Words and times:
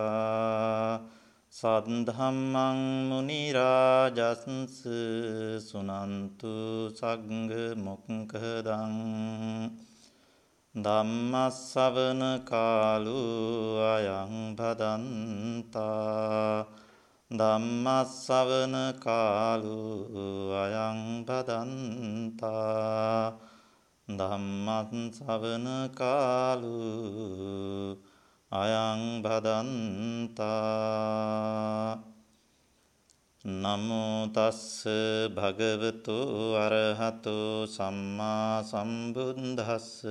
සද්ධම්මං 1.52 2.80
මුනි 3.08 3.42
රාජස්ස 3.50 4.76
සුනන්තු 5.64 6.54
සග්ග 6.92 7.52
මොක්ඛදං 7.78 8.94
ධම්මස්සවන 10.74 12.22
කාලු 12.44 13.22
අයං 13.86 14.34
භදන්තා 14.54 15.88
ධම්මස්සවන 17.30 18.96
කාලු 18.96 20.08
අයං 20.56 21.24
බදන්තා 21.26 23.36
ධම්මස්සවන 24.08 25.92
කාලු 25.92 27.98
අයං 28.52 29.22
බදන්තා 29.22 30.48
නමෝ 33.44 34.28
තස්ස 34.28 34.84
භගවතු 35.30 36.56
අරහතු 36.56 37.66
සම්මා 37.66 38.62
සම්බුද්දස්ස. 38.62 40.04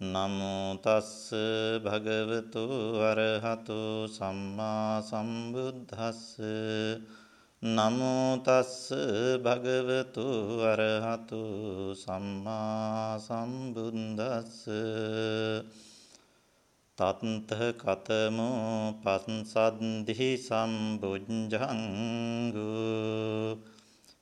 නමෝ 0.00 0.78
තස්ස 0.78 1.34
භගවතු 1.82 2.62
අරහතු 3.02 4.06
සම්මා 4.06 5.02
සම්බුද්දස්ස. 5.02 6.38
නමෝ 7.62 8.38
තස්ස 8.38 8.94
භගවතු 9.42 10.26
අරහතු 10.62 11.42
සම්මා 11.96 13.18
සම්බුද්දස්ස. 13.18 14.70
තත්ත 16.98 17.50
කතමෝ 17.76 18.94
පස්සද්ධි 19.02 20.30
සම්බුද්ධංගු 20.38 21.90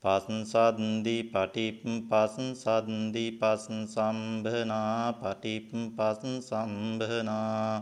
පස්සන්සද්දි 0.05 1.17
පටිප් 1.29 1.85
පසන් 2.09 2.51
සද්දි 2.55 3.27
පසන් 3.35 3.81
සම්භනා 3.87 5.12
පටිප් 5.15 5.71
පසන් 5.93 6.35
සම්භනා 6.41 7.73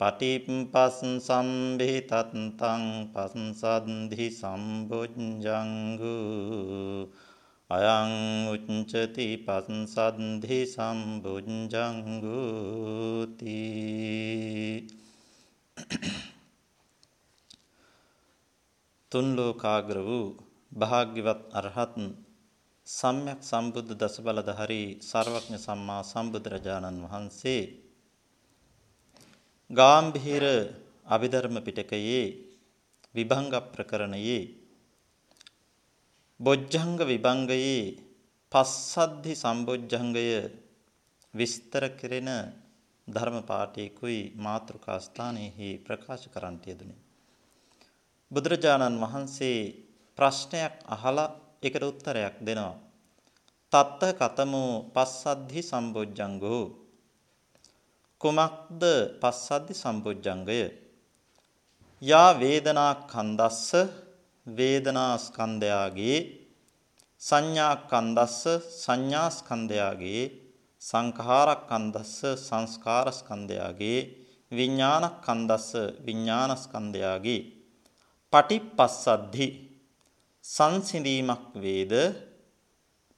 පටිප් 0.00 0.46
පසන් 0.72 1.14
සම්භි 1.20 1.96
තත්තං 2.06 2.84
පසන් 3.12 3.48
සද්දි 3.54 4.26
සම්බුජ්ජංගු 4.32 6.16
අයං 7.70 8.12
උච්චති 8.48 9.26
පස්සද්ධි 9.38 10.60
සම්බුද්ධංගුති 10.66 11.66
තුන් 19.12 19.26
ලෝකාග්‍ර 19.36 19.98
වූ 20.00 20.26
භාග්‍යවත් 20.72 21.42
අරහත් 21.52 21.94
සම්්‍යක් 22.86 23.40
සම්බුද්ධ 23.42 23.92
දසබලධහරි 23.94 24.84
සර්වඥ 25.02 25.58
සම්මා 25.58 26.02
සම්බුදුරජාණන් 26.02 27.04
වහන්සේ 27.04 27.62
ගාම්භීර 29.70 30.44
අභිධර්ම 31.06 31.56
පිටකයේ 31.60 32.24
විභංග 33.14 33.52
ප්‍රකරණයේ 33.68 34.40
බොජ්ජංග 36.40 36.98
විභංගයේ 37.00 37.98
පස්සද්ධි 38.52 39.32
සම්බොජ්ජංගය 39.34 40.28
විස්තර 41.34 41.84
කෙරෙන 41.90 42.30
ධර්ම 43.08 43.38
පාඨයකුයි 43.42 44.20
මාතෘකා 44.38 44.98
ස්ථානයේහි 44.98 45.70
ප්‍රකාශ 45.78 46.26
කරන්නට 46.30 46.64
යෙදුනේ. 46.66 47.00
බුදුරජාණන් 48.30 49.02
වහන්සේ 49.02 49.58
ප්‍රශ්නයක් 50.18 50.74
අහලා 50.86 51.34
ඒකට 51.62 51.82
උත්තරයක් 51.82 52.34
දෙනවා. 52.40 52.76
තත්ත 53.72 54.02
කතමෝ 54.20 54.72
පස්සද්ධි 54.94 55.62
සම්බොජ්ජංගෝ 55.62 56.64
කුමක්ද 58.20 58.82
පස්සද්ධි 59.20 59.74
සම්බොජ්ජංගය? 59.74 60.60
යා 62.02 62.30
වේදනා 62.34 62.92
කන්දස්ස 63.10 63.70
වේදනා 64.56 65.14
ස්කන්ධයාගේ 65.18 66.18
සංඥා 67.22 67.74
කන්දස්ස 67.90 68.42
සංඥා 68.76 69.28
ස්කන්ධයාගේ 69.30 70.24
සංඛාර 70.82 71.50
කන්දස්ස 71.68 72.18
සංස්කාර 72.38 73.08
ස්කන්ධයාගේ 73.10 74.00
විඥාන 74.52 75.04
කන්දස්ස 75.24 75.70
විඥාන 76.06 76.52
ස්කන්ධයාගේ 76.56 77.42
පටිපස්සද්ධි 78.32 79.48
සංසිඳීමක් 80.44 81.44
වේද? 81.54 81.92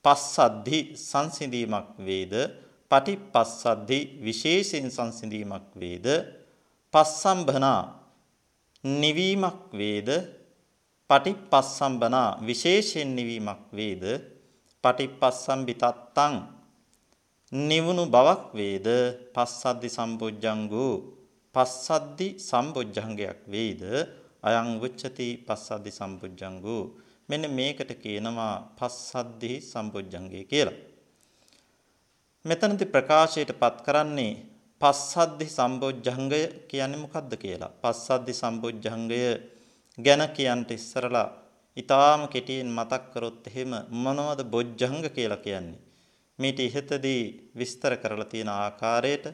පස්සද්ධි 0.05 0.81
සංසිඳීමක් 0.99 1.89
වේද? 1.99 2.35
පටිපස්සද්ධි 2.91 4.01
විශේෂයෙන් 4.23 4.91
සංසිඳීමක් 4.91 5.67
වේද? 5.75 6.07
පස්සම්භනා 6.95 7.83
නිවීමක් 8.85 9.61
වේද? 9.73 10.09
පටිපස්සම්බනා 11.11 12.29
විශේෂයෙන් 12.49 13.11
නිවීමක් 13.17 13.63
වේද 13.79 14.05
පටිපස්සම්බිතත්තං 14.85 16.35
නිවුණු 17.53 18.05
බවක් 18.07 18.43
වේද 18.55 18.89
පස්සද්දි 19.35 19.89
සම්බොජ්ජංගෝ 19.91 20.95
පස්සද්දි 21.55 22.29
සම්බොජ්ජංගයක් 22.41 23.41
වේද 23.53 23.83
අයං 24.43 24.69
උච්චති 24.79 25.29
පස්සද්දි 25.47 25.91
සම්බොජ්ජංගෝ 25.91 26.83
මෙන්න 27.29 27.45
මේකට 27.51 27.91
කියනවා 28.03 28.55
පස්සද්දි 28.79 29.53
සම්බොජ්ජංගය 29.63 30.41
කියලා. 30.45 30.79
මෙතනදී 32.45 32.93
ප්‍රකාශයට 32.95 33.53
පත් 33.61 33.77
කරන්නේ 33.87 34.33
පස්සද්දි 34.81 35.47
සම්බොජ්ජංගය 35.49 36.43
කියන්නේ 36.71 37.03
මොකක්ද 37.03 37.33
කියලා. 37.37 37.73
පස්සද්දි 37.83 38.33
සම්බොජ්ජංගය 38.33 39.23
ගැන 40.05 40.23
කියන්ට 40.31 40.71
ඉස්සරලා 40.71 41.29
ඊටාම 41.77 42.23
කෙටියෙන් 42.29 42.71
මතක් 42.71 43.05
කරොත් 43.13 43.47
එහෙම 43.47 43.73
මොනවද 43.99 44.41
බොජ්ජංග 44.47 45.05
කියලා 45.09 45.45
කියන්නේ? 45.47 45.81
මේට 46.39 46.59
ඉහතදී 46.61 47.23
විස්තර 47.57 47.95
කරලා 47.97 48.31
තියෙන 48.33 48.51
ආකාරයට 48.51 49.27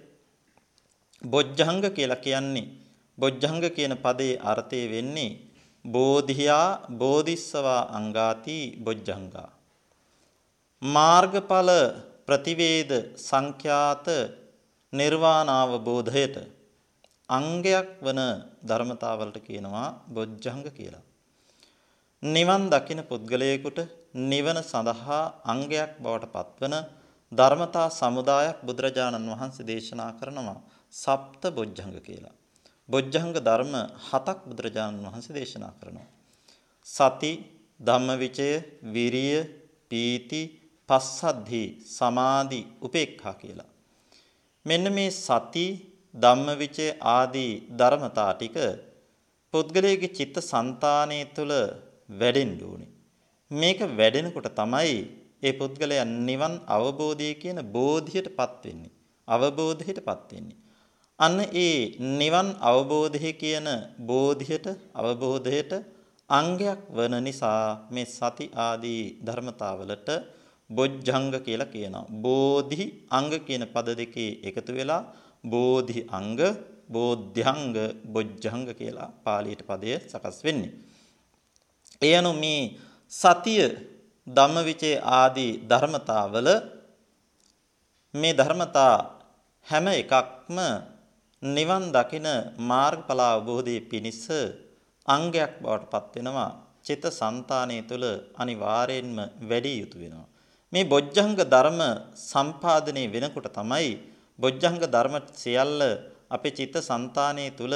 බොජ්ජංග 1.23 1.83
කියලා 1.91 2.25
කියන්නේ 2.25 2.73
බොජ්ජංග 3.19 3.63
කියන 3.71 3.95
පදේ 3.99 4.41
අර්ථය 4.45 4.81
වෙන්නේ 4.91 5.31
බෝධියා 5.85 6.71
බෝධිස්සවා 7.01 7.83
අංගාති 7.99 8.59
බොජ්ජංගා 8.79 9.51
මාර්ගඵල 10.83 11.71
ප්‍රතිවේද 12.27 12.91
සංඛ්‍යාත 13.19 14.07
නිර්වාණ 14.93 15.49
අවබෝධයට 15.53 16.37
අංගයක් 17.29 17.89
වන 18.01 18.21
ධර්මතාවලට 18.63 19.39
කියනවා 19.41 19.89
බොජ්ජංග 20.09 20.65
කියලා. 20.71 21.05
නිවන් 22.23 22.63
දකින 22.71 23.01
පුද්ගලයෙකුට 23.03 23.79
නිවන 24.25 24.59
සඳහා 24.63 25.23
අංගයක් 25.45 25.93
බවට 25.99 26.33
පත්වන 26.33 26.75
ධර්මතා 27.33 27.89
සමුදායක් 27.91 28.59
බුදුරජාණන් 28.63 29.31
වහන්සේ 29.33 29.67
දේශනා 29.67 30.11
කරනවා 30.13 30.61
සප්ත 30.95 31.43
බොජ්ජංග 31.51 31.97
කියලා. 32.01 32.35
බොජ්ජංග 32.89 33.33
ධර්ම 33.39 33.75
හතක් 34.09 34.39
බුදුරජාණන් 34.47 35.05
වහන්සේ 35.05 35.35
දේශනා 35.35 35.73
කරනවා. 35.81 36.09
සති, 36.87 37.33
ධම්මවිචය, 37.81 38.51
විරිය, 38.85 39.39
පීති, 39.91 40.43
පස්සද්ධි, 40.89 41.65
සමාධි, 41.89 42.61
උපේක්ඛා 42.81 43.35
කියලා. 43.35 43.71
මෙන්න 44.67 44.87
මේ 44.93 45.11
සති 45.17 45.67
ධම්මවිචය 46.23 46.87
ආදී 47.15 47.53
ධර්මතා 47.79 48.33
ටික 48.35 48.57
පුද්ගලයාගේ 49.55 50.15
චිත්ත 50.17 50.37
સંතානයේ 50.43 51.25
තුල 51.37 51.53
වැඩෙන්න 52.11 52.53
ඕනේ. 52.63 52.93
මේක 53.51 53.81
වැඩෙනකොට 53.93 54.49
තමයි 54.59 54.95
ඒ 55.43 55.53
පුද්ගලයා 55.53 56.07
නිවන් 56.29 56.55
අවබෝධය 56.69 57.31
කියන 57.43 57.59
බෝධියටපත් 57.75 58.63
වෙන්නේ. 58.65 58.95
අවබෝධයටපත් 59.29 60.31
වෙන්නේ. 60.31 60.59
අන්න 61.19 61.39
ඒ 61.57 61.77
නිවන් 62.21 62.49
අවබෝධය 62.63 63.31
කියන 63.43 63.69
බෝධියට 64.09 64.67
අවබෝධයට 64.95 65.73
අංගයක් 66.31 66.81
වන 66.91 67.15
නිසා 67.23 67.63
මේ 67.91 68.07
සති 68.09 68.47
ආදී 68.59 69.03
ධර්මතාවලට 69.27 70.09
බොජ්ජංග 70.71 71.31
කියලා 71.47 71.73
කියනවා. 71.75 72.07
බෝධි 72.25 72.85
අංග 73.11 73.31
කියන 73.47 73.65
පද 73.75 73.89
දෙකේ 74.01 74.31
එකතු 74.49 74.73
වෙලා 74.73 75.03
බෝධි 75.47 76.01
අංග, 76.11 76.39
බෝධ්‍යංග, 76.89 77.75
බොජ්ජංග 78.07 78.65
කියලා 78.71 79.11
පාලියට 79.25 79.63
පදය 79.63 79.93
සකස් 80.03 80.39
වෙන්නේ. 80.45 80.73
ඒ 82.03 82.15
අනුව 82.19 82.37
මේ 82.37 82.63
සතිය 83.13 83.63
ධම්මවිචේ 84.27 84.97
ආදී 85.15 85.53
ධර්මතාවල 85.63 86.49
මේ 88.15 88.33
ධර්මතා 88.33 88.95
හැම 89.67 89.87
එකක්ම 89.93 90.59
නිවන් 91.43 91.85
දකින 91.93 92.27
මාර්ගඵල 92.63 93.21
අවබෝධයේ 93.25 93.87
පිණිස 93.91 94.23
අංගයක් 95.09 95.53
බවට 95.63 95.91
පත් 95.93 96.15
වෙනවා 96.17 96.51
චිත 96.85 97.05
સંතානය 97.11 97.79
තුළ 97.83 98.07
අනිවාර්යෙන්ම 98.35 99.19
වැඩි 99.43 99.73
යුතු 99.81 99.97
වෙනවා 99.99 100.29
මේ 100.73 100.85
බොජ්ජංග 100.85 101.35
ධර්ම 101.45 101.81
සම්පාදනය 102.23 103.05
වෙනකොට 103.07 103.49
තමයි 103.53 103.91
බොජ්ජංග 104.39 104.77
ධර්ම 104.85 105.15
සියල්ල 105.35 105.81
අපේ 106.31 106.53
චිත්ත 106.53 106.77
સંතානයේ 106.81 107.51
තුල 107.51 107.75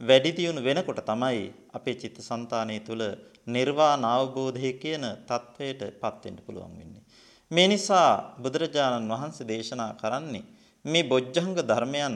වැඩි 0.00 0.30
දියුණු 0.32 0.60
වෙනකොට 0.60 1.00
තමයි 1.02 1.40
අපේ 1.72 1.94
චිත්ත 1.94 2.18
સંතානයේ 2.20 2.80
තුල 2.80 3.02
නිර්වාණ 3.46 4.04
අවබෝධය 4.06 4.70
කියන 4.74 5.04
தത്വයටපත් 5.24 6.22
වෙන්න 6.24 6.38
පුළුවන් 6.38 6.74
වෙන්නේ. 6.78 7.02
මේ 7.50 7.68
නිසා 7.68 8.36
බුදුරජාණන් 8.36 9.08
වහන්සේ 9.08 9.46
දේශනා 9.46 9.92
කරන්නේ 9.94 10.44
මේ 10.84 11.04
බොජ්ජංග 11.04 11.54
ධර්මයන් 11.62 12.14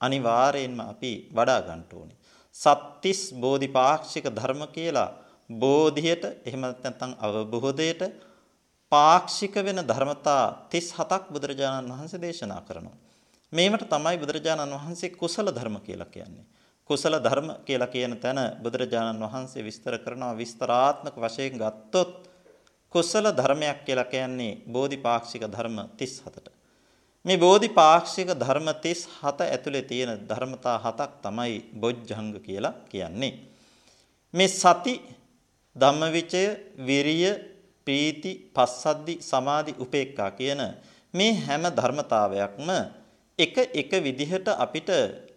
අනිවාර්යයෙන්ම 0.00 0.80
අපි 0.82 1.12
වඩා 1.30 1.60
ගන්න 1.60 1.82
ඕනේ. 1.92 2.18
සත්‍තිස් 2.56 3.20
බෝධිපාක්ෂික 3.34 4.26
ධර්ම 4.30 4.62
කියලා 4.68 5.10
බෝධියට 5.50 6.24
එහෙම 6.44 6.60
නැත්නම් 6.60 7.12
අවබෝධයට 7.18 8.02
පාක්ෂික 8.92 9.54
වෙන 9.58 9.80
ධර්මතා 9.82 10.44
37ක් 10.70 11.22
බුදුරජාණන් 11.30 11.92
වහන්සේ 11.92 12.20
දේශනා 12.20 12.60
කරනවා. 12.60 13.03
මේවට 13.54 13.86
තමයි 13.88 14.18
බුදුරජාණන් 14.18 14.74
වහන්සේ 14.74 15.10
කුසල 15.12 15.48
ධර්ම 15.48 15.76
කියලා 15.80 16.08
කියන්නේ. 16.08 16.44
කුසල 16.90 17.14
ධර්ම 17.18 17.48
කියලා 17.62 17.88
කියන 17.88 18.16
තැන 18.18 18.40
බුදුරජාණන් 18.58 19.22
වහන්සේ 19.24 19.62
විස්තර 19.62 19.98
කරනවා 19.98 20.34
විස්තරාත්මක 20.34 21.16
වශයෙන් 21.18 21.56
ගත්තොත් 21.56 22.12
කුසල 22.94 23.26
ධර්මයක් 23.32 23.78
කියලා 23.84 24.04
කියන්නේ 24.06 24.52
බෝධිපාක්ෂික 24.68 25.44
ධර්ම 25.46 25.78
37ට. 25.94 26.46
මේ 27.24 27.38
බෝධිපාක්ෂික 27.38 28.28
ධර්ම 28.34 28.68
37 28.80 29.46
ඇතුලේ 29.46 29.84
තියෙන 29.84 30.12
ධර්මතා 30.28 30.76
හතක් 30.78 31.10
තමයි 31.22 31.54
බොජ්ජංග 31.74 32.32
කියලා 32.40 32.74
කියන්නේ. 32.86 33.32
මේ 34.34 34.48
සති 34.50 34.94
ධම්මවිචය 35.76 36.44
විරිය 36.80 37.32
ප්‍රීති 37.86 38.32
පස්සද්දි 38.52 39.14
සමාධි 39.22 39.72
උපේක්ඛා 39.78 40.30
කියන 40.32 40.60
මේ 41.14 41.32
හැම 41.40 41.64
ධර්මතාවයක්ම 41.70 42.68
එක 43.38 43.56
එක 43.74 43.90
විදිහට 44.00 44.48
අපිට 44.56 44.90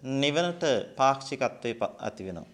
නිවනට 0.04 0.64
පාක්ෂිකත්වයේ 0.96 1.90
ඇති 2.00 2.24
වෙනවා. 2.26 2.46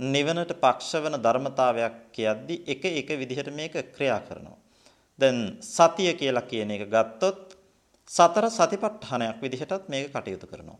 නිවනට 0.00 0.52
පක්ෂ 0.54 0.92
වෙන 1.04 1.16
ධර්මතාවයක් 1.18 1.94
කියද්දි 2.12 2.54
එක 2.66 2.84
එක 2.84 3.08
විදිහට 3.18 3.48
මේක 3.50 3.74
ක්‍රියා 3.94 4.20
කරනවා. 4.20 4.58
දැන් 5.18 5.38
සතිය 5.58 6.12
කියලා 6.14 6.48
කියන 6.50 6.70
එක 6.70 6.84
ගත්තොත් 6.86 7.56
සතර 8.10 8.46
සතිපට්ඨානයක් 8.50 9.40
විදිහටත් 9.40 9.88
මේක 9.88 10.12
කටයුතු 10.12 10.46
කරනවා. 10.46 10.78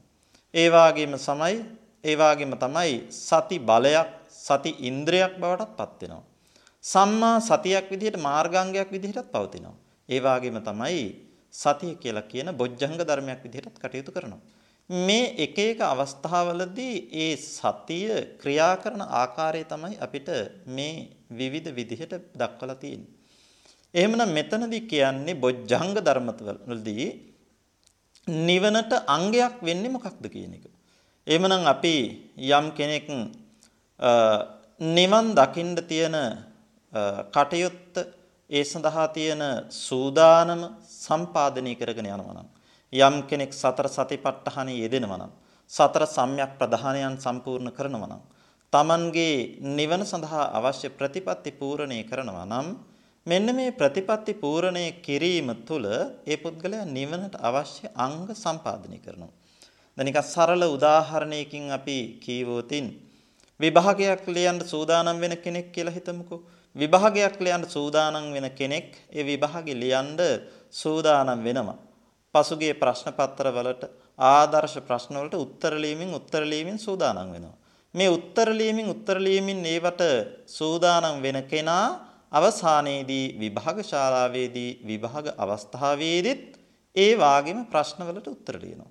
ඒ 0.55 0.69
වගේම 0.69 1.17
සමයි 1.19 1.65
ඒ 2.05 2.17
වගේම 2.17 2.53
තමයි 2.57 2.93
සති 3.11 3.57
බලයක් 3.61 4.11
සති 4.29 4.71
ඉන්ද්‍රයක් 4.81 5.41
බවටත් 5.41 5.77
පත් 5.79 6.01
වෙනවා. 6.03 6.25
සම්මා 6.85 7.41
සතියක් 7.41 7.89
විදිහට 7.89 8.21
මාර්ගාංගයක් 8.21 8.89
විදිහටත් 8.91 9.33
පවතිනවා. 9.33 9.77
ඒ 10.09 10.21
වගේම 10.21 10.61
තමයි 10.61 11.30
සතිය 11.55 11.95
කියලා 11.97 12.31
කියන 12.31 12.49
බොජ්ජංග 12.53 12.97
ධර්මයක් 13.01 13.41
විදිහටත් 13.45 13.79
කටයුතු 13.79 14.13
කරනවා. 14.13 14.41
මේ 14.91 15.35
එක 15.39 15.57
එක 15.61 15.81
අවස්ථාවලදී 15.85 16.97
ඒ 17.15 17.37
සතිය 17.37 18.11
ක්‍රියා 18.41 18.75
කරන 18.83 19.03
ආකාරය 19.13 19.63
තමයි 19.65 19.97
අපිට 19.99 20.29
මේ 20.69 21.09
විවිධ 21.31 21.71
විදිහට 21.71 22.15
දක්වලා 22.35 22.77
තියෙන්නේ. 22.77 23.11
එහෙමනම් 23.95 24.31
මෙතනදී 24.31 24.89
කියන්නේ 24.89 25.35
බොජ්ජංග 25.37 25.95
ධර්මවලදී 25.99 27.07
නිවනට 28.27 28.93
අංගයක් 29.09 29.55
වෙන්නේ 29.61 29.91
මොකක්ද 29.91 30.25
කියන 30.27 30.55
එක. 30.55 30.65
එහෙමනම් 31.27 31.67
අපි 31.67 31.97
යම් 32.51 32.67
කෙනෙක් 32.73 33.07
නිවන් 34.81 35.27
දකින්න 35.33 35.77
තියෙන 35.85 36.17
කටයුත්ත 37.33 37.95
ඒ 38.51 38.65
සඳහා 38.65 39.09
තියෙන 39.09 39.43
සූදානම 39.79 40.63
සම්පාදනය 41.01 41.73
කරගෙන 41.75 42.09
යනවා 42.09 42.35
නම් 42.37 42.49
යම් 42.93 43.17
කෙනෙක් 43.29 43.53
සතර 43.53 43.89
සතිපට්ඨානෙ 43.89 44.75
යෙදෙනවා 44.75 45.21
නම් 45.21 45.33
සතර 45.71 46.05
සම්‍යක් 46.09 46.53
ප්‍රධානයන් 46.59 47.17
සම්පූර්ණ 47.17 47.71
කරනවා 47.71 48.11
නම් 48.11 48.23
Tamanගේ 48.73 49.59
නිවන 49.69 50.03
සඳහා 50.05 50.45
අවශ්‍ය 50.59 50.89
ප්‍රතිපත්ති 50.91 51.51
පූර්ණේ 51.53 52.03
කරනවා 52.05 52.47
නම් 52.47 52.67
මෙන්න 53.27 53.47
මේ 53.57 53.71
ප්‍රතිපත්ති 53.73 54.33
පූර්ණේ 54.35 54.91
කිරීම 55.01 55.49
තුළ 55.69 55.87
ඒ 56.25 56.37
පුද්ගලයා 56.37 56.85
නිවනට 56.89 57.35
අවශ්‍ය 57.41 57.87
අංග 57.97 58.27
සම්පාදනය 58.35 58.99
කරනවා. 58.99 59.33
දැන් 59.97 60.07
නිකන් 60.07 60.23
සරල 60.25 60.63
උදාහරණයකින් 60.69 61.67
අපි 61.71 61.99
කීවොතින් 62.25 62.87
විභාගයක් 63.61 64.25
ලියන්න 64.29 64.61
සූදානම් 64.65 65.19
වෙන 65.21 65.35
කෙනෙක් 65.37 65.69
කියලා 65.75 65.97
හිතමුකෝ. 65.97 66.41
විභාගයක් 66.77 67.37
ලියන්න 67.39 67.65
සූදානම් 67.69 68.27
වෙන 68.33 68.47
කෙනෙක් 68.53 68.89
ඒ 69.11 69.25
විභාගෙ 69.25 69.75
ලියන්න 69.75 70.17
සූදානම් 70.73 71.41
වෙනවා. 71.41 71.79
පසුගිය 72.35 72.75
ප්‍රශ්න 72.75 73.11
පත්‍ර 73.13 73.49
වලට 73.51 73.85
ආදර්ශ 74.19 74.79
ප්‍රශ්න 74.81 75.15
වලට 75.17 75.37
උත්තර 75.37 75.75
ලියමින් 75.77 76.15
උත්තර 76.15 76.43
ලියමින් 76.45 76.79
සූදානම් 76.79 77.33
වෙනවා. 77.33 77.57
මේ 77.95 78.09
උත්තර 78.09 78.49
ලියමින් 78.53 78.89
උත්තර 78.89 79.19
ලියමින් 79.19 79.65
ඒවට 79.67 80.03
සූදානම් 80.49 81.17
වෙන 81.19 81.39
කෙනා 81.45 81.87
අවසානයේදී 82.33 83.27
විභාග 83.35 83.79
ශාලාවේදී 83.83 84.71
විභාග 84.85 85.27
අවස්ථාවේදීත් 85.37 86.47
ඒ 86.97 87.13
වාගේම 87.17 87.61
ප්‍රශ්න 87.67 88.03
වලට 88.03 88.29
උත්තර 88.29 88.57
ලියනවා. 88.57 88.91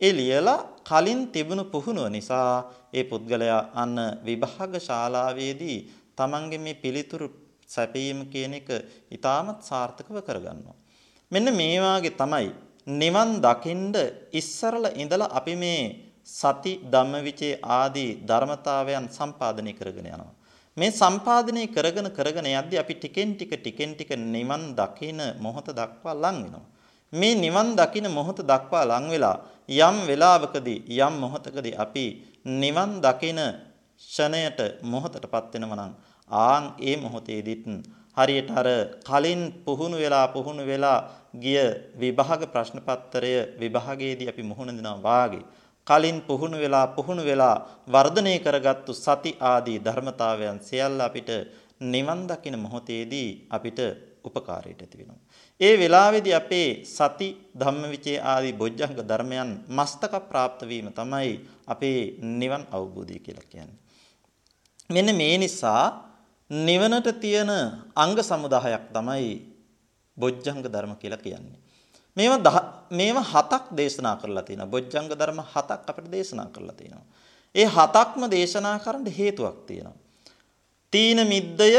ඒ 0.00 0.12
ලියලා 0.12 0.60
කලින් 0.82 1.20
තිබුණු 1.28 1.64
පුහුණුව 1.66 2.08
නිසා 2.08 2.52
ඒ 2.92 3.04
පුද්ගලයා 3.04 3.62
අන්න 3.74 3.96
විභාග 4.24 4.72
ශාලාවේදී 4.80 5.78
තමන්ගේ 6.16 6.58
මේ 6.58 6.74
පිළිතුරු 6.76 7.28
සැපීම 7.66 8.18
කියන 8.26 8.54
එක 8.54 8.68
ඉතාමත් 9.10 9.60
සාර්ථකව 9.62 10.16
කරගන්නවා. 10.20 10.77
මෙන්න 11.32 11.48
මේ 11.52 11.76
වාගේ 11.78 12.16
තමයි 12.16 12.48
නිවන් 13.00 13.30
දකින්ද 13.38 13.96
ඉස්සරල 14.32 14.84
ඉඳලා 14.94 15.28
අපි 15.30 15.54
මේ 15.56 15.82
සති 16.28 16.72
ධම්මවිචේ 16.86 17.54
ආදී 17.72 18.10
ධර්මතාවයන් 18.22 19.06
සම්පාදනය 19.08 19.72
කරගෙන 19.72 20.08
යනවා. 20.08 20.32
මේ 20.76 20.90
සම්පාදනය 20.92 21.62
කරගෙන 21.68 22.08
කරගෙන 22.10 22.48
යද්දී 22.52 22.80
අපි 22.80 22.94
ටිකෙන් 22.94 23.30
ටික 23.34 23.52
ටිකෙන් 23.56 23.92
ටික 23.94 24.10
නිවන් 24.26 24.64
දකින 24.74 25.20
මොහොත 25.38 25.68
දක්වා 25.70 26.14
ලං 26.14 26.38
වෙනවා. 26.44 26.66
මේ 27.12 27.34
නිවන් 27.36 27.68
දකින 27.74 28.06
මොහොත 28.10 28.40
දක්වා 28.42 28.84
ලං 28.86 29.06
වෙලා 29.08 29.36
යම් 29.80 29.96
වෙලාවකදී 30.08 30.80
යම් 30.98 31.14
මොහොතකදී 31.14 31.76
අපි 31.76 32.06
නිවන් 32.54 32.90
දකින 33.00 33.40
ෂණයට 34.02 34.58
මොහොතටපත් 34.82 35.52
වෙනවා 35.52 35.78
නම් 35.78 35.92
ආන් 36.30 36.64
ඒ 36.80 36.96
මොහොතේදීත් 36.96 37.64
හරියට 38.17 38.49
අර 38.51 38.67
කලින් 39.03 39.41
පුහුණු 39.63 39.97
වෙලා 39.97 40.27
පුහුණු 40.27 40.63
වෙලා 40.63 40.99
ගිය 41.35 41.59
විභාග 41.95 42.41
ප්‍රශ්න 42.45 42.79
පත්‍රය 42.81 43.33
විභාගයේදී 43.59 44.29
අපි 44.29 44.43
මුහුණ 44.43 44.71
දෙනවා 44.71 45.01
වාගේ 45.01 45.43
කලින් 45.87 46.17
පුහුණු 46.21 46.57
වෙලා 46.57 46.85
පුහුණු 46.89 47.23
වෙලා 47.23 47.55
වර්ධනය 47.87 48.33
කරගත්තු 48.39 48.91
සති 48.95 49.31
ආදී 49.43 49.79
ධර්මතාවයන් 49.79 50.57
සියල්ල 50.61 50.99
අපිට 50.99 51.29
නිවන් 51.85 52.21
දකින 52.23 52.55
මොහොතේදී 52.57 53.29
අපිට 53.49 53.79
උපකාරයට 54.23 54.81
ඇති 54.81 54.97
වෙනවා. 54.99 55.19
ඒ 55.61 55.73
වෙලාවේදී 55.75 56.33
අපේ 56.33 56.69
සති 56.87 57.27
ධම්මවිචේ 57.59 58.17
ආදී 58.23 58.53
බොජ්ජංග 58.53 58.95
ධර්මයන් 59.01 59.51
මස්තක 59.69 60.13
પ્રાપ્ત 60.29 60.61
වීම 60.63 60.87
තමයි 60.91 61.31
අපේ 61.67 61.99
නිවන් 62.39 62.63
අවබෝධය 62.71 63.19
කියලා 63.19 63.49
කියන්නේ. 63.49 63.79
මෙන්න 64.89 65.09
මේ 65.15 65.35
නිසා 65.37 65.83
නිවනට 66.50 67.20
තියෙන 67.20 67.50
අංග 67.94 68.16
සමුදායක් 68.20 68.88
තමයි 68.88 69.28
බොජ්ජංග 70.16 70.62
ධර්ම 70.64 70.96
කියලා 70.96 71.18
කියන්නේ. 71.18 71.58
මේවා 72.16 72.88
මේවා 72.90 73.22
හතක් 73.24 73.64
දේශනා 73.72 74.16
කරලා 74.16 74.42
තියෙනවා. 74.42 74.66
බොජ්ජංග 74.66 75.08
ධර්ම 75.10 75.40
හතක් 75.44 75.84
අපිට 75.84 76.08
දේශනා 76.08 76.48
කරලා 76.48 76.72
තියෙනවා. 76.72 77.06
ඒ 77.54 77.66
හතක්ම 77.66 78.22
දේශනා 78.28 78.78
කරන්න 78.78 79.06
හේතුවක් 79.10 79.58
තියෙනවා. 79.66 79.96
තීන 80.92 81.20
මිද්දය 81.26 81.70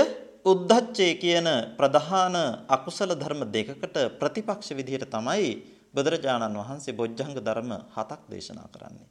උද්ධච්චය 0.46 1.08
කියන 1.16 1.48
ප්‍රධාන 1.78 2.36
අකුසල 2.68 3.12
ධර්ම 3.14 3.42
දෙකකට 3.48 3.98
ප්‍රතිපක්ෂ 4.20 4.70
විදිහට 4.72 5.10
තමයි 5.10 5.50
බුදුරජාණන් 5.94 6.56
වහන්සේ 6.56 6.94
බොජ්ජංග 6.94 7.34
ධර්ම 7.38 7.72
හතක් 7.96 8.22
දේශනා 8.30 8.68
කරන්නේ. 8.70 9.08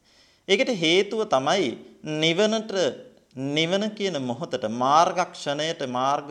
ඒකට 0.49 0.71
හේතුව 0.75 1.21
තමයි 1.27 1.67
නිවනට 2.15 2.73
නිවන 3.37 3.85
කියන 3.91 4.17
මොහොතට 4.21 4.65
මාර්ගක්ෂණයට 4.77 5.83
මාර්ග 5.89 6.31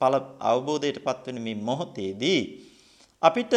ඵල 0.00 0.16
අවබෝධයටපත් 0.42 1.26
වෙන 1.26 1.38
මේ 1.40 1.62
මොහොතේදී 1.62 2.42
අපිට 3.22 3.54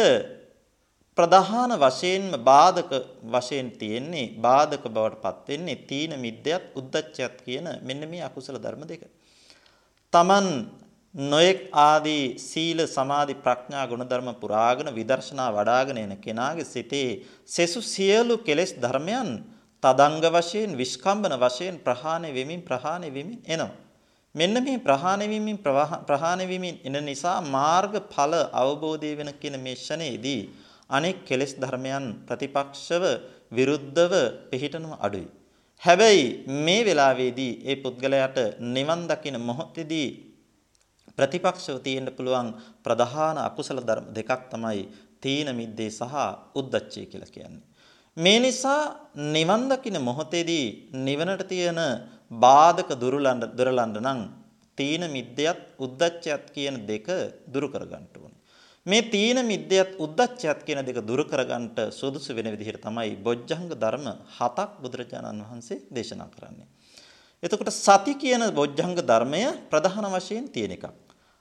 ප්‍රධාන 1.18 1.72
වශයෙන්ම 1.76 2.32
බාධක 2.42 2.92
වශයෙන් 3.24 3.70
තියෙන්නේ 3.72 4.32
බාධක 4.38 4.84
බවට 4.86 5.22
පත් 5.22 5.48
වෙන්නේ 5.48 5.82
තීන 5.82 6.12
මිද්දයත් 6.16 6.64
උද්දච්චයත් 6.74 7.36
කියන 7.40 7.66
මෙන්න 7.82 8.02
මේ 8.06 8.22
අකුසල 8.22 8.56
ධර්ම 8.56 8.84
දෙක. 8.84 9.02
Taman 10.12 10.46
නොයෙක් 11.14 11.68
ආදී 11.70 12.38
සීල 12.40 12.78
සමාධි 12.88 13.34
ප්‍රඥා 13.36 13.86
ගුණධර්ම 13.86 14.28
පුරාගෙන 14.36 14.88
විදර්ශනා 14.90 15.50
වඩ아가න 15.50 15.98
එන 15.98 16.16
කෙනාගේ 16.18 16.64
සිතේ 16.66 17.10
සෙසු 17.46 17.80
සියලු 17.84 18.38
කෙලෙස් 18.38 18.72
ධර්මයන් 18.74 19.30
තදංග 19.82 20.24
වශයෙන් 20.30 20.70
විස්කම්බන 20.74 21.34
වශයෙන් 21.36 21.76
ප්‍රහාණය 21.78 22.30
වෙමින් 22.30 22.60
ප්‍රහාණය 22.62 23.08
වෙමින් 23.08 23.38
එනවා. 23.44 23.72
මෙන්න 24.34 24.56
මේ 24.58 24.78
ප්‍රහාණය 24.78 25.26
වෙමින් 25.26 25.58
ප්‍රහාණය 26.04 26.44
වෙමින් 26.46 26.76
එන 26.80 26.96
නිසා 27.02 27.38
මාර්ගඵල 27.48 28.34
අවබෝධය 28.54 29.12
වෙන 29.12 29.30
කියන 29.34 29.56
මේ 29.58 29.76
ෂණේදී 29.76 30.42
අනෙක් 30.90 31.18
කෙලෙස් 31.24 31.52
ධර්මයන් 31.54 32.06
ප්‍රතිපක්ෂව 32.26 33.04
විරුද්ධව 33.50 34.12
පිහිටනම 34.50 34.92
අඩුයි. 34.98 35.28
හැබැයි 35.82 36.26
මේ 36.58 36.82
වෙලාවේදී 36.84 37.52
ඒ 37.64 37.76
පුද්ගලයාට 37.76 38.38
නිවන් 38.68 39.02
දකින 39.08 39.36
මොහොතේදී 39.40 40.08
ප්‍රතිපක්ෂව 41.18 41.76
තියෙන්න 41.80 42.08
පුළුවන් 42.08 42.48
ප්‍රධාන 42.82 43.36
අකුසල 43.40 43.80
ධර්ම 43.80 44.06
දෙකක් 44.10 44.42
තමයි 44.50 44.80
තීන 45.20 45.48
මිද්දේ 45.52 45.90
සහ 45.90 46.14
උද්දච්චය 46.54 47.02
කියලා 47.06 47.30
කියන්නේ. 47.30 47.71
මේ 48.16 48.38
නිසා 48.38 49.08
නිවන් 49.14 49.68
දකින 49.70 49.96
මොහොතේදී 50.00 50.90
නිවනට 50.92 51.48
තියෙන 51.48 51.80
බාධක 52.30 52.90
දුරලන්න 52.94 53.40
දුරලන්න 53.50 53.96
නම් 53.98 54.20
තීන 54.78 55.04
මිද්දයත් 55.08 55.60
උද්දච්චයත් 55.78 56.52
කියන 56.52 56.86
දෙක 56.86 57.08
දුරු 57.46 57.68
කරගන්න 57.68 58.04
ඕනේ. 58.14 58.38
මේ 58.86 59.02
තීන 59.04 59.40
මිද්දයත් 59.42 59.96
උද්දච්චයත් 59.98 60.60
කියන 60.62 60.84
දෙක 60.84 61.00
දුරු 61.02 61.24
කරගන්නට 61.24 61.78
සුදුසු 61.90 62.34
වෙන 62.34 62.52
විදිහට 62.52 62.82
තමයි 62.82 63.16
බොජ්ජංග 63.18 63.72
ධර්ම 63.74 64.06
හතක් 64.30 64.70
බුදුරජාණන් 64.82 65.42
වහන්සේ 65.42 65.82
දේශනා 65.90 66.28
කරන්නේ. 66.28 66.68
එතකොට 67.42 67.72
සති 67.72 68.12
කියන 68.14 68.44
බොජ්ජංග 68.52 68.96
ධර්මය 69.00 69.42
ප්‍රධාන 69.70 70.06
වශයෙන් 70.12 70.48
තියෙන 70.48 70.72
එකක්. 70.72 70.84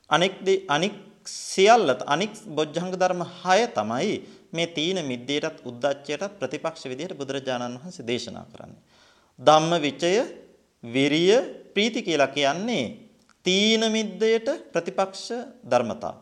අනෙක් 0.10 0.40
අනික් 0.70 0.96
සියල්ලත් 1.26 2.02
අනික් 2.06 2.32
බොජ්ජංග 2.48 2.92
ධර්ම 2.94 3.22
6 3.44 3.74
තමයි 3.76 4.41
මේ 4.54 4.68
තීන 4.68 5.00
මිද්දේටත් 5.06 5.64
උද්දච්චයටත් 5.66 6.40
ප්‍රතිපක්ෂ 6.40 6.86
විදිහට 6.86 7.18
බුදුරජාණන් 7.18 7.78
වහන්සේ 7.78 8.08
දේශනා 8.08 8.46
කරන්නේ. 8.46 8.82
ධම්ම 9.40 9.74
විචය, 9.82 10.14
විරිය, 10.84 11.38
ප්‍රීති 11.74 12.02
කියලා 12.02 12.28
කියන්නේ 12.30 12.86
තීන 13.46 13.82
මිද්දයට 13.92 14.48
ප්‍රතිපක්ෂ 14.74 15.32
ධර්මතා. 15.64 16.16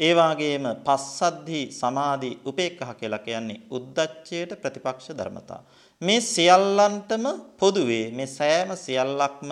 ඒ 0.00 0.12
වගේම 0.14 0.64
පස්සද්ධි 0.86 1.60
සමාධි 1.72 2.30
උපේක්ඛහ 2.44 2.92
කියලා 2.96 3.20
කියන්නේ 3.20 3.62
උද්දච්චයට 3.70 4.52
ප්‍රතිපක්ෂ 4.62 5.12
ධර්මතා. 5.12 5.60
මේ 6.02 6.20
සියල්ලන්ටම 6.22 7.24
පොදුවේ 7.58 8.06
මේ 8.10 8.28
සෑම 8.28 8.70
සියල්ලක්ම 8.76 9.50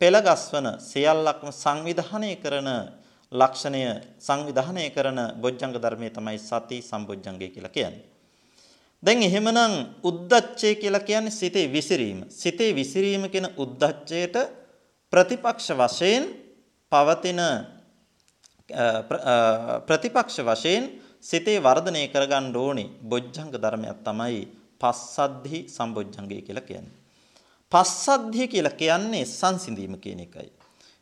පෙළගස්වන 0.00 0.66
සියල්ලක්ම 0.82 1.48
සංවිධානය 1.54 2.30
කරන 2.36 2.68
ලක්ෂණය 3.32 3.82
සංවිධානය 4.18 4.90
කරන 4.90 5.18
බොජ්ජංග 5.42 5.74
ධර්මයේ 5.74 6.10
තමයි 6.10 6.38
සති 6.38 6.82
සම්බොජ්ජංගය 6.82 7.48
කියලා 7.48 7.70
කියන්නේ. 7.70 8.04
දැන් 9.02 9.22
එහෙමනම් 9.22 9.74
උද්දච්චය 10.02 10.74
කියලා 10.76 11.00
කියන්නේ 11.00 11.30
සිතේ 11.32 11.66
විසිරීම. 11.68 12.24
සිතේ 12.28 12.74
විසිරීම 12.74 13.30
කියන 13.30 13.46
උද්දච්චයට 13.56 14.36
ප්‍රතිපක්ෂ 15.12 15.70
වශයෙන් 15.72 16.24
පවතින 16.92 17.40
ප්‍රතිපක්ෂ 19.86 20.40
වශයෙන් 20.42 20.84
සිතේ 21.22 21.58
වර්ධනය 21.58 22.08
කරගන්න 22.08 22.56
ඕනේ 22.56 22.90
බොජ්ජංග 23.02 23.50
ධර්මයක් 23.54 23.98
තමයි 24.04 24.40
පස්සද්ධි 24.80 25.68
සම්බොජ්ජංගය 25.68 26.42
කියලා 26.42 26.66
කියන්නේ. 26.66 26.96
පස්සද්ධිය 27.72 28.48
කියලා 28.48 28.74
කියන්නේ 28.74 29.24
සංසිඳීම 29.24 29.94
කියන 29.98 30.20
එකයි. 30.20 30.50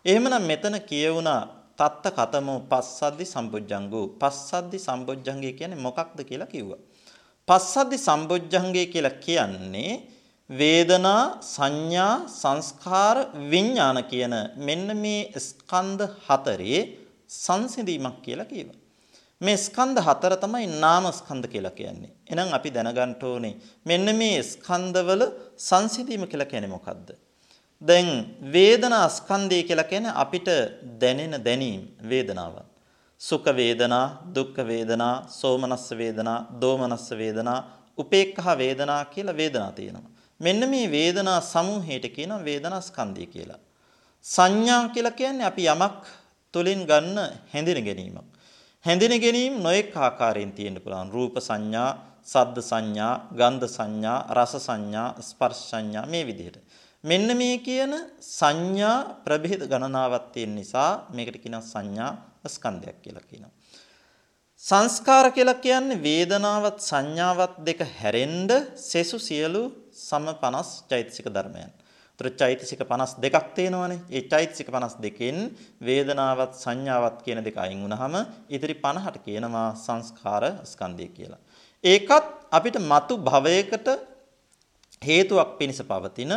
එහෙමනම් 0.05 0.45
මෙතන 0.45 0.77
කියවුණා 0.81 1.58
තත්ත 1.79 2.05
කතමෝ 2.17 2.59
පස්සද්ධි 2.71 3.27
සම්බොජ්ජංගෝ 3.33 4.07
පස්සද්ධි 4.21 4.79
සම්බොජ්ජංගය 4.79 5.51
කියන්නේ 5.59 5.85
මොකක්ද 5.87 6.21
කියලා 6.31 6.53
කිව්වා. 6.55 6.81
පස්සද්ධි 7.49 7.99
සම්බොජ්ජංගය 7.99 8.83
කියලා 8.95 9.21
කියන්නේ 9.27 9.93
වේදනා 10.51 11.23
සංඥා 11.45 12.15
සංස්කාර 12.41 13.17
විඥාන 13.53 13.99
කියන 14.11 14.35
මෙන්න 14.69 14.89
මේ 15.05 15.23
ස්කන්ධ 15.39 16.05
හතරේ 16.27 16.81
සංසිඳීමක් 17.37 18.19
කියලා 18.27 18.51
කියනවා. 18.53 18.79
මේ 19.41 19.57
ස්කන්ධ 19.59 20.01
හතර 20.07 20.35
තමයි 20.45 20.67
නාම 20.85 21.05
ස්කන්ධ 21.13 21.49
කියලා 21.55 21.77
කියන්නේ. 21.81 22.13
එහෙනම් 22.31 22.51
අපි 22.59 22.71
දැනගන්න 22.71 23.15
ඕනේ 23.23 23.55
මෙන්න 23.87 24.09
මේ 24.21 24.43
ස්කන්ධවල 24.53 25.23
සංසිඳීම 25.69 26.25
කියලා 26.27 26.53
කියන්නේ 26.53 26.75
මොකද්ද? 26.77 27.09
දැන් 27.83 28.09
වේදනා 28.53 29.09
ස්කන්ධය 29.09 29.63
කියලා 29.63 29.85
කියන්නේ 29.85 30.13
අපිට 30.15 30.49
දැනෙන 31.01 31.45
දැනීම 31.45 31.83
වේදනාවක්. 32.09 32.67
සුඛ 33.21 33.51
වේදනා, 33.57 34.23
දුක්ඛ 34.35 34.61
වේදනා, 34.67 35.27
සෝමනස්ස 35.31 35.91
වේදනා, 35.91 36.47
දෝමනස්ස 36.61 37.11
වේදනා, 37.11 37.59
උපේක්ඛා 37.99 38.59
වේදනා 38.59 39.05
කියලා 39.05 39.37
වේදනා 39.37 39.73
තියෙනවා. 39.73 40.11
මෙන්න 40.41 40.69
මේ 40.71 40.91
වේදනා 40.91 41.41
සමූහයට 41.43 42.05
කියනවා 42.17 42.45
වේදනා 42.45 42.81
ස්කන්ධය 42.81 43.27
කියලා. 43.27 43.59
සංඥා 44.25 44.89
කියලා 44.89 45.19
කියන්නේ 45.21 45.47
අපි 45.47 45.67
යමක් 45.67 46.03
තුලින් 46.55 46.83
ගන්න 46.87 47.19
හැඳින 47.53 47.85
ගැනීමක්. 47.85 48.27
හැඳින 48.85 49.15
ගැනීම 49.21 49.63
නොඑක 49.63 49.97
ආකාරයෙන් 49.97 50.53
තියෙන්න 50.53 50.81
පුළුවන්. 50.81 51.11
රූප 51.11 51.39
සංඥා, 51.39 51.91
සද්ද 52.25 52.63
සංඥා, 52.63 53.15
ගන්ධ 53.33 53.67
සංඥා, 53.67 54.19
රස 54.35 54.53
සංඥා, 54.67 55.09
ස්පර්ශ 55.21 55.63
සංඥා 55.71 56.07
මේ 56.07 56.27
විදිහට. 56.27 56.59
මෙන්න 57.05 57.31
මේ 57.37 57.59
කියන 57.59 57.93
සංඥා 58.21 59.23
ප්‍රභේද 59.25 59.62
ගණනාවක් 59.64 60.33
තියෙන 60.35 60.55
නිසා 60.55 61.07
මේකට 61.11 61.38
කියනවා 61.38 61.62
සංඥා 61.64 62.11
ස්කන්ධයක් 62.47 62.99
කියලා 63.02 63.23
කියනවා. 63.23 63.52
සංස්කාර 64.62 65.31
කියලා 65.31 65.55
කියන්නේ 65.57 66.02
වේදනාවත් 66.02 66.78
සංඥාවත් 66.81 67.55
දෙක 67.61 67.81
හැරෙන්න 67.95 68.50
සෙසු 68.76 69.19
සියලු 69.19 69.62
සම 69.93 70.26
50 70.37 70.90
චෛතසික 70.90 71.28
ධර්මයන්. 71.28 71.71
ඒතර 72.19 72.28
චෛතසික 72.33 72.81
52ක් 72.83 73.47
තියෙනවනේ. 73.55 74.02
ඒ 74.11 74.23
චෛතසික 74.25 74.69
52කින් 74.69 75.37
වේදනාවත් 75.81 76.52
සංඥාවත් 76.55 77.19
කියන 77.23 77.45
දෙක 77.45 77.57
අයින් 77.57 77.81
වුනහම 77.85 78.14
ඉතිරි 78.50 78.75
50ට 78.76 79.23
කියනවා 79.25 79.69
සංස්කාර 79.76 80.45
ස්කන්ධය 80.64 81.09
කියලා. 81.09 81.38
ඒකත් 81.85 82.26
අපිට 82.50 82.76
మతు 82.83 83.14
භවයකට 83.19 83.88
හේතුවක් 85.02 85.50
පිණිස 85.59 85.81
පවතින 85.81 86.33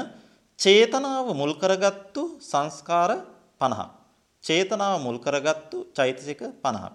චේතනාව 0.61 1.27
මුල් 1.33 1.53
කරගත්තු 1.61 2.23
සංස්කාර 2.41 3.11
50ක්. 3.61 3.89
චේතනාව 4.43 4.95
මුල් 5.01 5.17
කරගත්තු 5.17 5.77
චෛතසික 5.97 6.41
50ක්. 6.63 6.91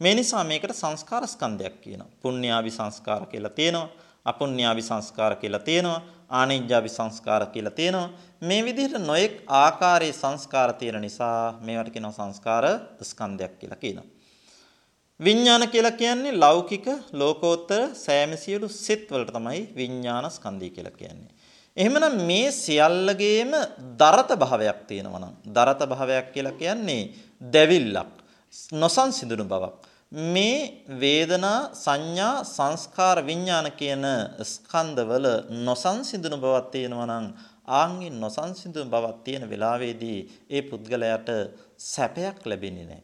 මේ 0.00 0.14
නිසා 0.14 0.44
මේකට 0.44 0.74
සංස්කාර 0.74 1.24
ස්කන්ධයක් 1.26 1.76
කියනවා. 1.82 2.10
පුණ්‍යාවි 2.22 2.70
සංස්කාර 2.70 3.22
කියලා 3.26 3.56
තියෙනවා. 3.58 3.88
අපුණ්‍යාවි 4.24 4.82
සංස්කාර 4.82 5.32
කියලා 5.36 5.64
තියෙනවා. 5.68 6.00
ආනිජ්ජාවි 6.30 6.88
සංස්කාර 6.88 7.46
කියලා 7.46 7.70
තියෙනවා. 7.70 8.08
මේ 8.40 8.60
විදිහට 8.64 8.98
නොඑක් 9.00 9.32
ආකාරයේ 9.62 10.12
සංස්කාර 10.12 10.72
තියෙන 10.72 11.00
නිසා 11.00 11.40
මේවට 11.60 11.92
කියනවා 11.94 12.18
සංස්කාර 12.18 12.64
ස්කන්ධයක් 13.02 13.54
කියලා 13.60 13.82
කියනවා. 13.84 14.06
විඥාන 15.20 15.68
කියලා 15.68 15.90
කියන්නේ 15.92 16.38
ලෞකික 16.38 16.86
ලෝකෝත්තර 17.12 17.80
සෑම 17.94 18.36
සියලු 18.36 18.68
සිත් 18.68 19.10
වලට 19.10 19.32
තමයි 19.32 19.62
විඥාන 19.76 20.30
ස්කන්ධය 20.30 20.70
කියලා 20.70 20.98
කියන්නේ. 21.00 21.35
එහෙමනම් 21.76 22.14
මේ 22.22 22.50
සියල්ලගේම 22.54 23.52
දරත 24.00 24.30
භාවයක් 24.34 24.78
තියෙනවා 24.88 25.20
නම් 25.20 25.34
දරත 25.52 25.80
භාවයක් 25.86 26.26
කියලා 26.34 26.54
කියන්නේ 26.54 27.02
දැවිල්ලක් 27.48 28.12
නොසන්සිඳුණු 28.74 29.44
බවක්. 29.44 29.74
මේ 30.32 30.58
වේදනා 30.94 31.58
සංඥා 31.74 32.44
සංස්කාර 32.46 33.18
විඥාන 33.22 33.68
කියන 33.72 34.04
ස්කන්ධවල 34.44 35.26
නොසන්සිඳුණු 35.66 36.38
බවක් 36.38 36.66
තියෙනවා 36.70 37.08
නම් 37.10 37.26
ආන්ගේ 37.74 38.16
නොසන්සිඳුණු 38.16 38.90
බවක් 38.90 39.16
තියෙන 39.24 39.44
වෙලාවේදී 39.50 40.18
ඒ 40.50 40.62
පුද්ගලයාට 40.62 41.28
සැපයක් 41.84 42.38
ලැබෙන්නේ 42.44 42.86
නැහැ. 42.86 43.02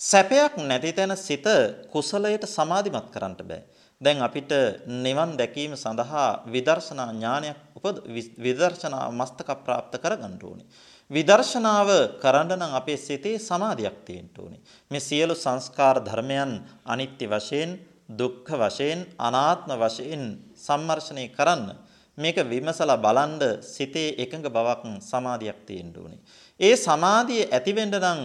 සැපයක් 0.00 0.52
නැති 0.60 0.92
තැන 0.92 1.16
සිත 1.18 1.46
කුසලයට 1.92 2.44
සමාදිමත් 2.48 3.08
කරන්න 3.10 3.34
බෑ. 3.42 3.62
දැන් 4.01 4.21
අපිට 4.21 4.51
නිවන් 5.03 5.31
දැකීම 5.37 5.73
සඳහා 5.75 6.29
විදර්ශනා 6.47 7.09
ඥානයක් 7.11 7.57
උපද 7.77 7.97
විදර්ශනා 8.37 9.05
මස්තක 9.11 9.49
પ્રાપ્ત 9.65 9.93
කරගන්න 9.97 10.35
ඕනේ. 10.41 10.67
විදර්ශනාව 11.11 11.89
කරන්න 12.21 12.51
නම් 12.57 12.73
අපේ 12.73 12.97
සිතේ 12.97 13.37
සමාධියක් 13.39 13.97
තියෙන්න 14.05 14.29
ඕනේ. 14.37 14.61
මේ 14.91 15.01
සියලු 15.01 15.35
සංස්කාර 15.35 15.97
ධර්මයන් 15.99 16.51
අනිත්‍ය 16.85 17.25
වශයෙන්, 17.27 17.71
දුක්ඛ 18.09 18.51
වශයෙන්, 18.55 18.99
අනාත්ම 19.19 19.71
වශයෙන් 19.77 20.23
සම්මර්ෂණය 20.57 21.25
කරන්න 21.29 21.65
මේක 22.17 22.37
විමසලා 22.43 22.97
බලන්න 22.97 23.41
සිතේ 23.63 24.15
එකඟ 24.17 24.47
බවක් 24.47 24.83
සමාධියක් 25.01 25.59
තියෙන්න 25.65 25.93
ඕනේ. 25.97 26.19
ඒ 26.59 26.75
සමාධිය 26.77 27.43
ඇති 27.47 27.75
වෙන්න 27.75 27.95
නම් 27.97 28.21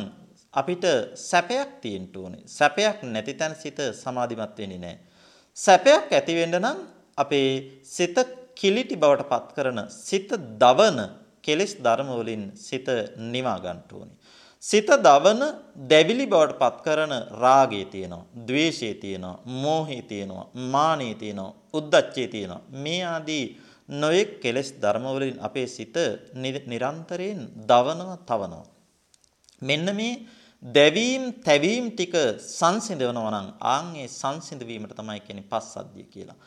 අපිට 0.54 0.84
සැපයක් 1.14 1.70
තියෙන්න 1.82 2.08
ඕනේ. 2.14 2.42
සැපයක් 2.48 3.02
නැති 3.04 3.34
තැන 3.34 3.54
සිත 3.54 3.78
සමාධිමත් 3.94 4.58
වෙන්නේ 4.58 4.78
නැහැ. 4.78 4.98
සැපයක් 5.57 6.11
ඇති 6.11 6.33
වෙන්න 6.35 6.55
නම් 6.59 6.77
අපේ 7.17 7.81
සිත 7.85 8.17
කිලිටි 8.55 8.95
බවට 8.95 9.29
පත් 9.31 9.47
කරන 9.55 9.79
සිත 9.89 10.29
දවන 10.61 10.99
කෙලෙස් 11.43 11.73
ධර්ම 11.77 12.09
වලින් 12.19 12.43
සිත 12.57 12.87
නිවා 13.31 13.59
ගන්න 13.59 13.79
ඕනේ. 13.93 14.17
සිත 14.63 14.89
දවන 15.05 15.41
දැවිලි 15.91 16.25
බවට 16.27 16.59
පත් 16.59 16.77
කරන 16.85 17.13
රාගය 17.43 17.85
තියෙනවා, 17.85 18.27
ద్వේෂය 18.47 18.93
තියෙනවා, 18.93 19.41
මෝහය 19.63 20.01
තියෙනවා, 20.01 20.49
මානය 20.73 21.15
තියෙනවා, 21.15 21.55
උද්ධච්චය 21.73 22.27
තියෙනවා. 22.27 22.61
මේ 22.83 23.01
ආදී 23.05 23.45
නොයෙක් 24.01 24.29
කෙලෙස් 24.41 24.69
ධර්ම 24.81 25.05
වලින් 25.15 25.37
අපේ 25.39 25.67
සිත 25.67 25.95
නිරන්තරයෙන් 26.67 27.39
දවනවා, 27.69 28.17
තවනවා. 28.29 28.65
මෙන්න 29.61 29.87
මේ 29.95 30.13
දැවීම් 30.63 31.23
තැවීම් 31.43 31.85
ටික 31.91 32.15
සංසිඳවනවා 32.39 33.31
නම් 33.31 33.47
ආන් 33.67 33.87
ඒ 33.95 34.07
සංසිඳ 34.07 34.61
වීමට 34.69 34.93
තමයි 34.97 35.19
කියන්නේ 35.19 35.49
පස්සද්ධිය 35.49 36.05
කියලා. 36.13 36.37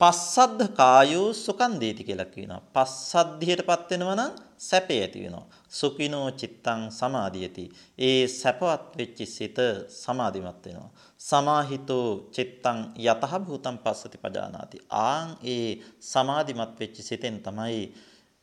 පස්සද්ධ 0.00 0.68
කායෝ 0.78 1.28
සුඛං 1.34 1.74
දීති 1.80 2.06
කියලා 2.08 2.30
කියනවා. 2.34 2.60
පස්සද්ධියටපත් 2.74 3.90
වෙනවා 3.90 4.14
නම් 4.14 4.32
සැපේ 4.58 5.00
ඇති 5.02 5.24
වෙනවා. 5.24 5.46
සුඛිනෝ 5.70 6.28
චිත්තං 6.40 6.82
සමාධියති. 6.90 7.64
ඒ 7.98 8.22
සැපවත් 8.30 8.90
වෙච්ච 8.98 9.18
සිත 9.26 9.58
සමාධිමත් 10.02 10.64
වෙනවා. 10.66 10.90
සමාහිතෝ 11.20 12.08
චිත්තං 12.36 12.78
යතහ 13.04 13.32
භූතං 13.44 13.78
පස්සති 13.84 14.22
පජානාති. 14.24 14.84
ආන් 15.06 15.28
ඒ 15.54 15.70
සමාධිමත් 16.12 16.74
වෙච්ච 16.80 16.96
සිතෙන් 17.08 17.36
තමයි 17.42 17.82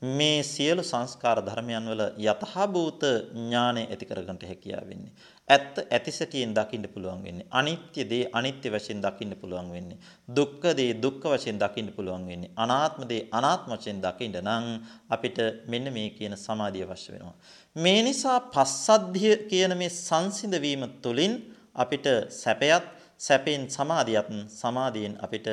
මේ 0.04 0.44
සියලු 0.44 0.84
සංස්කාර 0.84 1.40
ධර්මයන් 1.40 1.86
වල 1.86 2.02
යතහභූත 2.22 3.04
ඥානය 3.34 3.84
ඇති 3.86 4.06
කරගන්නට 4.06 4.44
හැකියාව 4.44 4.88
වෙන්නේ. 4.90 5.14
ඇත්ත 5.50 5.76
ඇතිසැටියෙන් 5.90 6.54
දකින්න 6.54 6.88
පුළුවන් 6.94 7.22
වෙන්නේ. 7.24 7.48
අනිත්‍ය 7.52 8.04
දේ 8.04 8.30
අනිත්‍ය 8.34 8.68
වශයෙන් 8.70 9.00
දකින්න 9.02 9.36
පුළුවන් 9.36 9.70
වෙන්නේ. 9.72 10.00
දුක්ඛ 10.30 10.68
දේ 10.80 10.92
දුක්ඛ 10.96 11.28
වශයෙන් 11.34 11.58
දකින්න 11.58 11.94
පුළුවන් 11.94 12.26
වෙන්නේ. 12.28 12.52
අනාත්ම 12.58 13.08
දේ 13.08 13.22
අනාත්ම 13.32 13.72
වශයෙන් 13.74 14.02
දකින්න 14.02 14.36
නම් 14.42 14.66
අපිට 15.10 15.40
මෙන්න 15.68 15.88
මේ 15.90 16.10
කියන 16.10 16.36
සමාධිය 16.38 16.84
අවශ්‍ය 16.86 17.10
වෙනවා. 17.14 17.36
මේ 17.76 18.02
නිසා 18.02 18.40
පස්සද්ධිය 18.50 19.36
කියන 19.50 19.78
මේ 19.78 19.96
සංසිඳ 20.00 20.56
වීම 20.66 20.84
තුළින් 21.04 21.34
අපිට 21.76 22.06
සැපයත් 22.34 22.86
සැපෙන් 23.20 23.70
සමාධියත් 23.70 24.30
සමාධියෙන් 24.52 25.16
අපිට 25.26 25.48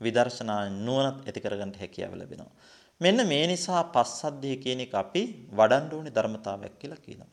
විදර්ශනා 0.00 0.62
නුවණත් 0.78 1.18
ඇති 1.26 1.40
කරගන්න 1.40 1.72
හැකියාව 1.80 2.14
ලැබෙනවා. 2.14 2.52
මෙන්න 3.00 3.20
මේ 3.28 3.46
නිසා 3.46 3.82
පස්සද්ධිය 3.94 4.56
කියන 4.64 4.80
එක 4.86 4.94
අපි 4.94 5.22
වඩන්න 5.52 5.92
ඕනේ 5.92 6.14
ධර්මතාවයක් 6.16 6.74
කියලා 6.80 7.00
කියනවා. 7.06 7.30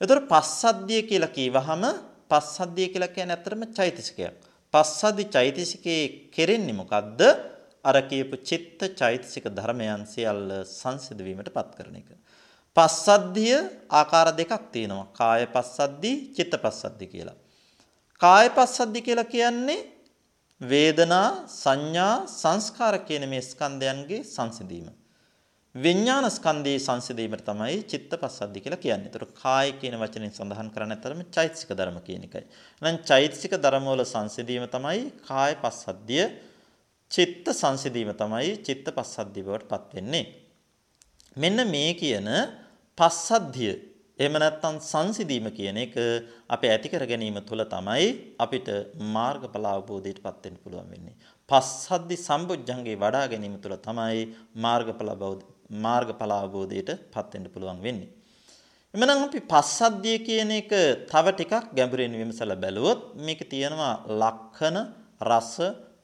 ඒතර 0.00 0.20
පස්සද්ධිය 0.32 1.02
කියලා 1.10 1.32
කියවහම 1.38 1.84
පස්සද්ධිය 2.30 2.88
කියලා 2.92 3.14
කියන්නේ 3.16 3.36
ඇත්තටම 3.36 3.62
චෛතසිකයක්. 3.76 4.36
පස්සද්ධි 4.74 5.24
චෛතසිකේ 5.34 6.02
කෙරෙන්නේ 6.34 6.78
මොකද්ද? 6.80 7.20
අර 7.84 7.96
කියපු 8.10 8.36
චිත්ත 8.48 8.80
චෛතසික 9.00 9.44
ධර්මයන් 9.58 10.06
සියල්ල 10.12 10.48
සංසිඳ 10.64 11.20
වීමටපත් 11.26 11.76
කරන 11.78 11.96
එක. 12.00 12.08
පස්සද්ධිය 12.76 13.58
ආකාර 13.90 14.28
දෙකක් 14.40 14.52
තියෙනවා. 14.72 15.12
කාය 15.12 15.44
පස්සද්ධි, 15.46 16.12
චිත්ත 16.36 16.54
පස්සද්ධි 16.64 17.06
කියලා. 17.12 17.36
කාය 18.20 18.48
පස්සද්ධි 18.56 19.00
කියලා 19.06 19.32
කියන්නේ 19.34 19.95
වේදනා 20.60 21.46
සංඥා 21.46 22.26
සංස්කාර 22.26 23.04
කියන 23.04 23.28
මේ 23.28 23.42
ස්කන්ධයන්ගේ 23.42 24.24
සංසිඳීම. 24.24 24.88
විඥාන 25.74 26.24
ස්කන්ධයේ 26.30 26.80
සංසිඳීමට 26.80 27.44
තමයි 27.44 27.82
චිත්තපස්සද්ධි 27.84 28.62
කියලා 28.64 28.80
කියන්නේ. 28.80 29.08
ඒතර 29.08 29.26
කාය 29.34 29.72
කියන 29.72 29.96
වචනේ 30.00 30.32
සඳහන් 30.32 30.70
කරන්නේ 30.72 30.96
අතරම 30.96 31.20
චෛතසික 31.30 31.70
ධර්ම 31.70 31.98
කියන 32.00 32.24
එකයි. 32.24 32.44
එහෙනම් 32.82 32.98
චෛතසික 33.04 33.52
ධර්ම 33.56 33.84
වල 33.84 34.04
සංසිඳීම 34.04 34.64
තමයි 34.66 35.12
කාය 35.28 35.52
පස්සද්ධිය. 35.56 36.24
චිත්ත 37.10 37.46
සංසිඳීම 37.52 38.10
තමයි 38.14 38.56
චිත්තපස්සද්ධිය 38.66 39.44
බවට 39.44 39.68
පත් 39.68 39.94
වෙන්නේ. 39.94 40.24
මෙන්න 41.36 41.60
මේ 41.68 41.92
කියන 41.94 42.28
පස්සද්ධිය 42.98 43.76
එහෙම 44.18 44.34
නැත්නම් 44.34 44.76
සංසිඳීම 44.82 45.46
කියන 45.52 45.78
එක 45.78 45.94
අපි 46.48 46.66
ඇති 46.68 46.88
කර 46.92 47.04
ගැනීම 47.04 47.38
තුළ 47.48 47.62
තමයි 47.66 48.06
අපිට 48.38 48.68
මාර්ගඵල 49.14 49.66
අවබෝධයටපත් 49.68 50.44
වෙන්න 50.44 50.60
පුළුවන් 50.62 50.88
වෙන්නේ. 50.92 51.16
පස්සද්ධි 51.48 52.16
සම්බුද්ධංගේ 52.18 52.96
වඩා 52.96 53.26
ගැනීම 53.32 53.56
තුළ 53.58 53.76
තමයි 53.78 54.22
මාර්ගඵල 54.58 55.10
මාර්ගඵල 55.86 56.32
අවබෝධයටපත් 56.34 57.34
වෙන්න 57.34 57.50
පුළුවන් 57.54 57.82
වෙන්නේ. 57.82 58.08
එමනම් 58.94 59.24
අපි 59.24 59.40
පස්සද්ධිය 59.44 60.18
කියන 60.20 60.52
එක 60.52 60.72
තව 61.10 61.26
ටිකක් 61.32 61.66
ගැඹුරින් 61.74 62.14
විමසලා 62.14 62.56
බැලුවොත් 62.56 63.02
මේක 63.18 63.42
තියෙනවා 63.52 63.94
ලක්ෂණ 64.14 64.78
රස 65.22 65.52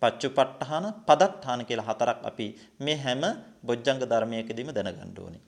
පච්චුපට්ඨාන 0.03 0.87
පදත්තාන 1.09 1.65
කියලා 1.65 1.89
හතරක් 1.89 2.21
අපි 2.31 2.47
මේ 2.81 2.99
හැම 2.99 3.25
බොජ්ජංග 3.63 4.05
ධර්මයකදීම 4.05 4.71
දැනගන්න 4.77 5.17
ඕනේ. 5.19 5.43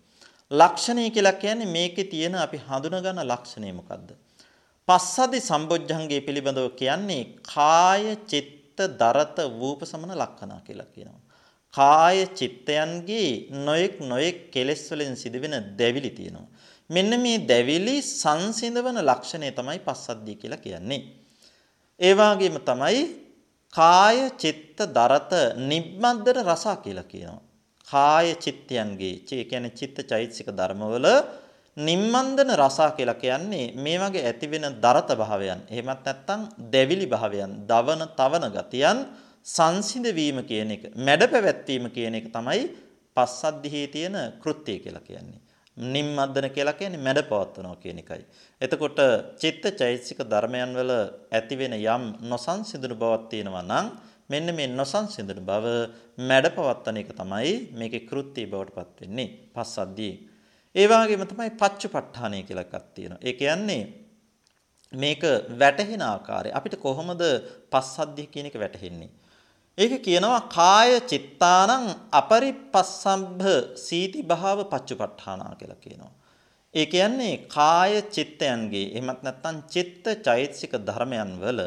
ලක්ෂණය 0.61 1.05
කියලා 1.11 1.41
කියන්නේ 1.43 1.75
මේකේ 1.77 2.11
තියෙන 2.13 2.37
අපි 2.37 2.59
හඳුනගන්න 2.69 3.21
ලක්ෂණය 3.25 3.73
මොකද්ද? 3.81 4.09
පස්සදි 4.89 5.39
සම්බොජ්ජංගේ 5.41 6.21
පිළිබඳව 6.27 6.69
කියන්නේ 6.81 7.23
කාය 7.53 8.05
චිත්ත 8.27 8.79
දරත 9.01 9.39
වූප 9.61 9.81
සමන 9.85 10.13
ලක්ෂණා 10.23 10.61
කියලා 10.67 10.91
කියනවා. 10.95 11.23
කාය 11.75 12.19
චිත්තයන්ගේ 12.39 13.31
නොයෙක් 13.67 13.95
නොයෙක් 14.03 14.39
කෙලෙස් 14.53 14.83
වලින් 14.93 15.17
සිදුවෙන 15.17 15.57
දැවිලි 15.79 16.11
තියෙනවා. 16.11 16.49
මෙන්න 16.91 17.13
මේ 17.23 17.39
දැවිලි 17.49 17.97
සංසිඳවන 18.03 18.99
ලක්ෂණය 19.03 19.51
තමයි 19.53 19.81
පස්සද්ධිය 19.87 20.37
කියලා 20.37 20.65
කියන්නේ. 20.67 21.03
ඒ 22.01 22.13
වගේම 22.13 22.59
තමයි 22.69 23.01
කාය 23.73 24.19
චිත්ත 24.43 24.79
දරත 24.97 25.33
නිබ්බන්දන 25.71 26.39
රසා 26.45 26.77
කියලා 26.77 27.11
කියනවා. 27.13 27.44
කාය 27.95 28.29
චිත්තයන්ගේ 28.37 29.15
ඒ 29.33 29.45
කියන්නේ 29.45 29.77
චිත්ත 29.79 29.99
චෛතසික 30.11 30.49
ධර්මවල 30.53 31.09
නිම්මන්දන 31.77 32.51
රසා 32.55 32.91
කියලා 32.91 33.15
කියන්නේ 33.15 33.73
මේ 33.77 33.99
වගේ 33.99 34.23
ඇතිවෙන 34.23 34.67
දරත 34.77 35.11
භාවයන්. 35.13 35.61
එහෙමත් 35.69 36.05
නැත්නම් 36.07 36.41
දැවිලි 36.73 37.07
භාවයන්, 37.07 37.53
දවන 37.67 38.03
තවන 38.19 38.47
ගතියන් 38.49 38.99
සංසිඳ 39.47 40.07
වීම 40.15 40.39
කියන 40.45 40.71
එක, 40.71 40.83
මැඩ 40.97 41.23
පැවැත්වීම 41.27 41.91
කියන 41.91 42.15
එක 42.15 42.29
තමයි 42.33 42.63
පස්සද්ධියේ 43.17 43.89
තියෙන 43.89 44.17
කෘත්‍යය 44.43 44.79
කියලා 44.79 45.03
කියන්නේ. 45.03 45.41
නිම්මද්දන 45.77 46.47
කියලා 46.51 46.75
කියන්නේ 46.75 47.03
මැඩ 47.03 47.21
පවත්වනවා 47.25 47.83
කියන 47.83 47.99
එකයි. 47.99 48.23
එතකොට 48.61 48.99
චිත්ත 49.37 49.65
චෛතසික 49.75 50.23
ධර්මයන් 50.25 50.79
වල 50.79 50.93
ඇතිවෙන 51.33 51.75
යම් 51.75 52.05
නොසන්සිඳුණු 52.31 52.97
බවක් 52.97 53.25
තියෙනවා 53.31 53.65
නම් 53.65 53.87
මෙන්න 54.31 54.49
මේ 54.55 54.69
නොසන්සිඳුණු 54.73 55.43
බව 55.43 55.67
මැඩපවත්තන 56.21 57.01
එක 57.03 57.11
තමයි 57.13 57.53
මේකේ 57.73 58.07
කෘත්‍ය 58.11 58.45
බවට 58.47 58.77
පත් 58.77 58.97
වෙන්නේ 59.01 59.29
පස්සද්ධියේ. 59.55 60.17
ඒ 60.75 60.87
වගේම 60.87 61.27
තමයි 61.27 61.51
පච්චපට්ඨානය 61.61 62.41
කියලා 62.43 62.67
එකක් 62.69 62.87
තියෙනවා. 62.95 63.21
ඒ 63.23 63.35
කියන්නේ 63.35 63.83
මේක 64.93 65.23
වැටහෙන 65.61 66.03
ආකාරය 66.05 66.51
අපිට 66.51 66.77
කොහොමද 66.79 67.23
පස්සද්ධිය 67.73 68.27
කියන 68.27 68.51
එක 68.51 68.57
වැටහෙන්නේ? 68.57 69.11
ඒක 69.79 69.95
කියනවා 70.01 70.41
කාය 70.49 70.91
චිත්තානං 71.11 71.87
අපරිපස්සම්භ 72.13 73.47
සීති 73.77 74.21
භාව 74.23 74.59
පච්චපට්ඨානා 74.71 75.55
කියලා 75.61 75.81
කියනවා. 75.81 76.13
ඒ 76.75 76.87
කියන්නේ 76.87 77.35
කාය 77.49 77.93
චිත්තයන්ගේ 78.15 78.87
එහෙමත් 78.91 79.21
නැත්නම් 79.23 79.57
චිත්ත 79.67 80.07
චෛතසික 80.27 80.73
ධර්මයන් 80.81 81.31
වල 81.43 81.61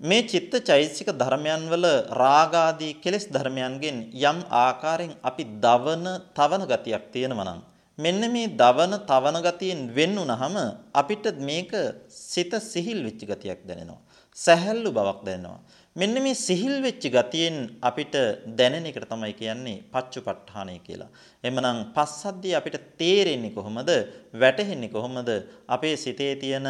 මේ 0.00 0.22
චිත්ත 0.22 0.52
චෛතසික 0.60 1.08
ධර්මයන් 1.12 1.62
වල 1.70 1.86
රාගාදී 2.12 2.96
කෙලෙස් 2.96 3.24
ධර්මයන්ගෙන් 3.26 3.96
යම් 4.22 4.38
ආකාරයෙන් 4.54 5.12
අපි 5.22 5.44
දවන 5.58 6.04
තවන 6.36 6.62
ගතියක් 6.64 7.04
තියෙනවා 7.12 7.46
නම් 7.46 7.60
මෙන්න 7.98 8.20
මේ 8.30 8.52
දවන 8.54 8.92
තවන 9.02 9.38
ගතියෙන් 9.40 9.80
වෙන් 9.88 10.12
වුනහම 10.14 10.56
අපිට 10.92 11.26
මේක 11.40 11.72
සිත 12.08 12.52
සිහිල් 12.62 12.98
වෙච්ච 13.06 13.22
ගතියක් 13.24 13.60
දැනෙනවා 13.64 14.02
සැහැල්ලු 14.36 14.90
බවක් 14.92 15.20
දැනෙනවා 15.24 15.60
මෙන්න 15.96 16.16
මේ 16.18 16.36
සිහිල් 16.36 16.76
වෙච්ච 16.82 17.04
ගතියෙන් 17.08 17.56
අපිට 17.80 18.14
දැනෙන 18.58 18.84
එකට 18.84 19.08
තමයි 19.08 19.32
කියන්නේ 19.32 19.78
පච්චුපට්ඨානය 19.92 20.76
කියලා. 20.80 21.08
එhmenan 21.44 21.78
පස්සද්ධිය 21.94 22.54
අපිට 22.54 22.76
තේරෙන්නේ 23.00 23.54
කොහොමද? 23.56 23.90
වැටහෙන්නේ 24.34 24.90
කොහොමද? 24.90 25.30
අපේ 25.66 25.96
සිතේ 25.96 26.32
තියෙන 26.36 26.68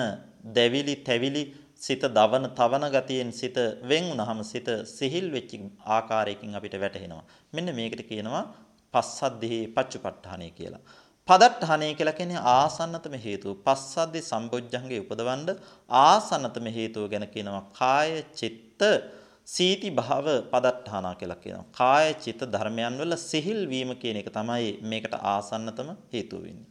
දැවිලි 0.48 0.94
තැවිලි 0.98 1.42
සිත 1.80 2.02
දවන 2.10 2.46
තවන 2.50 2.84
ගතියෙන් 2.90 3.32
සිත 3.32 3.56
වෙන් 3.82 4.04
වුනහම 4.10 4.38
සිත 4.42 4.68
සිහිල් 4.88 5.26
වෙච්ච 5.30 5.52
ආකාරයකින් 5.88 6.54
අපිට 6.54 6.76
වැටහෙනවා. 6.76 7.24
මෙන්න 7.52 7.68
මේකට 7.74 8.02
කියනවා 8.02 8.44
පස්සද්ධිහි 8.94 9.58
පච්චුපට්ඨානය 9.68 10.48
කියලා. 10.50 10.82
පදට්ඨානය 11.28 11.86
කියලා 11.94 12.14
කියන්නේ 12.14 12.46
ආසන්නතම 12.52 13.14
හේතුව. 13.18 13.52
පස්සද්ධි 13.58 14.20
සම්බොජ්ජංගේ 14.22 15.00
උපදවන්න 15.02 15.48
ආසන්නතම 16.00 16.66
හේතුව 16.70 17.04
ගැන 17.12 17.26
කියනවා 17.28 17.64
කාය 17.72 18.12
චිත්ත 18.34 18.82
සීති 19.46 19.90
භාව 19.90 20.26
පදට්ඨානා 20.52 21.14
කියලා 21.14 21.36
කියනවා. 21.36 21.66
කාය 21.72 22.08
චිත්ත 22.24 22.40
ධර්මයන් 22.46 22.96
වල 23.00 23.16
සිහිල් 23.22 23.60
වීම 23.66 23.90
කියන 23.96 24.16
එක 24.16 24.30
තමයි 24.30 24.70
මේකට 24.84 25.14
ආසන්නතම 25.32 25.90
හේතුව 26.14 26.40
වෙන්නේ. 26.46 26.66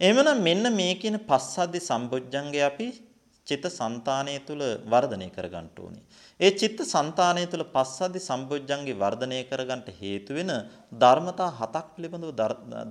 එහෙමනම් 0.00 0.42
මෙන්න 0.42 0.64
මේ 0.72 0.94
කියන 0.96 1.18
පස්සද්ධි 1.22 1.80
සම්බොජ්ජංගේ 1.82 2.64
අපි 2.64 2.88
චිත්ත 3.46 3.64
સંතානය 3.70 4.34
තුල 4.46 4.62
වර්ධනය 4.86 5.28
කරගන්න 5.30 5.68
ඕනේ. 5.78 6.04
ඒ 6.40 6.50
චිත්ත 6.52 6.80
સંතානය 6.84 7.44
තුල 7.46 7.64
පස්සද්ධි 7.66 8.20
සම්බොජ්ජංගේ 8.20 8.94
වර්ධනය 8.94 9.40
කරගන්න 9.50 9.82
හේතු 10.00 10.34
වෙන 10.34 10.52
ධර්මතා 11.02 11.50
හතක් 11.58 11.86
පිළිබඳව 11.94 12.32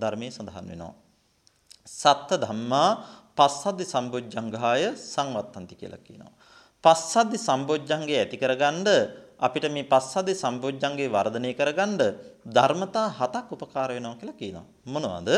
ධර්මයේ 0.01 0.31
සඳහන් 0.31 0.65
වෙනවා. 0.71 0.93
සත්ත 1.93 2.29
ධම්මා 2.43 2.89
පස්සද්ධි 3.37 3.85
සම්බොජ්ජංගාය 3.85 4.83
සංවත්තන්ති 5.05 5.75
කියලා 5.75 6.05
කියනවා. 6.05 6.33
පස්සද්ධි 6.83 7.37
සම්බොජ්ජංගේ 7.39 8.19
ඇති 8.21 8.37
කරගන්න 8.37 8.87
අපිට 9.39 9.65
මේ 9.71 9.85
පස්සද්ධි 9.85 10.33
සම්බොජ්ජංගේ 10.35 11.09
වර්ධනය 11.09 11.51
කරගන්න 11.53 12.01
ධර්මතා 12.47 13.07
හතක් 13.19 13.47
උපකාර 13.55 13.89
වෙනවා 13.95 14.19
කියලා 14.19 14.39
කියනවා. 14.41 14.67
මොනවද? 14.85 15.29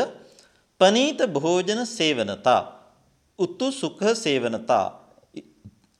පනීත 0.80 1.20
භෝජන 1.28 1.80
සේවනතා, 1.88 2.62
උතු 3.38 3.68
සුඛ 3.72 4.02
සේවනතා, 4.16 4.86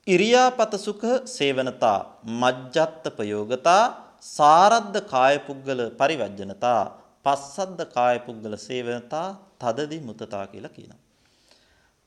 ඉරියාපත 0.07 0.75
සුඛ 0.79 1.05
සේවනතා, 1.27 1.99
මජ්ජත් 2.25 3.05
ප්‍රයෝගතා, 3.17 3.85
සාරද්ද 4.21 4.97
කාය 5.07 5.39
පුද්ගල 5.39 5.81
පරිවර්ජනතා, 5.93 6.81
පස්සද්ද 7.25 7.81
කාය 7.93 8.19
පුද්ගල 8.19 8.57
සේවනතා, 8.59 9.39
තදදි 9.59 10.01
මුතතා 10.01 10.45
කියලා 10.47 10.71
කියනවා. 10.71 11.01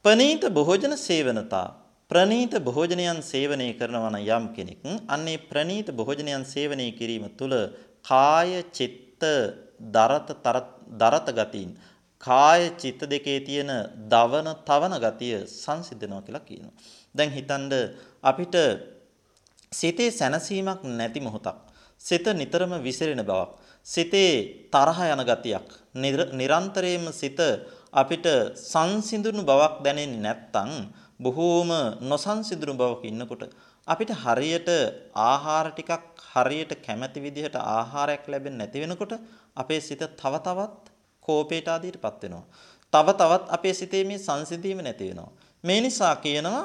පනීත 0.06 0.44
භෝජන 0.50 0.94
සේවනතා 1.00 1.68
ප්‍රනීත 2.12 2.54
භෝජනයන් 2.60 3.22
සේවනය 3.24 3.68
කරනවා 3.74 4.12
නම් 4.12 4.28
යම් 4.28 4.46
කෙනෙක් 4.56 4.80
අන්නේ 5.08 5.38
ප්‍රනීත 5.50 5.88
භෝජනයන් 5.92 6.46
සේවනය 6.46 6.86
කිරීම 6.92 7.26
තුළ 7.40 7.56
කාය 8.04 8.62
චිත්ත 8.72 9.24
දරත 9.96 10.30
දරත 10.94 11.28
ගතියින් 11.32 11.72
කාය 12.24 12.62
චිත්ත 12.78 13.02
දෙකේ 13.06 13.40
තියෙන 13.40 13.72
දවන 14.08 14.50
තවන 14.68 14.96
ගතිය 15.00 15.34
සංසිඳනවා 15.56 16.22
කියලා 16.22 16.46
කියනවා. 16.50 16.76
දැන් 17.16 17.32
හිතන්න 17.32 17.72
අපිට 18.24 18.56
සිතේ 19.72 20.10
සැනසීමක් 20.12 20.82
නැති 20.92 21.20
මොහොතක් 21.20 21.58
සිත 22.02 22.26
නිතරම 22.34 22.74
විසිරෙන 22.80 23.22
බවක් 23.22 23.52
සිතේ 23.86 24.34
තරහ 24.68 25.00
යන 25.06 25.22
ගතියක් 25.22 25.68
නිරන්තරයෙන්ම 26.34 27.06
සිත 27.14 27.40
අපිට 27.94 28.28
සංසිඳුණු 28.64 29.44
බවක් 29.44 29.76
දැනෙන්නේ 29.80 30.22
නැත්නම් 30.22 30.72
බොහෝම 31.18 31.72
නොසන්සිඳුණු 32.04 32.76
බවක 32.76 33.04
ඉන්නකොට 33.06 33.44
අපිට 33.88 34.12
හරියට 34.16 34.70
ආහාර 35.24 35.68
ටිකක් 35.70 36.04
හරියට 36.30 36.72
කැමැති 36.78 37.20
විදිහට 37.20 37.56
ආහාරයක් 37.56 38.24
ලැබෙන්නේ 38.26 38.60
නැති 38.62 38.82
වෙනකොට 38.82 39.14
අපේ 39.56 39.80
සිත 39.80 40.02
තව 40.14 40.34
තවත් 40.40 40.92
කෝපයට 41.26 41.68
ආදීටපත් 41.68 42.24
වෙනවා. 42.24 42.46
තව 42.94 43.08
තවත් 43.14 43.46
අපේ 43.50 43.74
සිතේ 43.74 44.04
මේ 44.04 44.20
සංසිඳීම 44.20 44.80
නැති 44.80 45.10
වෙනවා. 45.10 45.32
මේ 45.64 45.80
නිසා 45.82 46.16
කියනවා 46.18 46.62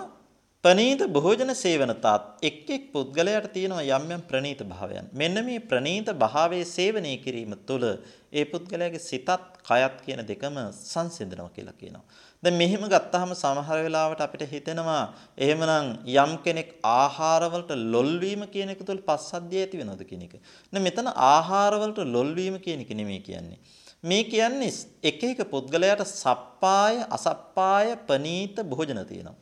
ප්‍රනීත 0.64 1.02
භෝජන 1.08 1.50
සේවනතාත් 1.56 2.24
එක් 2.42 2.66
එක් 2.68 2.82
පුද්ගලයාට 2.94 3.46
තියෙනවා 3.54 3.84
යම් 3.96 4.10
යම් 4.10 4.22
ප්‍රනීත 4.22 4.60
භාවයන්. 4.62 5.06
මෙන්න 5.12 5.36
මේ 5.46 5.60
ප්‍රනීත 5.62 6.08
භාවයේ 6.14 6.66
සේවනය 6.68 7.12
කිරීම 7.24 7.54
තුළ 7.68 7.86
ඒ 8.30 8.44
පුද්ගලයාගේ 8.44 9.00
සිතත් 9.00 9.30
කයත් 9.62 9.96
කියන 10.04 10.20
දෙකම 10.22 10.60
සංසිඳනවා 10.82 11.48
කියලා 11.56 11.74
කියනවා. 11.74 12.04
දැන් 12.42 12.58
මෙහෙම 12.58 12.84
ගත්තාම 12.86 13.32
සමහර 13.34 13.78
වෙලාවට 13.86 14.20
අපිට 14.20 14.44
හිතෙනවා 14.52 15.00
එහෙමනම් 15.38 15.90
යම් 16.18 16.32
කෙනෙක් 16.44 16.76
ආහාරවලට 16.92 17.72
ලොල් 17.94 18.12
වීම 18.20 18.44
කියන 18.52 18.76
එක 18.76 18.84
තුළ 18.84 19.00
පස්සද්ධිය 19.02 19.64
ඇති 19.64 19.80
වෙනවද 19.82 20.04
කියන 20.04 20.28
එක. 20.28 20.34
දැන් 20.72 20.84
මෙතන 20.84 21.12
ආහාරවලට 21.32 22.06
ලොල් 22.14 22.32
වීම 22.36 22.60
කියන 22.60 22.84
එක 22.84 22.98
නෙමෙයි 23.00 23.22
කියන්නේ. 23.24 23.60
මේ 24.04 24.24
කියන්නේ 24.26 24.74
එක 25.02 25.22
එක 25.26 25.46
පුද්ගලයාට 25.54 26.10
සප්පාය 26.16 27.06
අසප්පාය 27.10 27.96
ප්‍රනීත 28.08 28.60
භෝජන 28.66 29.00
තියෙනවා. 29.06 29.40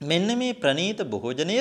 මෙන්න 0.00 0.38
මේ 0.38 0.54
ප්‍රනීත 0.54 0.98
භෝජනය 1.04 1.58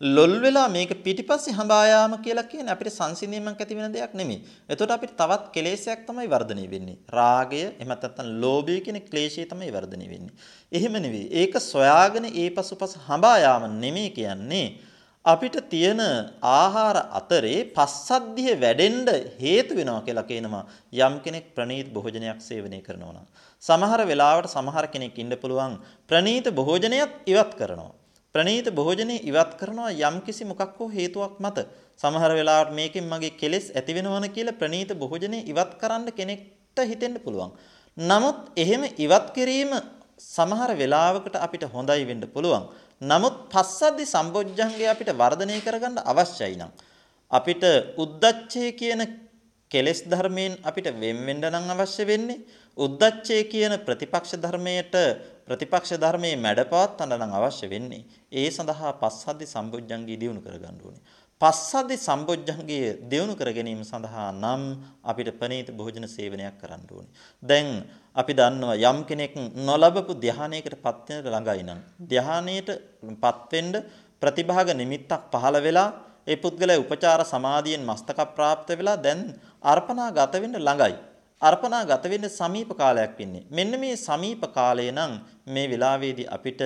ලොල් 0.00 0.40
වෙලා 0.40 0.68
මේක 0.68 0.90
පිටිපස්සේ 1.04 1.52
හඹා 1.52 1.86
යාම 1.86 2.14
කියලා 2.18 2.44
කියන්නේ 2.44 2.72
අපිට 2.72 2.90
සංසිඳීමක් 2.90 3.60
ඇති 3.60 3.76
වෙන 3.76 3.92
දෙයක් 3.92 4.14
නෙමෙයි. 4.14 4.40
එතකොට 4.68 4.90
අපිට 4.90 5.12
තවත් 5.12 5.52
කෙලෙසයක් 5.52 6.06
තමයි 6.06 6.26
වර්ධනය 6.26 6.64
වෙන්නේ. 6.68 6.98
රාගය 7.10 7.60
එහෙම 7.60 7.88
නැත්නම් 7.88 8.40
ලෝභය 8.40 8.80
කියන 8.80 8.98
ක්ලේශය 9.02 9.44
තමයි 9.44 9.70
වර්ධනය 9.70 10.08
වෙන්නේ. 10.08 10.34
එහෙම 10.72 10.92
නෙවෙයි. 10.96 11.28
ඒක 11.32 11.54
සොයාගෙන 11.62 12.26
ඒ 12.26 12.48
පසුපස 12.50 12.96
හඹා 13.06 13.38
යාම 13.38 13.70
නෙමෙයි 13.78 14.10
කියන්නේ. 14.10 14.66
අපිට 15.24 15.56
තියෙන 15.70 16.00
ආහාර 16.42 16.96
අතරේ 17.12 17.58
පස්සද්ධිය 17.70 18.54
වැඩෙන්න 18.56 19.06
හේතු 19.40 19.76
වෙනවා 19.76 20.02
කියලා 20.02 20.24
කියනවා 20.24 20.64
යම් 21.00 21.14
කෙනෙක් 21.20 21.46
ප්‍රනීත 21.54 21.88
භෝජනයක් 21.88 22.40
සේවනය 22.40 22.80
කරනවා 22.82 23.14
නම්. 23.14 23.26
සමහර 23.64 24.00
වෙලාවට 24.04 24.52
සමහර 24.52 24.86
කෙනෙක් 24.94 25.18
ඉන්න 25.22 25.34
පුළුවන් 25.42 25.74
ප්‍රනීත 26.10 26.46
භෝජනයත් 26.58 27.12
ඉවත් 27.26 27.52
කරනවා. 27.60 27.92
ප්‍රනීත 28.34 28.68
භෝජනේ 28.70 29.22
ඉවත් 29.30 29.52
කරනවා 29.60 29.90
යම්කිසි 30.02 30.44
මොකක් 30.44 30.72
හෝ 30.78 30.88
හේතුවක් 30.88 31.34
මත. 31.38 31.58
සමහර 32.00 32.30
වෙලාවට 32.38 32.74
මේකෙන් 32.78 33.04
මගේ 33.04 33.36
කෙලෙස් 33.40 33.66
ඇති 33.70 33.96
වෙනවන 33.96 34.26
කියලා 34.36 34.58
ප්‍රනීත 34.60 34.90
භෝජනේ 34.94 35.46
ඉවත් 35.52 35.72
කරන්න 35.80 36.06
කෙනෙක්ට 36.18 36.78
හිතෙන්න 36.90 37.16
පුළුවන්. 37.24 37.52
නමුත් 37.96 38.40
එහෙම 38.56 38.82
ඉවත් 38.98 39.26
කිරීම 39.36 39.72
සමහර 40.26 40.70
වෙලාවකට 40.74 41.36
අපිට 41.46 41.64
හොඳයි 41.74 42.04
වෙන්න 42.10 42.24
පුළුවන්. 42.34 42.64
නමුත් 43.02 43.36
පස්සද්ධි 43.52 44.04
සම්බොජ්ජංගය 44.06 44.86
අපිට 44.86 45.10
වර්ධනය 45.14 45.56
කරගන්න 45.66 45.98
අවශ්‍යයි 46.04 46.56
නම් 46.58 46.72
අපිට 47.30 47.64
උද්දච්චය 47.96 48.64
කියන 48.80 49.02
කෙලෙස් 49.70 50.00
ධර්මයෙන් 50.04 50.54
අපිට 50.62 50.88
වෙන් 50.94 51.18
වෙන්න 51.26 51.44
නම් 51.44 51.70
අවශ්‍ය 51.74 52.04
වෙන්නේ 52.04 52.42
උද්දච්චය 52.76 53.38
කියන 53.46 53.74
ප්‍රතිපක්ෂ 53.80 54.36
ධර්මයට 54.36 54.94
ප්‍රතිපක්ෂ 55.46 55.92
ධර්මයේ 55.96 56.36
මැඩපවත්තන්න 56.36 57.14
නම් 57.18 57.32
අවශ්‍ය 57.32 57.66
වෙන්නේ 57.68 58.04
ඒ 58.32 58.48
සඳහා 58.50 58.92
පස්සද්ධි 59.02 59.46
සම්බොජ්ජංගී 59.46 60.20
දියුණු 60.22 60.40
කරගන්න 60.40 60.78
ඕනේ. 60.80 61.02
පස්සද්ධි 61.40 61.96
සම්බොජ්ජංගය 61.98 62.78
දියුණු 63.10 63.34
කර 63.34 63.50
ගැනීම 63.50 63.82
සඳහා 63.82 64.28
නම් 64.34 64.62
අපිට 65.02 65.30
ප්‍රණීත 65.38 65.68
භෝජන 65.72 66.06
සේවනයක් 66.08 66.56
කරන්න 66.60 66.84
ඕනේ. 66.88 67.10
දැන් 67.42 67.68
අපි 68.16 68.32
දන්නවා 68.32 68.76
යම් 68.84 68.98
කෙනෙක් 69.04 69.34
නොලබපු 69.60 70.12
ධානයකට 70.16 70.76
පත් 70.78 71.08
වෙන 71.10 71.26
ළඟයි 71.26 71.64
නම් 71.64 71.80
ධානයටපත් 72.10 73.52
වෙන්න 73.52 73.72
ප්‍රතිභාග 74.22 74.70
නිමිත්තක් 74.74 75.30
පහළ 75.32 75.58
වෙලා 75.60 75.88
ඒ 76.26 76.36
පුද්ගලයා 76.36 76.80
උපචාර 76.80 77.20
සමාධියෙන් 77.24 77.82
මස්තක 77.82 78.18
ප්‍රාප්ත 78.36 78.68
වෙලා 78.72 78.98
දැන් 78.98 79.20
අර්පණා 79.64 80.10
ගත 80.10 80.42
වෙන්න 80.42 80.56
ළඟයි. 80.58 80.94
අර්පණා 81.42 81.84
ගත 81.84 82.04
වෙන්න 82.12 82.26
සමීප 82.30 82.70
කාලයක් 82.74 83.14
වෙන්නේ. 83.18 83.46
මෙන්න 83.50 83.72
මේ 83.80 83.96
සමීප 83.98 84.42
කාලය 84.52 84.86
නම් 84.90 85.12
මේ 85.46 85.66
වෙලාවේදී 85.66 86.30
අපිට 86.36 86.62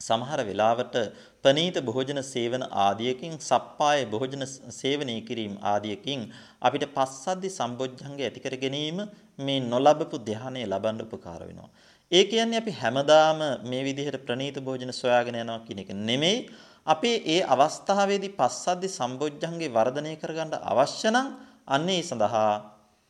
සමහර 0.00 0.40
වෙලාවට 0.42 0.96
ප්‍රනීත 1.44 1.76
භෝජන 1.80 2.20
සේවන 2.24 2.62
ආදියකින් 2.84 3.34
සප්පාය 3.40 4.00
භෝජන 4.06 4.44
සේවනය 4.72 5.16
කිරීම 5.28 5.54
ආදියකින් 5.64 6.22
අපිට 6.62 6.84
පස්සද්ධි 6.96 7.50
සම්බොජ්ජංගය 7.50 8.22
ඇති 8.22 8.44
කර 8.44 8.56
ගැනීම 8.56 8.98
මේ 9.38 9.60
නොලබපු 9.64 10.22
ධානය 10.28 10.62
ලබන්න 10.64 11.04
උපකාර 11.06 11.42
වෙනවා. 11.48 11.70
ඒ 12.12 12.24
කියන්නේ 12.24 12.60
අපි 12.62 12.72
හැමදාම 12.72 13.40
මේ 13.64 13.82
විදිහට 13.82 14.18
ප්‍රනීත 14.26 14.56
භෝජන 14.60 14.92
සොයාගෙන 14.92 15.40
යනවා 15.42 15.64
කියන 15.66 15.82
එක 15.84 15.90
නෙමෙයි. 16.08 16.38
අපේ 16.86 17.16
ඒ 17.26 17.40
අවස්ථාවේදී 17.46 18.32
පස්සද්ධි 18.32 18.88
සම්බොජ්ජංගේ 18.88 19.70
වර්ධනය 19.70 20.14
කරගන්න 20.16 20.54
අවශ්‍ය 20.64 21.10
නම් 21.10 21.28
අන්නේ 21.68 22.02
සඳහා 22.02 22.50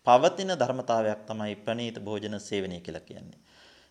පවතින 0.07 0.53
ධර්මතාවයක් 0.55 1.21
තමයි 1.27 1.55
ප්‍රනීත 1.57 1.99
භෝජන 2.01 2.37
සේවනය 2.41 2.79
කියලා 2.81 3.01
කියන්නේ. 3.03 3.39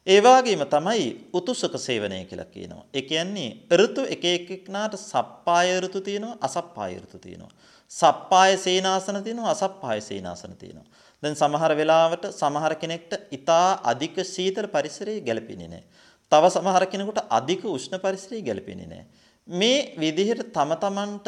ඒ 0.07 0.19
වගේම 0.19 0.63
තමයි 0.67 1.03
උතුසක 1.33 1.75
සේවනය 1.79 2.19
කියලා 2.25 2.47
කියනවා. 2.47 2.85
ඒ 2.93 3.03
කියන්නේ 3.03 3.49
ඍතු 3.73 4.01
එක 4.05 4.23
එකනාට 4.25 4.95
සප්පාය 5.01 5.69
ඍතු 5.79 6.01
තියෙනවා 6.01 6.37
අසප්පාය 6.41 6.95
ඍතු 6.97 7.17
තියෙනවා. 7.17 7.51
සප්පාය 7.91 8.57
සේනාසන 8.57 9.23
තියෙනවා 9.23 9.51
අසප්පාය 9.51 10.01
සේනාසන 10.01 10.55
තියෙනවා. 10.55 10.87
දැන් 11.23 11.35
සමහර 11.35 11.71
වෙලාවට 11.75 12.25
සමහර 12.31 12.75
කෙනෙක්ට 12.75 13.11
ඊටා 13.31 13.67
අධික 13.83 14.15
සීතල 14.25 14.67
පරිසරයේ 14.67 15.21
ගැලපෙන්නේ 15.21 15.67
නැහැ. 15.67 15.83
තව 16.31 16.43
සමහර 16.49 16.85
කෙනෙකුට 16.85 17.19
අධික 17.29 17.63
උෂ්ණ 17.67 17.99
පරිසරයේ 17.99 18.41
ගැලපෙන්නේ 18.41 18.87
නැහැ. 18.87 19.22
මේ 19.47 19.93
විදිහට 19.97 20.51
තම 20.51 20.71
තමන්ට 20.75 21.27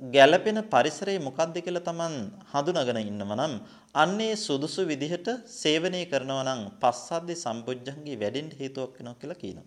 ගැළපෙන 0.00 0.58
පරිසරය 0.64 1.18
මොකක්ද 1.18 1.56
කියලා 1.56 1.82
Taman 1.82 2.12
හඳුනාගෙන 2.52 2.98
ඉන්නව 3.00 3.32
නම් 3.34 3.54
අන්නේ 3.94 4.36
සුදුසු 4.36 4.86
විදිහට 4.86 5.28
සේවනය 5.52 6.06
කරනවා 6.06 6.44
නම් 6.44 6.60
පස්සද්ධි 6.78 7.34
සම්බොජ්ජංගේ 7.36 8.16
වැඩෙන්න 8.16 8.50
හේතුවක් 8.52 8.94
වෙනවා 8.98 9.14
කියලා 9.14 9.36
කියනවා. 9.36 9.66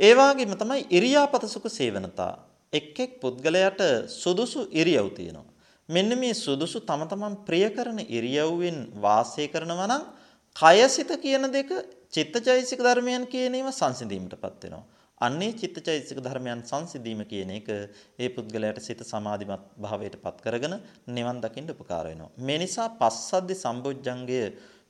ඒ 0.00 0.12
වගේම 0.14 0.54
තමයි 0.56 0.86
ඉරියාපත 0.90 1.44
සුඛ 1.46 1.68
සේවනතා. 1.70 2.32
එක් 2.72 2.96
එක් 2.98 3.12
පුද්ගලයාට 3.20 3.82
සුදුසු 4.08 4.60
ඉරියව් 4.72 5.08
තියෙනවා. 5.12 5.52
මෙන්න 5.88 6.10
මේ 6.18 6.32
සුදුසු 6.36 6.80
තම 6.80 7.02
තමන් 7.04 7.36
ප්‍රිය 7.44 7.66
කරන 7.70 8.00
ඉරියව්වෙන් 8.08 8.78
වාසය 8.98 9.44
කරනවා 9.48 9.88
නම් 9.88 10.02
කයසිත 10.56 11.12
කියන 11.20 11.44
දෙක 11.50 11.68
චිත්තචෛසික 12.08 12.80
ධර්මයන් 12.80 13.26
කියන 13.26 13.54
ඒවා 13.54 13.72
සංසිඳීමටපත් 13.72 14.64
වෙනවා. 14.64 14.84
අන්නේ 15.20 15.52
චිත්තචෛතසික 15.52 16.18
ධර්මයන් 16.18 16.60
සංසිඳීම 16.62 17.20
කියන 17.24 17.50
එක 17.50 17.68
ඒ 18.18 18.28
පුද්ගලයාට 18.30 18.80
සිත 18.80 19.00
සමාධිමත් 19.04 19.64
භාවයට 19.76 20.16
පත් 20.16 20.36
කරගෙන 20.44 20.74
නිවන් 21.08 21.38
දකින්න 21.40 21.72
උපකාර 21.74 22.06
වෙනවා. 22.06 22.30
මේ 22.38 22.58
නිසා 22.58 22.88
පස්සද්ධි 22.96 23.54
සම්බොජ්ජංගය 23.56 24.40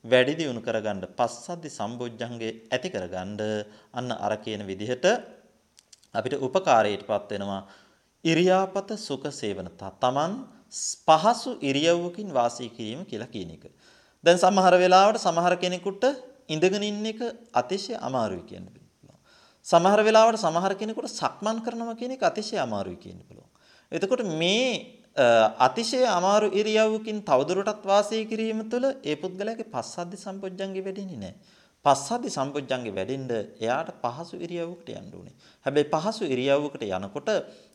වැඩි 0.05 0.33
දියුණු 0.35 0.61
කරගන්න 0.61 1.03
පස්සද්ධි 1.11 1.69
සම්බොජ්ජංගේ 1.71 2.51
ඇති 2.69 2.89
කරගන්න 2.89 3.39
අන්න 3.93 4.09
අර 4.17 4.33
කියන 4.37 4.63
විදිහට 4.63 5.05
අපිට 6.15 6.35
උපකාරයටපත් 6.39 7.29
වෙනවා 7.31 7.61
ඉරියාපත 8.23 8.89
සුඛ 8.99 9.27
සේවනතා. 9.31 9.91
Taman 9.95 10.31
පහසු 11.07 11.51
ඉරියව්වකින් 11.61 12.29
වාසය 12.31 12.69
කිරීම 12.69 13.01
කියලා 13.05 13.27
කියන 13.27 13.51
එක. 13.51 13.63
දැන් 14.23 14.37
සමහර 14.37 14.75
වෙලාවට 14.77 15.19
සමහර 15.19 15.55
කෙනෙකුට 15.57 16.03
ඉඳගෙන 16.49 16.83
ඉන්න 16.83 17.05
එක 17.05 17.19
අතිශය 17.53 17.93
අමාරුයි 17.99 18.43
කියන්න 18.43 18.65
පුළුවන්. 18.65 18.80
සමහර 19.65 19.99
වෙලාවට 20.01 20.39
සමහර 20.39 20.73
කෙනෙකුට 20.75 21.11
සක්මන් 21.11 21.61
කරනවා 21.61 21.95
කියන 21.95 22.11
එක 22.11 22.23
අතිශය 22.23 22.57
අමාරුයි 22.59 22.97
කියන්න 22.97 23.21
පුළුවන්. 23.21 23.49
එතකොට 23.91 24.25
මේ 24.35 24.99
අතිශය 25.59 26.03
අමාරු 26.09 26.47
ඉරියව්වකින් 26.51 27.23
තවදුරටත් 27.23 27.83
වාසය 27.85 28.25
කිරීම 28.25 28.61
තුළ 28.65 28.85
ඒ 29.03 29.15
පුද්ගලයාගේ 29.15 29.67
පස්සද්ධි 29.67 30.17
සම්පොඥංගේ 30.17 30.83
වැඩෙන්නේ 30.83 31.17
නැහැ. 31.17 31.35
පස්සද්ධි 31.85 32.29
සම්පොඥංගේ 32.29 32.93
වැඩෙන්න 32.93 33.29
එයාට 33.59 33.89
පහසු 33.99 34.35
ඉරියව්වකට 34.37 34.89
යන්න 34.91 35.11
ඕනේ. 35.11 35.35
හැබැයි 35.65 35.91
පහසු 35.93 36.23
ඉරියව්වකට 36.27 36.83
යනකොට 36.89 37.29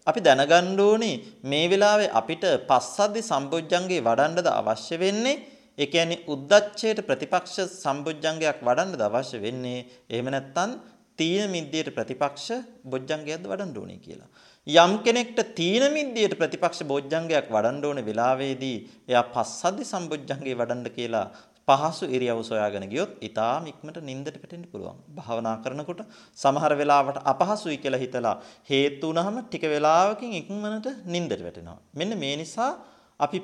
අපි 0.06 0.20
දැනගන්න 0.20 0.80
ඕනේ 0.80 1.14
මේ 1.44 1.66
වෙලාවේ 1.68 2.10
අපිට 2.12 2.44
පස්සද්ධි 2.64 3.22
සම්පොඥංගේ 3.22 4.00
වඩන්නද 4.00 4.48
අවශ්‍ය 4.52 4.98
වෙන්නේ 4.98 5.36
ඒ 5.78 5.86
කියන්නේ 5.86 6.24
උද්දච්චයට 6.26 7.00
ප්‍රතිපක්ෂ 7.02 7.56
සම්බොජ්ජංගයක් 7.76 8.60
වඩන්නද 8.60 9.02
අවශ්‍ය 9.02 9.38
වෙන්නේ 9.38 9.80
එහෙම 10.08 10.28
නැත්නම් 10.28 10.70
තීන 11.18 11.50
මිද්දයට 11.50 11.88
ප්‍රතිපක්ෂ 11.90 12.46
බොජ්ජංගයක්ද 12.84 13.44
වඩන්න 13.44 13.76
ඕනේ 13.76 13.98
කියලා. 13.98 14.30
යම් 14.66 14.92
කෙනෙක්ට 14.98 15.40
තීන 15.54 15.84
මිද්දයට 15.92 16.38
ප්‍රතිපක්ෂ 16.38 16.80
බොජ්ජංගයක් 16.84 17.48
වඩන්න 17.48 17.84
ඕනේ 17.84 18.08
වෙලාවේදී 18.08 18.78
එයා 19.08 19.26
පස්සද්ධි 19.34 19.84
සම්බොජ්ජංගේ 19.84 20.54
වඩන්න 20.54 20.88
කියලා 20.90 21.26
පහසු 21.68 22.06
ඉරියව් 22.08 22.40
සොයාගෙන 22.42 22.84
ගියොත් 22.90 23.12
ඊටාම 23.18 23.64
ඉක්මනට 23.66 23.98
නිින්දට 24.02 24.34
වැටෙන්න 24.34 24.66
පුළුවන්. 24.72 24.98
භාවනා 25.16 25.56
කරනකොට 25.64 26.02
සමහර 26.36 26.72
වෙලාවට 26.80 27.18
අපහසුයි 27.24 27.78
කියලා 27.78 28.02
හිතලා 28.04 28.34
හේතු 28.70 29.10
වුනහම 29.10 29.38
ටික 29.42 29.64
වෙලාවකින් 29.66 30.36
ඉක්මනට 30.40 30.86
නිින්දට 31.06 31.40
වැටෙනවා. 31.40 31.78
මෙන්න 31.94 32.12
මේ 32.16 32.34
නිසා 32.36 32.72
අපි 33.20 33.38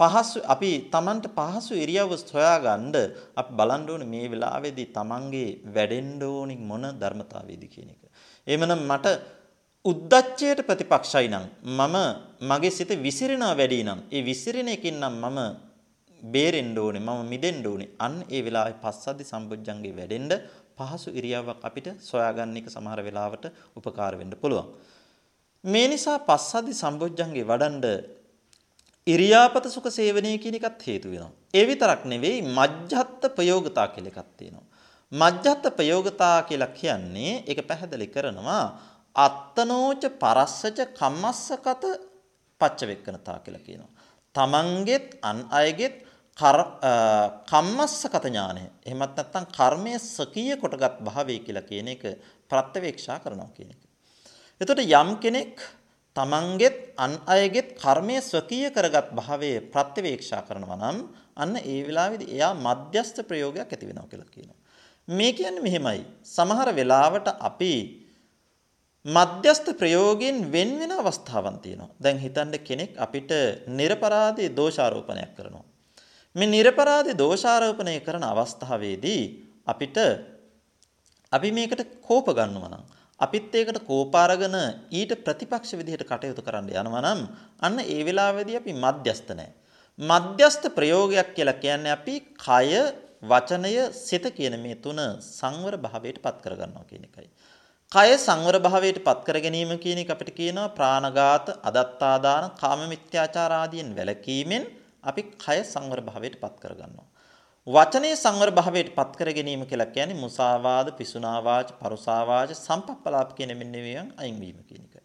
පහසු 0.00 0.38
අපි 0.44 0.70
Tamanට 0.88 1.26
පහසු 1.30 1.72
ඉරියව්ව 1.76 2.12
සොයාගන්න 2.22 2.96
අපි 3.34 3.50
බලන්න 3.52 3.88
ඕනේ 3.88 4.06
මේ 4.06 4.26
වෙලාවේදී 4.26 4.88
Tamanගේ 4.90 5.50
වැඩෙන්න 5.68 6.22
ඕනි 6.24 6.56
මොන 6.62 6.84
ධර්මතාවයේද 6.94 7.64
කියන 7.66 7.90
එක. 7.90 8.02
එහෙමනම් 8.46 8.82
මට 8.84 9.06
උද්දච්චයට 9.84 10.60
ප්‍රතිපක්ෂයි 10.62 11.28
නම් 11.28 11.46
මම 11.76 11.96
මගේ 12.42 12.70
සිත 12.70 12.90
විසිරෙනවා 12.98 13.54
වැඩි 13.54 13.80
නම් 13.82 14.00
ඒ 14.08 14.22
විසිරෙන 14.22 14.68
එකකින් 14.68 15.00
නම් 15.00 15.16
මම 15.24 15.38
බේරෙන්න 16.22 16.76
ඕනේ 16.76 17.00
මම 17.00 17.20
මිදෙන්න 17.24 17.66
ඕනේ. 17.66 17.90
අන්න 17.98 18.16
ඒ 18.28 18.40
වෙලාවේ 18.40 18.78
පස්සද්ධි 18.78 19.24
සම්බුද්ධංගේ 19.24 19.92
වැඩෙන්න 19.92 20.32
පහසු 20.78 21.10
ඉරියව්වක් 21.12 21.58
අපිට 21.62 21.88
සොයාගන්න 22.00 22.54
එක 22.56 22.68
සමහර 22.68 23.00
වෙලාවට 23.02 23.44
උපකාර 23.76 24.14
වෙන්න 24.20 24.34
පුළුවන්. 24.34 24.70
මේ 25.64 25.86
නිසා 25.88 26.18
පස්සද්ධි 26.20 26.74
සම්බුද්ධංගේ 26.74 27.44
වඩන්ඩ 27.44 27.86
ඉරියාපත 29.12 29.66
සුඛ 29.74 29.88
සේවනයේ 29.98 30.38
කියන 30.44 30.56
එකත් 30.58 30.82
හේතු 30.88 31.12
වෙනවා. 31.12 31.32
ඒ 31.54 31.64
විතරක් 31.70 32.02
නෙවෙයි 32.12 32.42
මජ්ජත් 32.58 33.22
ප්‍රයෝගතා 33.36 33.86
කියලා 33.94 34.12
එකක් 34.14 34.30
තියෙනවා. 34.38 34.66
මජ්ජත් 35.12 35.64
ප්‍රයෝගතා 35.78 36.36
කියලා 36.48 36.74
කියන්නේ 36.80 37.32
ඒක 37.50 37.60
පැහැදිලි 37.70 38.08
කරනවා 38.14 38.64
අත්තනෝච 39.16 40.02
පරස්සච 40.22 40.78
කම්මස්සකත 40.98 41.84
පච්චවෙක්කනතා 42.60 43.38
කියලා 43.44 43.66
කියනවා. 43.66 43.92
තමන්ගෙත් 44.34 45.08
අන් 45.22 45.38
අයගෙත් 45.60 45.96
කම්මස්සකත 47.50 48.24
ඥානය. 48.26 48.62
එහෙමත් 48.86 49.16
නැත්නම් 49.16 49.46
කර්මයේ 49.56 49.98
සකීය 49.98 50.56
කොටගත් 50.62 51.00
භාවය 51.06 51.38
කියලා 51.46 51.68
කියන 51.70 51.88
එක 51.94 52.02
ප්‍රත්‍යවේක්ෂා 52.50 53.18
කරනවා 53.24 53.50
කියන 53.56 53.70
එක. 53.74 53.80
එතකොට 54.60 54.80
යම් 54.84 55.10
කෙනෙක් 55.24 55.54
තමන්ගෙත් 56.18 56.76
අන් 56.96 57.12
අයගෙත් 57.26 57.68
කර්මයේ 57.76 58.20
ස්වකීය 58.22 58.70
කරගත් 58.70 59.08
භාවයේ 59.12 59.64
ප්‍රත්‍යවේක්ෂා 59.66 60.42
කරනවා 60.42 60.78
නම් 60.78 60.98
අන්න 61.36 61.54
ඒ 61.64 61.80
වෙලාවේදී 61.86 62.34
එයා 62.36 62.54
මධ්‍යස්ථ 62.58 63.20
ප්‍රයෝගයක් 63.22 63.60
ඇති 63.66 63.88
වෙනවා 63.88 64.08
කියලා 64.08 64.28
කියනවා. 64.28 64.58
මේ 65.08 65.32
කියන්නේ 65.32 65.62
මෙහෙමයි. 65.62 66.00
සමහර 66.26 66.68
වෙලාවට 66.74 67.28
අපි 67.40 67.74
මධ්‍යස්ථ 69.04 69.70
ප්‍රයෝගයෙන් 69.74 70.38
වෙන් 70.52 70.70
වෙන 70.80 70.92
අවස්ථාවන් 70.92 71.58
තියෙනවා. 71.58 71.94
දැන් 71.96 72.18
හිතන්න 72.18 72.54
කෙනෙක් 72.60 72.92
අපිට 72.96 73.30
නිර්පරාදී 73.70 74.48
දෝෂාරෝපණයක් 74.50 75.32
කරනවා. 75.36 75.66
මේ 76.36 76.48
නිර්පරාදී 76.48 77.16
දෝෂාරෝපණය 77.16 78.00
කරන 78.00 78.24
අවස්ථාවේදී 78.24 79.22
අපිට 79.66 79.96
අපි 81.32 81.48
මේකට 81.52 81.82
කෝප 82.00 82.26
ගන්නවා 82.30 82.70
නම් 82.70 82.84
අපිත් 83.20 83.54
ඒකට 83.54 83.78
කෝපාරගෙන 83.82 84.56
ඊට 84.90 85.12
ප්‍රතිපක්ෂ 85.24 85.72
විදිහට 85.80 86.04
කටයුතු 86.10 86.42
කරන්න 86.42 86.70
යනවා 86.72 87.02
නම් 87.04 87.20
අන්න 87.62 87.78
ඒ 87.84 88.00
වෙලාවේදී 88.06 88.58
අපි 88.60 88.72
මධ්‍යස්ත 88.76 89.30
නැහැ. 89.30 89.50
මධ්‍යස්ත 89.98 90.64
ප්‍රයෝගයක් 90.76 91.34
කියලා 91.34 91.60
කියන්නේ 91.64 91.96
අපි 91.98 92.14
කය, 92.38 92.68
වචනය, 93.22 93.74
සිත 93.92 94.26
කියන 94.36 94.54
මේ 94.62 94.76
තුන 94.76 95.00
සංවර 95.28 95.76
භාවයට 95.78 96.22
පත් 96.22 96.36
කරගන්නවා 96.44 96.86
කියන 96.90 97.04
එකයි. 97.08 97.28
කය 97.92 98.08
සංවර 98.16 98.56
භාවයට 98.60 99.02
පත් 99.02 99.20
කර 99.26 99.38
ගැනීම 99.40 99.74
කියන 99.78 99.98
එක 99.98 100.14
අපිට 100.14 100.30
කියනවා 100.38 100.74
ප්‍රාණඝාත, 100.78 101.46
අදත්තාදාන, 101.68 102.44
කාම 102.54 102.80
මිත්‍යාචාර 102.86 103.52
ආදියෙන් 103.52 103.90
වැළකීමෙන් 103.98 104.64
අපි 105.02 105.22
කය 105.36 105.58
සංවර 105.64 106.00
භාවයට 106.02 106.38
පත් 106.38 106.54
කරගන්නවා. 106.62 107.08
වචනේ 107.68 108.14
සංවර 108.14 108.50
භාවයට 108.50 108.94
පත් 108.94 109.18
කර 109.18 109.30
ගැනීම 109.30 109.62
කියලා 109.66 109.92
කියන්නේ 109.92 110.16
මුසාවාද, 110.16 110.86
පිසුනාවාච, 110.96 111.68
පරුසාවාච, 111.80 112.50
සම්පප්පලාප 112.56 113.34
කියන 113.36 113.52
මෙන්න 113.58 113.74
මේවාන් 113.76 114.08
අයින් 114.16 114.38
වීම 114.40 114.60
කියන 114.62 114.82
එකයි. 114.82 115.02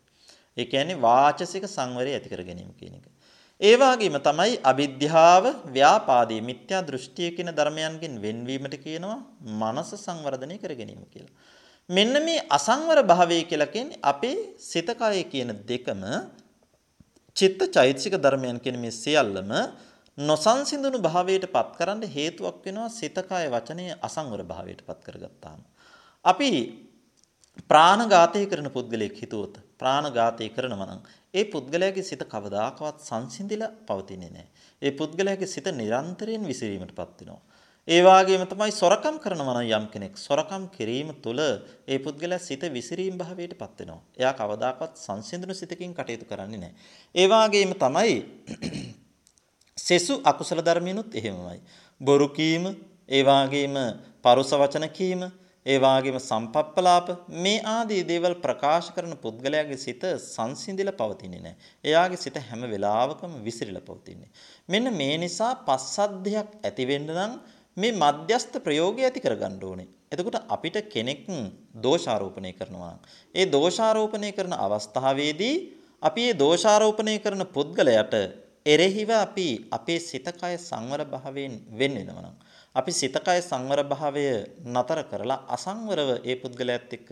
ඒ 0.57 0.65
කියන්නේ 0.65 1.01
වාචසික 1.01 1.65
සංවරය 1.67 2.13
ඇති 2.13 2.29
කර 2.29 2.43
ගැනීම 2.43 2.71
කියන 2.79 2.93
එක. 2.99 3.05
ඒ 3.61 3.75
වගේම 3.75 4.15
තමයි 4.19 4.53
අවිද්‍යාව, 4.63 5.45
ව්‍යාපාදී, 5.69 6.41
මිත්‍යා 6.41 6.81
දෘෂ්ටිය 6.81 7.29
කියන 7.31 7.51
ධර්මයන්ගෙන් 7.51 8.15
වෙන්වීමට 8.21 8.77
කියනවා 8.77 9.19
මනස 9.61 9.91
සංවර්ධනය 9.97 10.57
කර 10.57 10.73
ගැනීම 10.73 11.03
කියලා. 11.05 11.33
මෙන්න 11.89 12.13
මේ 12.23 12.45
අසංවර 12.49 12.99
භාවය 13.03 13.43
කියලා 13.43 13.67
කියන්නේ 13.67 14.03
අපේ 14.03 14.37
සිත 14.61 14.89
කය 14.95 15.23
කියන 15.25 15.51
දෙකම 15.67 16.03
චිත්ත 17.35 17.61
චෛතසික 17.69 18.15
ධර්මයන් 18.17 18.59
කියන 18.59 18.79
මේ 18.79 18.93
සියල්ලම 18.93 19.51
නොසන්සිඳුණු 20.17 20.99
භාවයට 20.99 21.45
පත් 21.47 21.69
කරන්න 21.75 22.01
හේතුවක් 22.07 22.57
වෙනවා 22.63 22.89
සිත 22.91 23.15
කය 23.23 23.45
වචනය 23.49 23.85
අසංවර 23.99 24.43
භාවයට 24.43 24.85
පත් 24.85 24.99
කරගත්තාම. 25.03 25.59
අපි 26.25 26.49
ප්‍රාණඝාතය 27.65 28.45
කරන 28.45 28.69
පුද්ගලයෙක් 28.69 29.15
හිතුවොත් 29.15 29.57
ප්‍රාණඝාතය 29.75 30.49
කරනවා 30.49 30.87
නම් 30.87 31.01
ඒ 31.33 31.45
පුද්ගලයාගේ 31.45 32.03
සිත 32.03 32.23
කවදාකවත් 32.25 33.01
සංසිඳිලා 33.01 33.73
පවතින්නේ 33.87 34.29
නැහැ. 34.29 34.47
ඒ 34.81 34.91
පුද්ගලයාගේ 34.91 35.47
සිත 35.47 35.67
නිරන්තරයෙන් 35.73 36.45
විසිරීමටපත් 36.45 37.19
වෙනවා. 37.19 37.41
ඒ 37.87 38.01
වගේම 38.01 38.45
තමයි 38.45 38.71
සොරකම් 38.73 39.15
කරනවා 39.19 39.57
නම් 39.57 39.71
යම් 39.71 39.85
කෙනෙක් 39.89 40.13
සොරකම් 40.19 40.69
කිරීම 40.69 41.09
තුළ 41.21 41.41
ඒ 41.87 41.97
පුද්ගලයා 41.99 42.39
සිත 42.39 42.61
විසිරීම 42.71 43.17
භාවයටපත් 43.17 43.79
වෙනවා. 43.79 44.01
එයා 44.15 44.33
කවදාකවත් 44.33 44.93
සංසිඳුණු 44.99 45.55
සිතකින් 45.55 45.91
කටයුතු 45.91 46.25
කරන්නේ 46.25 46.59
නැහැ. 46.59 46.75
ඒ 47.15 47.25
වගේම 47.27 47.73
තමයි 47.75 48.13
සෙසු 49.83 50.13
අකුසල 50.23 50.59
ධර්මිනුත් 50.61 51.15
එහෙමමයි. 51.15 51.59
බොරු 52.01 52.27
කීම, 52.29 52.65
ඒ 53.09 53.23
වාගේම 53.23 53.75
පරුස 54.21 54.51
වචන 54.53 54.85
කීම, 54.89 55.23
ඒ 55.65 55.77
වාගේම 55.77 56.17
සම්පප්පලාප 56.19 57.07
මේ 57.37 57.57
ආදී 57.67 58.03
දේවල් 58.03 58.35
ප්‍රකාශ 58.35 58.89
කරන 58.95 59.13
පුද්ගලයාගේ 59.15 59.77
සිත 59.77 60.03
සංසිඳිලා 60.25 60.95
පවතින්නේ 60.95 61.41
නැහැ. 61.41 61.57
එයාගේ 61.83 62.21
සිත 62.25 62.37
හැම 62.41 62.63
වෙලාවකම 62.73 63.33
විසිරිලා 63.43 63.87
පවතින්නේ. 63.89 64.29
මෙන්න 64.69 64.87
මේ 64.93 65.17
නිසා 65.17 65.51
පස්සද්ධයක් 65.67 66.49
ඇති 66.61 66.85
වෙන්න 66.91 67.11
නම් 67.15 67.33
මේ 67.77 67.91
මධ්‍යස්ත 67.93 68.55
ප්‍රයෝගය 68.63 69.03
ඇති 69.03 69.23
කරගන්න 69.25 69.57
ඕනේ. 69.63 69.87
එතකොට 70.11 70.37
අපිට 70.47 70.77
කෙනෙක් 70.85 71.25
දෝෂාරෝපණය 71.83 72.53
කරනවා. 72.53 72.95
ඒ 73.35 73.45
දෝෂාරෝපණය 73.47 74.31
කරන 74.31 74.55
අවස්ථාවේදී 74.57 75.55
අපි 76.01 76.21
මේ 76.21 76.39
දෝෂාරෝපණය 76.43 77.17
කරන 77.19 77.45
පුද්ගලයාට 77.55 78.15
එරෙහිව 78.65 79.09
අපි 79.17 79.47
අපේ 79.71 79.99
සිත 79.99 80.27
කය 80.33 80.55
සංවර 80.59 81.01
භාවයෙන් 81.05 81.53
වෙන් 81.71 81.93
වෙනවා 81.99 82.33
අපි 82.75 82.91
සිත 82.91 83.15
කය 83.15 83.37
සංවර 83.39 83.79
භාවය 83.83 84.25
නතර 84.65 84.99
කරලා 85.09 85.45
අසංවරව 85.47 86.09
ඒ 86.23 86.35
පුද්ගලයාත් 86.35 86.93
එක්ක 86.97 87.09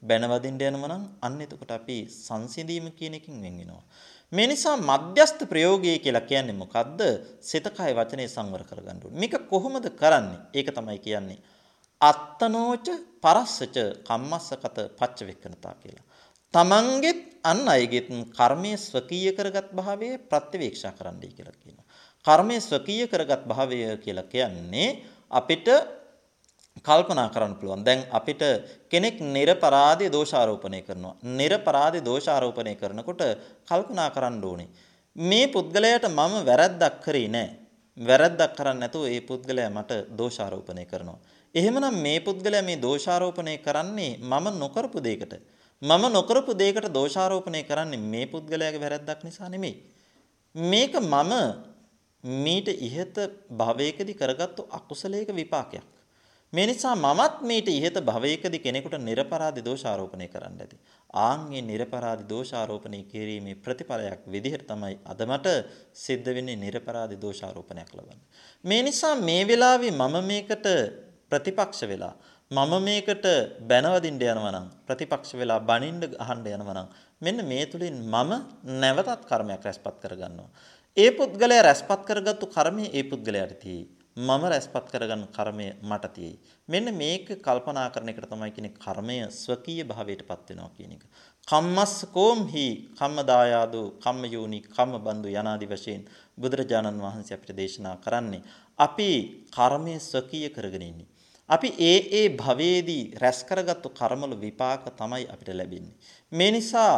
බැනවදින්න 0.00 0.62
යනවා 0.62 0.90
නම් 0.90 1.04
අන්න 1.20 1.36
එතකොට 1.44 1.72
අපි 1.72 1.96
සංසිඳීම 2.18 2.86
කියන 2.90 3.18
එකකින් 3.18 3.36
වෙන් 3.36 3.58
වෙනවා. 3.60 3.84
මේ 4.32 4.46
නිසා 4.46 4.76
මධ්‍යස්ථ 4.82 5.42
ප්‍රයෝගය 5.44 5.92
කියලා 5.98 6.28
කියන්නේ 6.30 6.60
මොකද්ද? 6.62 7.00
සිත 7.42 7.66
කය 7.68 7.90
වචනේ 7.92 8.28
සංවර 8.28 8.62
කරගන්න 8.64 9.02
ඕනේ. 9.04 9.20
මේක 9.20 9.34
කොහොමද 9.50 9.86
කරන්නේ? 9.92 10.40
ඒක 10.54 10.68
තමයි 10.70 10.98
කියන්නේ 10.98 11.40
අත්තනෝච 12.00 12.86
පරස්සච 13.20 13.76
කම්මස්සකත 14.08 14.78
පච්චවෙක්කනතා 14.98 15.74
කියලා. 15.82 16.06
තමන්ගෙත් 16.54 17.20
අන් 17.44 17.60
අයගෙත් 17.66 18.08
කර්මයේ 18.30 18.76
ස්වකීය 18.78 19.32
කරගත් 19.32 19.72
භාවයේ 19.72 20.20
ප්‍රත්‍යවේක්ෂා 20.30 20.92
කරන්නයි 20.92 21.30
කියලා 21.30 21.56
කියනවා. 21.56 21.86
කර්මයේ 22.24 22.60
ස්වකීය 22.60 23.08
කරගත් 23.08 23.42
භාවය 23.46 23.78
කියලා 23.98 24.26
කියන්නේ 24.26 24.88
අපිට 25.30 25.68
කල්පනා 26.80 27.28
කරන්න 27.28 27.54
පුළුවන්. 27.56 27.84
දැන් 27.84 28.04
අපිට 28.10 28.42
කෙනෙක් 28.88 29.16
නිර්පරාදී 29.26 30.10
දෝෂාරෝපණය 30.10 30.82
කරනවා. 30.82 31.16
නිර්පරාදී 31.32 32.04
දෝෂාරෝපණය 32.04 32.74
කරනකොට 32.74 33.22
කල්පනා 33.68 34.10
කරන්න 34.10 34.44
ඕනේ. 34.44 34.68
මේ 35.16 35.46
පුද්ගලයාට 35.48 36.06
මම 36.08 36.34
වැරද්දක් 36.44 37.00
කරේ 37.00 37.28
නැහැ. 37.28 37.56
වැරද්දක් 37.98 38.52
කරන්නේ 38.56 38.80
නැතුව 38.82 39.04
ඒ 39.06 39.20
පුද්ගලයා 39.22 39.70
මට 39.70 39.92
දෝෂාරෝපණය 40.18 40.84
කරනවා. 40.84 41.18
එහෙමනම් 41.54 41.96
මේ 41.98 42.20
පුද්ගලයා 42.20 42.62
මේ 42.62 42.78
දෝෂාරෝපණය 42.78 43.56
කරන්නේ 43.58 44.12
මම 44.20 44.46
නොකරපු 44.58 45.00
දෙයකට. 45.00 45.34
මම 45.82 46.04
නොකරපු 46.12 46.52
දෙයකට 46.54 46.86
දෝෂාරෝපණය 46.90 47.62
කරන්නේ 47.64 48.02
මේ 48.04 48.26
පුද්ගලයාගේ 48.26 48.82
වැරද්දක් 48.82 49.24
නිසා 49.24 49.48
නෙමෙයි. 49.48 49.74
මේක 50.54 50.94
මම 51.02 51.32
මීට 52.24 52.68
ඉහත 52.68 53.16
භවයකදී 53.52 54.14
කරගත්තු 54.14 54.62
අකුසලයක 54.70 55.28
විපාකයක්. 55.30 55.82
මේ 56.52 56.66
නිසා 56.66 56.94
මමත් 56.96 57.34
මීට 57.42 57.68
ඉහත 57.70 57.96
භවයකදී 58.00 58.60
කෙනෙකුට 58.60 58.96
නිර්පරාධි 59.00 59.60
දෝෂාරෝපණය 59.60 60.28
කරන්න 60.28 60.60
ඇති. 60.60 60.76
ආන්ගේ 61.20 61.62
නිර්පරාධි 61.62 62.28
දෝෂාරෝපණය 62.28 63.00
කිරීමේ 63.04 63.56
ප්‍රතිඵලයක් 63.56 64.22
විදිහට 64.26 64.66
තමයි 64.66 64.94
අද 65.04 65.20
මට 65.26 65.46
සිද්ධ 65.94 66.28
වෙන්නේ 66.36 66.56
නිර්පරාධි 66.56 67.16
දෝෂාරෝපණයක් 67.16 67.90
ලබන්න. 67.96 68.20
මේ 68.64 68.82
නිසා 68.82 69.14
මේ 69.20 69.42
වෙලාවේ 69.44 69.92
මම 69.92 70.16
මේකට 70.24 70.68
ප්‍රතිපක්ෂ 71.28 71.82
වෙලා 71.88 72.14
මම 72.52 72.72
මේකට 72.84 73.26
බැනවදින්න 73.68 74.18
යනවා 74.22 74.52
නම් 74.52 74.66
ප්‍රතිපක්ෂ 74.86 75.30
වෙලා 75.40 75.60
බනින්න 75.62 76.02
අහන්න 76.24 76.46
යනවා 76.48 76.74
නම් 76.74 76.88
මෙන්න 77.20 77.38
මේ 77.46 77.64
තුලින් 77.66 77.96
මම 78.04 78.30
නැවතත් 78.82 79.22
කර්මයක් 79.30 79.62
රැස්පත් 79.66 79.96
කරගන්නවා. 80.02 80.50
ඒ 80.96 81.10
පුද්ගලයා 81.12 81.62
රැස්පත් 81.62 82.02
කරගත්තු 82.08 82.46
කර්මය 82.48 82.84
ඒ 82.90 83.04
පුද්ගලයාට 83.04 83.54
තියෙයි. 83.62 83.84
මම 84.18 84.42
රැස්පත් 84.44 84.86
කරගන්න 84.92 85.22
කර්මය 85.28 85.66
මට 85.82 86.12
තියෙයි. 86.14 86.40
මෙන්න 86.68 86.86
මේක 86.94 87.26
කල්පනා 87.38 87.86
කරන 87.90 88.12
එකට 88.12 88.26
තමයි 88.28 88.50
කියන්නේ 88.50 88.76
කර්මය 88.76 89.16
ස්වකීය 89.34 89.84
භාවයටපත් 89.84 90.50
වෙනවා 90.50 90.74
කියන 90.76 90.92
එක. 90.92 91.04
කම්මස් 91.48 91.94
කෝම්හි 92.12 92.66
කම්මදායාදෝ 92.98 93.86
කම්මයෝනි 94.04 94.60
කම්මබන්දු 94.68 95.32
යනාදි 95.34 95.66
වශයෙන් 95.66 96.04
බුදුරජාණන් 96.38 97.00
වහන්සේ 97.00 97.36
අපිට 97.36 97.56
දේශනා 97.56 97.96
කරන්නේ 98.04 98.42
අපි 98.78 99.10
කර්මය 99.50 99.94
ස්වකීය 100.02 100.50
කරගෙන 100.50 100.84
ඉන්නේ. 100.84 101.11
අපි 101.52 101.68
ඒ 101.80 101.98
ඒ 102.18 102.26
භවයේදී 102.36 103.02
රැස් 103.22 103.40
කරගත්තු 103.44 103.88
කර්මවල 103.90 104.34
විපාක 104.36 104.84
තමයි 104.92 105.24
අපිට 105.32 105.50
ලැබෙන්නේ. 105.52 105.96
මේ 106.32 106.50
නිසා 106.50 106.94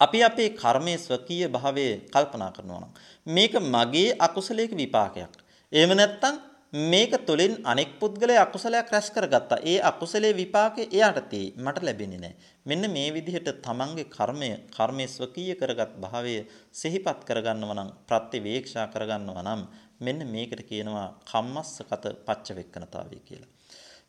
අපි 0.00 0.18
අපේ 0.22 0.50
කර්මයේ 0.52 0.98
ස්වකීය 0.98 1.48
භාවය 1.48 1.86
කල්පනා 2.06 2.50
කරනවා 2.52 2.80
නම් 2.80 2.92
මේක 3.26 3.54
මගේ 3.66 4.08
අකුසලයක 4.18 4.72
විපාකයක්. 4.74 5.32
එහෙම 5.72 5.92
නැත්නම් 5.92 6.36
මේක 6.72 7.12
තුළින් 7.24 7.54
අනෙක් 7.64 7.90
පුද්ගලයා 8.00 8.42
අකුසලයක් 8.42 8.90
රැස් 8.90 9.08
කරගත්තා. 9.10 9.58
ඒ 9.62 9.80
අකුසලයේ 9.80 10.34
විපාකේ 10.34 10.88
එයාට 10.88 11.28
තියෙයි. 11.30 11.54
මට 11.56 11.82
ලැබෙන්නේ 11.82 12.18
නැහැ. 12.18 12.36
මෙන්න 12.66 12.90
මේ 12.90 13.08
විදිහට 13.10 13.48
තමන්ගේ 13.62 14.04
කර්මය, 14.06 14.50
කර්මයේ 14.68 15.08
ස්වකීය 15.08 15.54
කරගත් 15.54 15.92
භාවය 15.96 16.36
සිහිපත් 16.72 17.20
කරගන්නවා 17.24 17.76
නම් 17.76 17.90
ප්‍රතිවේක්ෂා 18.08 18.86
කරගන්නවා 18.88 19.42
නම් 19.44 19.62
මෙන්න 20.00 20.20
මේකට 20.26 20.62
කියනවා 20.62 21.08
කම්මස්සගත 21.24 22.04
පච්චවෙක්කනතාවය 22.26 23.18
කියලා. 23.20 23.50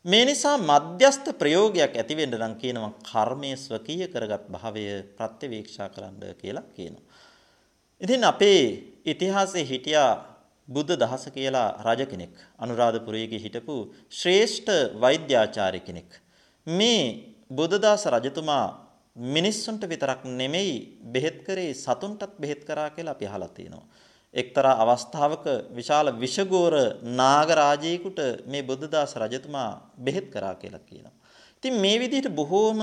මේ 0.04 0.24
නිසා 0.24 0.56
මධ්‍යස්ත 0.60 1.26
ප්‍රයෝගයක් 1.38 1.94
ඇති 1.94 2.14
වෙන්න 2.14 2.34
නම් 2.34 2.54
කියනවා 2.54 2.92
කර්මයේ 3.02 3.56
ස්වකීය 3.56 4.08
කරගත් 4.08 4.44
භාවය 4.48 4.84
ප්‍රත්‍යවේක්ෂා 5.18 5.88
කරන්න 5.88 6.18
කියලා 6.42 6.66
කියනවා. 6.76 7.04
ඉතින් 8.00 8.24
අපේ 8.24 8.62
ඉතිහාසයේ 9.04 9.64
හිටියා 9.64 10.12
බුද්ධ 10.68 10.94
දහස 10.94 11.24
කියලා 11.36 11.68
රජ 11.86 12.02
කෙනෙක්. 12.06 12.34
අනුරාධපුරයේ 12.58 13.40
හිටපු 13.44 13.76
ශ්‍රේෂ්ඨ 14.10 14.74
වෛද්‍යාචාර්ය 15.02 15.80
කෙනෙක්. 15.80 16.10
මේ 16.66 17.02
බුද්ධදාස 17.50 18.04
රජතුමා 18.06 18.66
මිනිස්සුන්ට 19.16 19.82
විතරක් 19.88 20.20
නෙමෙයි 20.24 20.74
බෙහෙත් 21.04 21.38
කරේ 21.46 21.72
සතුන්ටත් 21.74 22.32
බෙහෙත් 22.38 22.62
කරා 22.64 22.90
කියලා 22.90 23.16
අපි 23.16 23.26
අහලා 23.26 23.48
තියෙනවා. 23.48 23.86
එක්තරා 24.34 24.76
අවස්ථාවක 24.84 25.46
විශාල 25.70 26.12
විෂගෝර 26.14 26.74
නාගරාජයෙකුට 27.02 28.18
මේ 28.46 28.62
බුද්ධදාස 28.62 29.12
රජතුමා 29.16 29.70
බෙහෙත් 29.96 30.26
කරා 30.30 30.54
කියලා 30.54 30.80
කියනවා. 30.80 31.14
ඉතින් 31.58 31.74
මේ 31.74 31.96
විදිහට 31.98 32.28
බොහෝම 32.30 32.80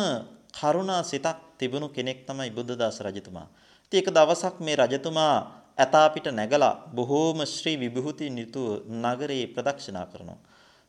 කරුණා 0.52 1.04
සිතක් 1.04 1.38
තිබුණු 1.60 1.88
කෙනෙක් 1.90 2.26
තමයි 2.26 2.50
බුද්ධදාස 2.50 2.98
රජතුමා. 3.00 3.48
ඉතින් 3.86 4.00
එක 4.02 4.10
දවසක් 4.10 4.56
මේ 4.60 4.76
රජතුමා 4.76 5.36
ඇතා 5.78 6.08
පිට 6.10 6.28
නැගලා 6.30 6.74
බොහෝම 6.90 7.38
ශ්‍රී 7.46 7.78
විභූති 7.78 8.30
නිතුව 8.30 8.68
නගරේ 8.96 9.46
ප්‍රදක්ෂිනා 9.48 10.06
කරනවා. 10.06 10.40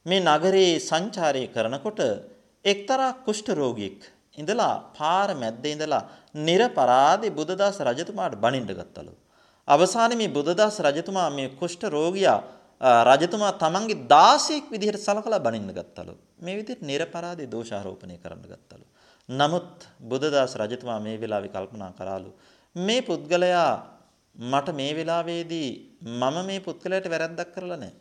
මේ 0.07 0.21
නගරේ 0.23 0.81
සංචාරය 0.81 1.45
කරනකොට 1.49 2.01
එක්තරා 2.65 3.13
කුෂ්ඨ 3.27 3.53
රෝගියෙක් 3.53 4.01
ඉඳලා 4.39 4.75
පාර 4.97 5.29
මැද්දේ 5.35 5.73
ඉඳලා 5.77 6.03
නිර්පරාදී 6.39 7.37
බුද්ධදාස 7.39 7.77
රජතුමාට 7.81 8.35
බනින්න 8.37 8.71
ගත්තලු. 8.71 9.13
අවසානයේ 9.69 10.19
මේ 10.19 10.29
බුද්ධදාස 10.29 10.79
රජතුමා 10.81 11.31
මේ 11.31 11.49
කුෂ්ඨ 11.61 11.87
රෝගියා 11.89 12.39
රජතුමා 13.11 13.53
තමන්ගේ 13.55 13.99
16ක් 14.07 14.71
විදිහට 14.71 15.01
සලකලා 15.01 15.41
බනින්න 15.41 15.73
ගත්තලු. 15.73 16.15
මේ 16.41 16.57
විදිහට 16.57 16.83
නිර්පරාදී 16.83 17.51
දෝෂාරෝපණය 17.51 18.19
කරන්න 18.19 18.45
ගත්තලු. 18.45 18.85
නමුත් 19.29 19.89
බුද්ධදාස 20.01 20.55
රජතුමා 20.57 21.01
මේ 21.01 21.21
වෙලාවේ 21.21 21.49
කල්පනා 21.49 21.93
කරාලු 21.99 22.31
මේ 22.77 23.01
පුද්ගලයා 23.03 23.73
මට 24.37 24.75
මේ 24.75 24.93
වෙලාවේදී 24.95 25.71
මම 26.13 26.37
මේ 26.47 26.61
පුද්ගලයාට 26.61 27.09
වැරද්දක් 27.09 27.51
කරලා 27.55 27.77
නැහැ. 27.77 27.95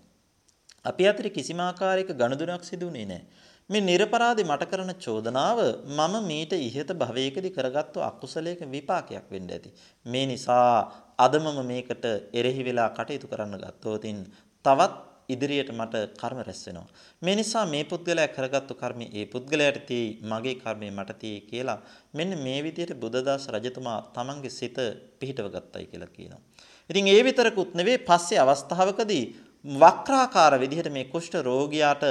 අපි 0.86 1.04
අතර 1.08 1.30
කිසිම 1.30 1.60
ආකාරයක 1.60 2.10
ගනුදෙනුවක් 2.12 2.63
සිදුුනේ 2.63 3.06
නැහැ. 3.06 3.25
මේ 3.69 3.82
නිර්පරාදී 3.82 4.45
මට 4.45 4.69
කරන 4.71 4.91
චෝදනාව 4.97 5.60
මම 5.89 6.15
මීට 6.28 6.54
ඉහත 6.60 6.89
භවයකදී 6.93 7.56
කරගත්තු 7.58 7.99
අකුසලයක 8.01 8.60
විපාකයක් 8.67 9.25
වෙන්න 9.32 9.49
ඇති. 9.49 9.69
මේ 10.06 10.25
නිසා 10.25 11.04
අද 11.19 11.34
මම 11.36 11.60
මේකට 11.65 12.06
එරෙහි 12.34 12.63
වෙලා 12.63 12.89
කටයුතු 12.89 13.28
කරන්න 13.28 13.62
ගත්තොතින් 13.63 14.17
තවත් 14.65 14.95
ඉදිරියට 15.30 15.71
මට 15.71 15.95
කර්ම 16.19 16.39
රැස් 16.47 16.62
වෙනවා. 16.67 16.88
මේ 17.21 17.36
නිසා 17.36 17.65
මේ 17.65 17.84
පුද්ගලයා 17.84 18.28
කරගත්තු 18.28 18.73
කර්මය 18.75 19.06
ඒ 19.13 19.25
පුද්ගලයාට 19.25 19.80
තියෙයි 19.89 20.10
මගේ 20.23 20.56
කර්මය 20.56 20.89
මට 20.91 21.17
තියෙයි 21.21 21.41
කියලා 21.49 21.80
මෙන්න 22.13 22.32
මේ 22.38 22.60
විදිහට 22.63 22.99
බුද්ධදාස 23.04 23.47
රජතුමා 23.47 23.99
තමන්ගේ 24.15 24.56
සිත 24.60 24.78
පිහිටව 25.19 25.47
ගත්තයි 25.56 25.86
කියලා 25.91 26.12
කියනවා. 26.17 26.41
ඉතින් 26.89 27.08
ඒ 27.08 27.21
විතරකුත් 27.23 27.71
නෙවෙයි 27.73 28.06
පස්සේ 28.10 28.39
අවස්ථාවකදී 28.39 29.23
වක්‍රාකාර 29.65 30.54
විදිහට 30.62 30.89
මේ 30.91 31.06
කුෂ්ඨ 31.06 31.36
රෝගියාට 31.41 32.04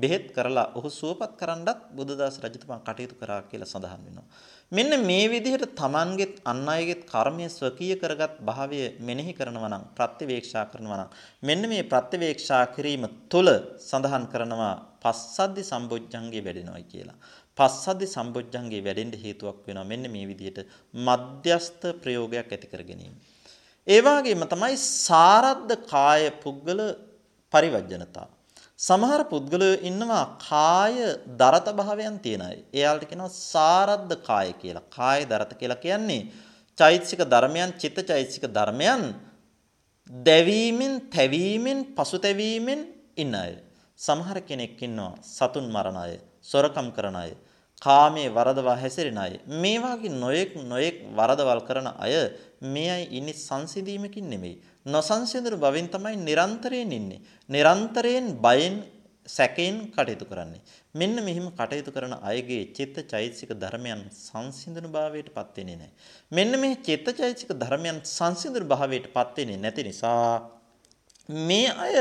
බෙහෙත් 0.00 0.26
කරලා 0.34 0.72
ඔහු 0.74 0.88
සුවපත් 0.90 1.38
කරන්නත් 1.40 1.78
බුදුදාස 1.90 2.36
රජතුමා 2.38 2.80
කටයුතු 2.80 3.14
කරා 3.14 3.40
කියලා 3.42 3.64
සඳහන් 3.66 4.02
වෙනවා. 4.06 4.26
මෙන්න 4.72 4.92
මේ 5.02 5.24
විදිහට 5.26 5.72
Tamanගෙත් 5.74 6.34
අන් 6.44 6.60
අයගෙත් 6.68 7.02
කර්මය 7.06 7.46
ස්වකීය 7.48 7.96
කරගත් 7.96 8.34
භාවය 8.40 8.80
මෙනෙහි 9.00 9.32
කරනවා 9.32 9.70
නම් 9.70 9.84
ප්‍රත්‍යවේක්ෂා 9.96 10.66
කරනවා 10.66 10.98
නම් 10.98 11.14
මෙන්න 11.42 11.62
මේ 11.72 11.82
ප්‍රත්‍යවේක්ෂා 11.84 12.64
කිරීම 12.76 13.08
තුළ 13.30 13.50
සඳහන් 13.80 14.28
කරනවා 14.28 14.74
පස්සද්ධි 15.02 15.64
සම්බොජ්ජංගේ 15.64 16.44
වැඩෙනවයි 16.46 16.84
කියලා. 16.92 17.18
පස්සද්ධි 17.58 18.06
සම්බොජ්ජංගේ 18.06 18.84
වැඩෙන්න 18.84 19.16
හේතුවක් 19.24 19.64
වෙනවා 19.66 19.90
මෙන්න 19.92 20.12
මේ 20.14 20.28
විදිහට 20.32 20.60
මධ්‍යස්ත 21.06 21.82
ප්‍රයෝගයක් 22.02 22.48
ඇති 22.48 22.72
කර 22.74 22.84
ගැනීම. 22.90 23.16
ඒ 23.88 24.00
වගේම 24.00 24.42
තමයි 24.52 24.74
සාරද්ද 24.78 25.70
කාය 25.92 26.24
පුද්ගල 26.42 26.80
පරිවර්ජනතා. 27.54 28.26
සමහර 28.78 29.20
පුද්ගලයෝ 29.32 29.80
ඉන්නවා 29.88 30.24
කාය 30.48 30.96
දරත 31.40 31.68
භාවයන් 31.78 32.18
තියෙන 32.24 32.42
අය. 32.42 32.58
එයාලට 32.72 33.08
කියනවා 33.10 33.32
සාරද්ද 33.52 34.10
කාය 34.28 34.52
කියලා. 34.60 34.84
කාය 34.96 35.20
දරත 35.24 35.52
කියලා 35.60 35.82
කියන්නේ 35.84 36.22
චෛතසික 36.78 37.20
ධර්මයන්, 37.24 37.70
චිත්ත 37.80 37.98
චෛතසික 38.10 38.44
ධර්මයන් 38.48 39.02
දැවීමෙන්, 40.10 40.92
තැවීමෙන්, 41.10 41.78
පසුතැවීමෙන් 41.96 42.80
ඉන්න 43.16 43.34
අය. 43.34 43.52
සමහර 43.98 44.38
කෙනෙක් 44.48 44.80
ඉන්නවා 44.80 45.14
සතුන් 45.22 45.66
මරණ 45.74 45.96
අය, 45.96 46.14
සොරකම් 46.42 46.88
කරන 46.96 47.16
අය, 47.16 47.32
කාමයේ 47.82 48.30
වරදවා 48.30 48.76
හැසිරෙන 48.76 49.18
අය. 49.18 49.32
මේ 49.62 49.78
වගේ 49.78 50.12
නොයෙක් 50.14 50.52
නොයෙක් 50.64 50.96
වරදවල් 51.18 51.60
කරන 51.68 51.88
අය 51.96 52.14
මේ 52.60 52.90
අය 52.90 53.04
ඉන්නේ 53.10 53.34
සංසිඳීමකින් 53.38 54.26
නෙමෙයි. 54.26 54.60
නොසංසිඳුණු 54.86 55.58
බවින් 55.58 55.88
තමයි 55.88 56.16
නිරන්තරයෙන් 56.18 56.92
ඉන්නේ. 56.92 57.20
නිරන්තරයෙන් 57.48 58.26
බයෙන් 58.36 58.76
සැකයෙන් 59.26 59.76
කටයුතු 59.88 60.24
කරන්නේ. 60.24 60.60
මෙන්න 60.94 61.16
මෙහිම 61.18 61.46
කටයුතු 61.50 61.92
කරන 61.92 62.14
අයගේ 62.22 62.72
චිත්ත 62.72 62.96
චෛතසික 63.06 63.50
ධර්මයන් 63.54 64.02
සංසිඳුණු 64.10 64.88
භාවයට 64.88 65.28
පත් 65.30 65.56
වෙන්නේ 65.56 65.76
නැහැ. 65.76 65.90
මෙන්න 66.32 66.52
මේ 66.60 66.76
චිත්ත 66.78 67.08
චෛතසික 67.14 67.50
ධර්මයන් 67.54 68.00
සංසිඳුණු 68.06 68.66
භාවයට 68.66 69.12
පත් 69.12 69.36
වෙන්නේ 69.38 69.56
නැති 69.56 69.82
නිසා 69.82 70.58
මේ 71.28 71.68
අය 71.76 71.94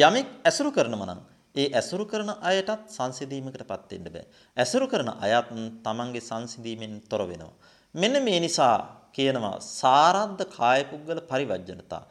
යමෙක් 0.00 0.28
ඇසුරු 0.44 0.70
කරනවා 0.70 1.08
නම් 1.08 1.20
ඒ 1.54 1.68
ඇසුරු 1.72 2.04
කරන 2.04 2.30
අයටත් 2.42 2.84
සංසිඳීමකටපත් 2.88 3.90
වෙන්න 3.92 4.06
බෑ. 4.06 4.26
ඇසුරු 4.56 4.86
කරන 4.86 5.10
අයත් 5.18 5.48
තමන්ගේ 5.84 6.20
සංසිඳීමෙන් 6.20 6.94
තොර 7.08 7.22
වෙනවා. 7.22 7.54
මෙන්න 7.94 8.16
මේ 8.22 8.40
නිසා 8.40 8.76
කියනවා 9.12 9.56
සාරද්ද 9.60 10.40
කාය 10.50 10.80
පුද්ගල 10.84 11.20
පරිවර්ජනතා. 11.22 12.02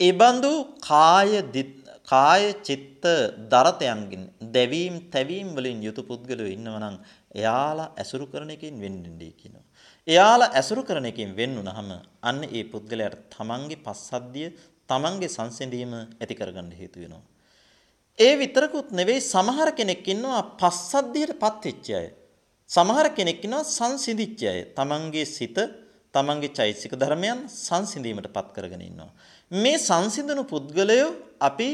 ඒබඳු 0.00 0.52
කාය 0.80 1.30
කාය 2.04 2.42
චිත්ත 2.62 3.04
දරතයන්ගින් 3.52 4.24
දැවීම් 4.52 4.96
තැවීම් 5.10 5.48
වලින් 5.56 5.78
යුතු 5.82 6.02
පුද්ගලයෝ 6.02 6.48
ඉන්නවනම් 6.48 6.96
එයාලා 7.34 7.92
ඇසුරු 7.96 8.26
කරන 8.26 8.50
එකෙන් 8.50 8.76
වෙන්නේ 8.80 9.32
කියනවා. 9.32 9.64
එයාලා 10.06 10.52
ඇසුරු 10.52 10.82
කරන 10.82 11.06
එකෙන් 11.06 11.30
වෙන්නුනහම 11.36 11.88
අන්න 12.22 12.40
ඒ 12.48 12.64
පුද්ගලයාට 12.64 13.22
තමන්ගේ 13.30 13.82
පස්සද්ධිය 13.86 14.48
තමන්ගේ 14.88 15.28
සංසිඳීම 15.28 15.94
ඇති 15.96 16.34
කරගන්න 16.34 16.70
හේතු 16.72 17.00
වෙනවා. 17.00 17.24
ඒ 18.18 18.34
විතරකුත් 18.36 18.88
නෙවෙයි 18.90 19.20
සමහර 19.22 19.70
කෙනෙක් 19.72 20.06
ඉන්නවා 20.08 20.42
පස්සද්ධියටපත් 20.60 21.64
වෙච්ච 21.64 21.88
අය. 21.90 22.06
සමහර 22.70 23.08
කෙනෙක් 23.16 23.42
ඉන්නවා 23.44 23.64
සංසිඳිච්ච 23.68 24.42
අය. 24.44 24.60
තමන්ගේ 24.78 25.26
සිත 25.26 25.58
තමන්ගේ 26.16 26.54
චෛතසික 26.58 26.94
ධර්මයන් 26.94 27.40
සංසිඳීමටපත් 27.58 28.48
කරගෙන 28.54 28.82
ඉන්නවා. 28.82 29.10
මේ 29.50 29.78
සංසිඳුණු 29.80 30.44
පුද්ගලයෝ 30.44 31.10
අපි 31.40 31.68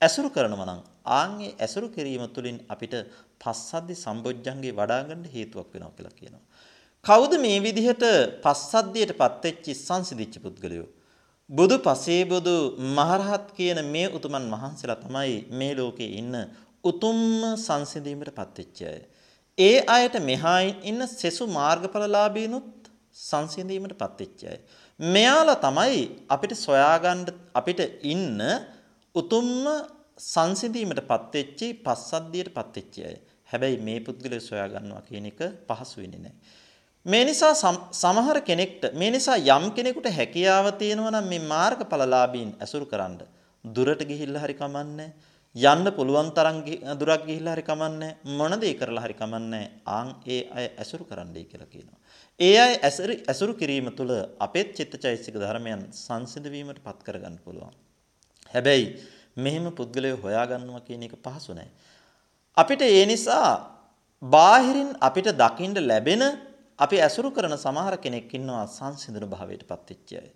ඇසුරු 0.00 0.28
කරනවා 0.30 0.68
නම් 0.68 0.80
ආන්ගේ 1.12 1.54
ඇසුරු 1.58 1.88
කිරීම 1.88 2.24
තුළින් 2.28 2.58
අපිට 2.68 2.94
පස්සද්ධි 3.40 3.94
සම්බොජ්ජංගේ 3.96 4.72
වඩා 4.72 5.00
ගන්න 5.02 5.24
හේතුවක් 5.28 5.68
වෙනවා 5.74 5.96
කියලා 5.96 6.14
කියනවා. 6.18 6.44
කවුද 7.04 7.32
මේ 7.38 7.58
විදිහට 7.60 8.04
පස්සද්ධියටපත් 8.44 9.44
වෙච්ච 9.44 9.66
සංසිඳිච්ච 9.78 10.36
පුද්ගලයෝ? 10.44 10.88
බුදු 11.50 11.76
පසේ 11.78 12.22
බුදු 12.24 12.54
මහරහත් 12.96 13.46
කියන 13.54 13.78
මේ 13.86 14.08
උතුමන් 14.10 14.48
වහන්සේලා 14.54 15.02
තමයි 15.04 15.36
මේ 15.50 15.72
ලෝකේ 15.74 16.10
ඉන්න 16.20 16.34
උතුම්ම 16.84 17.22
සංසිඳීමටපත් 17.58 18.58
වෙච්ච 18.58 18.80
අය. 18.84 19.00
ඒ 19.58 19.78
අයට 19.88 20.16
මෙහායින් 20.22 20.76
ඉන්න 20.82 21.06
සෙසු 21.12 21.44
මාර්ගඵලලාභීනුත් 21.48 22.77
සංසිඳීමටපත් 23.16 24.20
වෙච්ච 24.20 24.42
අය. 24.44 24.58
මෙයාලා 25.00 25.58
තමයි 25.58 26.00
අපිට 26.28 26.54
සොයාගන්න 26.58 27.24
අපිට 27.54 27.80
ඉන්න 28.04 28.40
උතුම්ම 29.14 29.64
සංසිඳීමටපත් 30.26 31.34
වෙච්චි 31.34 31.68
පස්සද්ධියටපත් 31.84 32.76
වෙච්ච 32.76 32.96
අය. 33.00 33.16
හැබැයි 33.48 33.78
මේ 33.80 34.00
පුද්ගලයා 34.00 34.40
සොයා 34.40 34.68
ගන්නවා 34.68 35.02
කියන 35.02 35.26
එක 35.26 35.40
පහසු 35.68 36.02
වෙන්නේ 36.02 36.22
නැහැ. 36.24 36.36
මේ 37.06 37.24
නිසා 37.24 37.54
සමහර 37.94 38.38
කෙනෙක්ට 38.42 38.82
මේ 38.94 39.10
නිසා 39.10 39.38
යම් 39.48 39.64
කෙනෙකුට 39.70 40.08
හැකියාව 40.10 40.66
තියෙනවා 40.78 41.12
නම් 41.12 41.28
මේ 41.28 41.46
මාර්ගඵලලාභීන් 41.46 42.50
ඇසුරු 42.58 42.86
කරන්න 42.86 43.18
දුරට 43.64 44.02
ගිහිල්ලා 44.04 44.44
හරි 44.44 44.54
කමන්නේ 44.54 45.10
යන්න 45.56 45.86
පුළුවන් 45.90 46.28
තරම් 46.30 46.58
දුරක් 46.94 47.22
ගිහිල්ලා 47.24 47.54
හරි 47.54 47.62
කමන්නේ 47.62 48.16
මොන 48.32 48.52
දේ 48.60 48.74
කරලා 48.74 49.04
හරි 49.04 49.14
කමන්නේ 49.14 49.64
ආන් 49.88 50.08
ඒ 50.26 50.40
අය 50.50 50.66
ඇසුරු 50.76 51.04
කරන්නයි 51.04 51.44
කියලා 51.44 51.66
කියනවා. 51.66 51.97
ඒ 52.40 52.56
අය 52.56 52.72
ඇසුරු 53.24 53.52
කිරීම 53.54 53.88
තුළ 53.90 54.12
අපේත් 54.38 54.68
චිත්තචෛතසික 54.72 55.34
ධර්මයන් 55.34 55.80
සංසිඳ 55.96 56.46
වීමට 56.46 56.78
පත් 56.78 56.98
කරගන්න 57.02 57.36
පුළුවන්. 57.44 57.74
හැබැයි 58.54 58.86
මෙහෙම 59.36 59.66
පුද්ගලයෝ 59.72 60.18
හොයාගන්නවා 60.18 60.86
කියන 60.86 61.02
එක 61.02 61.14
පහසු 61.18 61.52
නෑ. 61.52 61.70
අපිට 62.56 62.82
ඒ 62.82 63.04
නිසා 63.06 63.50
බාහිරින් 64.22 64.90
අපිට 65.00 65.28
දකින්න 65.34 65.76
ලැබෙන 65.82 66.22
අපි 66.78 66.96
ඇසුරු 66.98 67.28
කරන 67.30 67.54
සමහර 67.56 67.94
කෙනෙක් 67.96 68.30
ඉන්නවා 68.32 68.64
සංසිඳුණු 68.68 69.28
භාවයට 69.28 69.64
පත්වෙච්ච 69.64 70.10
අය. 70.14 70.28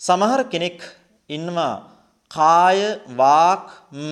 සමහර 0.00 0.40
කෙනෙක් 0.46 0.78
ඉන්නවා 1.30 1.74
කාය 2.30 2.80
වාක් 3.16 3.64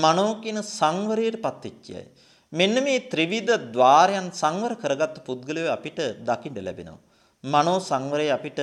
මනෝ 0.02 0.32
කියන 0.42 0.58
සංවරයට 0.70 1.38
පත්වෙච්ච 1.38 1.86
අය. 1.92 2.06
මෙන්න 2.52 2.74
මේ 2.82 3.04
ත්‍රිවිධ 3.08 3.54
ద్వාරයන් 3.72 4.28
සංවර 4.32 4.74
කරගත්තු 4.74 5.20
පුද්ගලයෝ 5.22 5.70
අපිට 5.70 6.00
දකින්න 6.20 6.58
ලැබෙනවා. 6.60 7.06
මනෝ 7.44 7.78
සංවරය 7.80 8.26
අපිට 8.30 8.60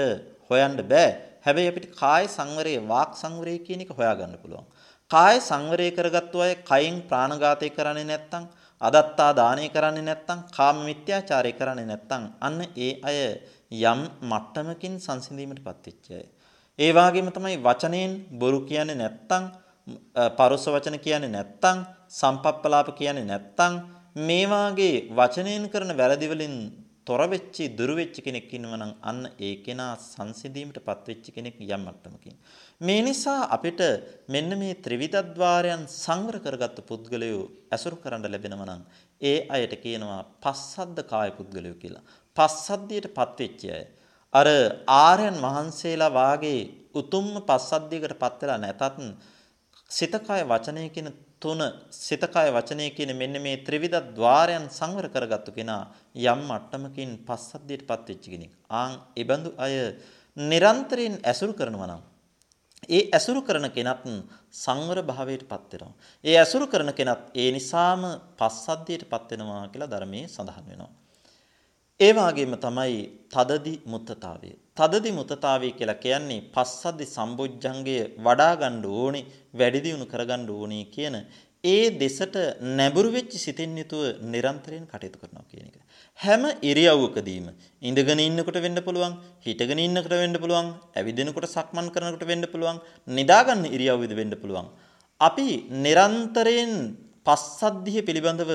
හොයන්න 0.50 0.76
බෑ. 0.84 1.08
හැබැයි 1.46 1.72
අපිට 1.72 1.88
කාය 1.96 2.28
සංවරය 2.28 2.76
වාක් 2.84 3.12
සංවරය 3.16 3.56
කියන 3.60 3.82
එක 3.82 3.92
හොයාගන්න 3.92 4.36
පුළුවන්. 4.42 4.66
කාය 5.12 5.40
සංවරය 5.40 5.88
කරගත්තු 5.92 6.38
අය 6.42 6.54
කයින් 6.64 6.96
ප්‍රාණඝාතය 7.10 7.70
කරන්නේ 7.70 8.04
නැත්නම් 8.04 8.46
අදත්තා 8.82 9.32
දානය 9.34 9.66
කරන්නේ 9.70 10.04
නැත්නම් 10.04 10.40
කාම 10.52 10.84
මිත්‍යාචාරය 10.86 11.54
කරන්නේ 11.54 11.86
නැත්නම් 11.86 12.24
අන්න 12.42 12.60
ඒ 12.78 12.92
අය 13.02 13.20
යම් 13.84 14.00
මට්ටමකින් 14.22 14.96
සංසිඳීමටපත් 15.00 15.86
වෙච්ච 15.86 16.08
අය. 16.12 16.26
ඒ 16.80 16.92
වගේම 16.92 17.30
තමයි 17.32 17.58
වචනෙන් 17.58 18.12
බොරු 18.40 18.60
කියන්නේ 18.70 19.02
නැත්නම් 19.02 19.44
පරුස 20.38 20.66
වචන 20.68 20.98
කියන්නේ 21.00 21.36
නැත්නම් 21.38 21.78
සම්පප්පලාප 22.12 22.90
කියන්නේ 23.00 23.30
නැත්නම් 23.32 23.74
මේ 24.18 24.46
වාගේ 24.46 24.96
වචනෙන් 25.12 25.64
කරන 25.70 25.92
වැරදි 25.98 26.28
වලින් 26.28 26.56
තොර 27.08 27.22
වෙච්ච 27.28 27.58
දුරු 27.72 27.94
වෙච්ච 27.96 28.16
කෙනෙක් 28.26 28.52
ඉන්නවා 28.58 28.80
නම් 28.80 28.94
අන්න 29.02 29.22
ඒ 29.40 29.54
කෙනා 29.66 29.92
සංසිඳීමටපත් 30.04 31.10
වෙච්ච 31.10 31.26
කෙනෙක් 31.36 31.58
යම් 31.66 31.82
මට්ටමකින් 31.82 32.38
මේ 32.82 33.02
නිසා 33.02 33.42
අපිට 33.50 33.82
මෙන්න 34.28 34.52
මේ 34.62 34.80
ත්‍රිවිධද්වාරයන් 34.86 35.84
සංවර 35.94 36.38
කරගත්තු 36.46 36.82
පුද්ගලයෝ 36.84 37.44
ඇසුරු 37.72 37.98
කරන්න 37.98 38.26
ලැබෙනවා 38.28 38.70
නම් 38.70 38.84
ඒ 39.22 39.38
අයට 39.50 39.76
කියනවා 39.78 40.22
පස්සද්ද 40.44 40.98
කාය 41.04 41.30
පුද්ගලයෝ 41.32 41.76
කියලා. 41.76 42.04
පස්සද්ධියටපත් 42.38 43.38
වෙච්ච 43.40 43.62
අය. 43.70 43.86
අර 44.34 44.48
ආර්යයන් 44.98 45.38
වහන්සේලා 45.38 46.12
වාගේ 46.14 46.60
උතුම්ම 46.96 47.30
පස්සද්ධියකටපත් 47.44 48.42
වෙලා 48.42 48.58
නැතත් 48.58 48.84
සිත 49.92 50.16
කය 50.20 50.42
වචනය 50.44 50.90
කියන 50.90 51.10
තුන 51.42 51.62
සිත 51.92 52.24
කය 52.28 52.48
වචනය 52.50 52.88
කියන 52.92 53.12
මෙන්න 53.14 53.36
මේ 53.40 53.58
ත්‍රිවිධ 53.60 54.00
ద్వාරයන් 54.14 54.66
සංවර 54.70 55.08
කරගත්තු 55.10 55.52
කෙනා 55.52 55.84
යම් 56.24 56.42
මට්ටමකින් 56.42 57.12
පස්සද්ධියටපත් 57.20 58.10
වෙච්ච 58.10 58.26
කෙනෙක්. 58.26 58.52
ආන් 58.72 58.92
ඒබඳු 59.16 59.50
අය 59.58 59.74
නිරන්තරයෙන් 60.38 61.16
ඇසුරු 61.24 61.54
කරනවා 61.54 61.88
නම් 61.88 62.04
ඒ 62.90 63.02
ඇසුරු 63.10 63.42
කරන 63.42 63.68
කෙනත් 63.70 64.06
සංවර 64.54 65.00
භාවයටපත් 65.04 65.72
වෙනවා. 65.74 65.94
ඒ 66.24 66.36
ඇසුරු 66.36 66.66
කරන 66.68 66.92
කෙනත් 66.94 67.24
ඒ 67.36 67.50
නිසාම 67.52 68.04
පස්සද්ධියටපත් 68.38 69.32
වෙනවා 69.32 69.64
කියලා 69.68 69.90
ධර්මයේ 69.90 70.28
සඳහන් 70.28 70.66
වෙනවා. 70.70 70.92
ඒ 72.00 72.12
වගේම 72.14 72.54
තමයි 72.58 72.96
තදදි 73.30 73.74
මුත්තතාවය. 73.86 74.52
තදදි 74.78 75.12
මුත්තතාවය 75.18 75.70
කියලා 75.80 76.02
කියන්නේ 76.06 76.46
පස්සද්ධි 76.56 77.06
සම්බොජ්ජංගය 77.16 77.98
වඩා 78.28 78.54
ගන්න 78.62 78.86
ඕනේ, 78.94 79.26
වැඩි 79.60 79.84
දියුණු 79.86 80.06
කරගන්න 80.14 80.50
ඕනේ 80.56 80.86
කියන 80.96 81.16
ඒ 81.64 81.86
දෙසට 82.02 82.36
නැඹුරු 82.78 83.10
වෙච්ච 83.16 83.32
සිතින් 83.44 83.78
යුතුව 83.82 84.02
නිරන්තරයෙන් 84.34 84.84
කටයුතු 84.92 85.22
කරනවා 85.22 85.46
කියන 85.52 85.68
එක. 85.70 85.78
හැම 86.20 86.44
ඉරියව්වකදීම 86.70 87.46
ඉඳගෙන 87.82 88.20
ඉන්නකොට 88.26 88.60
වෙන්න 88.66 88.80
පුළුවන්, 88.88 89.16
හිටගෙන 89.46 89.80
ඉන්නකොට 89.86 90.16
වෙන්න 90.24 90.38
පුළුවන්, 90.44 90.68
ඇවිදිනකොට 90.98 91.48
සක්මන් 91.56 91.88
කරනකොට 91.96 92.28
වෙන්න 92.32 92.46
පුළුවන්, 92.54 92.78
නිදාගන්න 93.18 93.64
ඉරියව්වෙද 93.76 94.14
වෙන්න 94.20 94.36
පුළුවන්. 94.42 94.68
අපි 95.22 95.48
නිරන්තරයෙන් 95.86 96.74
පස්සද්ධිය 97.26 98.06
පිළිබඳව 98.08 98.52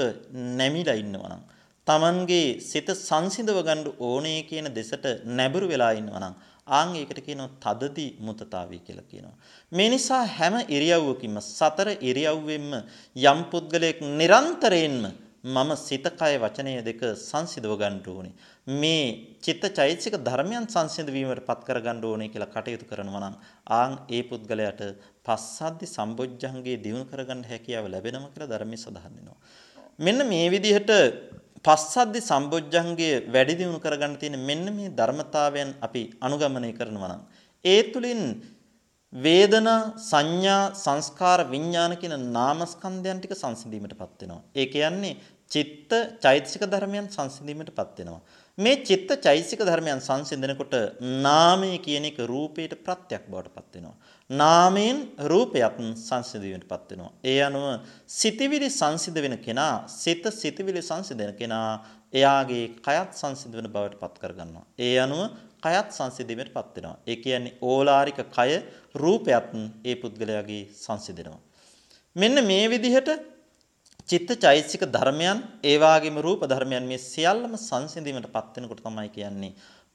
නැමිලා 0.59 1.01
ඉන්නවා 1.03 1.33
නම් 1.33 1.43
Tamanගේ 1.87 2.61
සිත 2.61 2.89
සංසිඳව 2.99 3.59
ගන්න 3.67 3.87
ඕනේ 4.01 4.41
කියන 4.43 4.69
දෙසට 4.75 5.07
නැඹුරු 5.31 5.67
වෙලා 5.73 5.93
ඉන්නවා 5.93 6.21
නම් 6.21 6.35
ආන් 6.69 6.91
ඒකට 6.97 7.21
කියනවා 7.27 7.49
තදදි 7.65 8.07
මුතතාවය 8.21 8.79
කියලා 8.87 9.09
කියනවා. 9.11 9.35
මේ 9.73 9.89
නිසා 9.89 10.23
හැම 10.37 10.57
ඉරියව්වකින්ම 10.69 11.41
සතර 11.49 11.89
ඉරියව්වෙන්ම 12.03 12.71
යම් 13.17 13.41
පුද්ගලයෙක් 13.53 13.99
නිරන්තරයෙන්ම 14.21 15.03
මම 15.47 15.71
සිත 15.79 16.07
කය 16.13 16.33
වචනය 16.37 16.73
දෙක 16.85 17.01
සංසිඳව 17.21 17.73
ගන්න 17.81 17.99
ඕනේ. 18.07 18.35
මේ 18.67 19.05
චිත්තචෛතසික 19.41 20.15
ධර්මයන් 20.21 20.69
සංසිඳ 20.69 21.09
වීමට 21.09 21.47
පත් 21.49 21.61
කර 21.65 21.81
ගන්න 21.81 22.05
ඕනේ 22.05 22.29
කියලා 22.29 22.53
කටයුතු 22.55 22.85
කරනවා 22.85 23.25
නම් 23.25 23.37
ආන් 23.73 23.93
ඒ 24.09 24.23
පුද්ගලයාට 24.23 24.83
පස්සද්ධි 25.25 25.87
සම්බොජ්ජංගේ 25.89 26.77
දිනු 26.87 27.03
කරගන්න 27.11 27.43
හැකියාව 27.51 27.89
ලැබෙනවා 27.89 28.33
කියලා 28.35 28.53
ධර්මයේ 28.53 28.83
සඳහන් 28.85 29.15
වෙනවා. 29.17 29.39
මෙන්න 29.99 30.21
මේ 30.29 30.47
විදිහට 30.51 30.91
පස්සද්ධි 31.65 32.21
සම්බොජ්ජංගය 32.21 33.11
වැඩි 33.27 33.59
දියුණු 33.59 33.81
කරගන්න 33.81 34.15
තියෙන 34.17 34.37
මෙන්න 34.41 34.67
මේ 34.77 34.95
ධර්මතාවයන් 34.99 35.71
අපි 35.81 36.03
අනුගමනය 36.21 36.71
කරනවා 36.73 37.11
නම් 37.11 37.23
ඒ 37.65 37.81
තුලින් 37.93 38.23
වේදනා 39.13 39.81
සංඥා 40.03 40.63
සංස්කාර 40.75 41.41
විඥාන 41.51 41.95
කියන 41.97 42.15
නාමස්කන්ධයන් 42.33 43.19
ටික 43.19 43.35
සංසිඳීමටපත් 43.35 44.23
වෙනවා. 44.23 44.43
ඒ 44.55 44.67
කියන්නේ 44.67 45.19
චිත්ත 45.51 45.93
චෛතසික 46.21 46.63
ධර්මයන් 46.67 47.09
සංසිඳීමටපත් 47.09 47.99
වෙනවා. 47.99 48.23
මේ 48.59 48.77
චිත්ත 48.83 49.11
චෛතසික 49.19 49.61
ධර්මයන් 49.61 50.01
සංසිඳනකොට 50.01 50.75
නාමය 51.21 51.73
කියන 51.79 52.05
එක 52.05 52.19
රූපයට 52.25 52.75
ප්‍රත්‍යක් 52.79 53.25
බවට 53.29 53.55
පත් 53.57 53.75
වෙනවා. 53.77 53.97
නාමයෙන් 54.31 54.99
රූපයත් 55.31 55.79
සංසිඳීමටපත් 55.99 56.91
වෙනවා. 56.93 57.13
ඒ 57.25 57.41
අනුව 57.43 57.65
සිතවිලි 58.07 58.69
සංසිඳ 58.71 59.17
වෙන 59.17 59.37
කෙනා, 59.39 59.89
සිත 59.89 60.25
සිතවිලි 60.33 60.83
සංසිඳන 60.83 61.33
කෙනා 61.35 61.71
එයාගේ 62.13 62.67
කයත් 62.87 63.11
සංසිඳ 63.13 63.55
වෙන 63.55 63.69
බවට 63.69 63.99
පත් 64.01 64.15
කරගන්නවා. 64.23 64.65
ඒ 64.79 64.97
අනුව 64.99 65.23
කයත් 65.65 65.91
සංසිඳීමටපත් 65.91 66.77
වෙනවා. 66.77 66.97
ඒ 67.07 67.17
කියන්නේ 67.17 67.57
ඕලාරික 67.63 68.21
කය 68.37 68.51
රූපයත් 68.95 69.51
ඒ 69.85 69.95
පුද්ගලයාගේ 69.95 70.63
සංසිඳෙනවා. 70.77 71.43
මෙන්න 72.17 72.47
මේ 72.47 72.65
විදිහට 72.69 73.11
චිත්තචෛතසික 74.09 74.83
ධර්මයන් 74.87 75.39
ඒ 75.63 75.77
වගේම 75.79 76.17
රූප 76.27 76.43
ධර්මයන් 76.53 76.87
මේ 76.87 77.03
සියල්ලම 77.03 77.53
සංසිඳීමටපත් 77.59 78.57
වෙනකොට 78.57 78.83
තමයි 78.87 79.09
කියන්නේ 79.17 79.53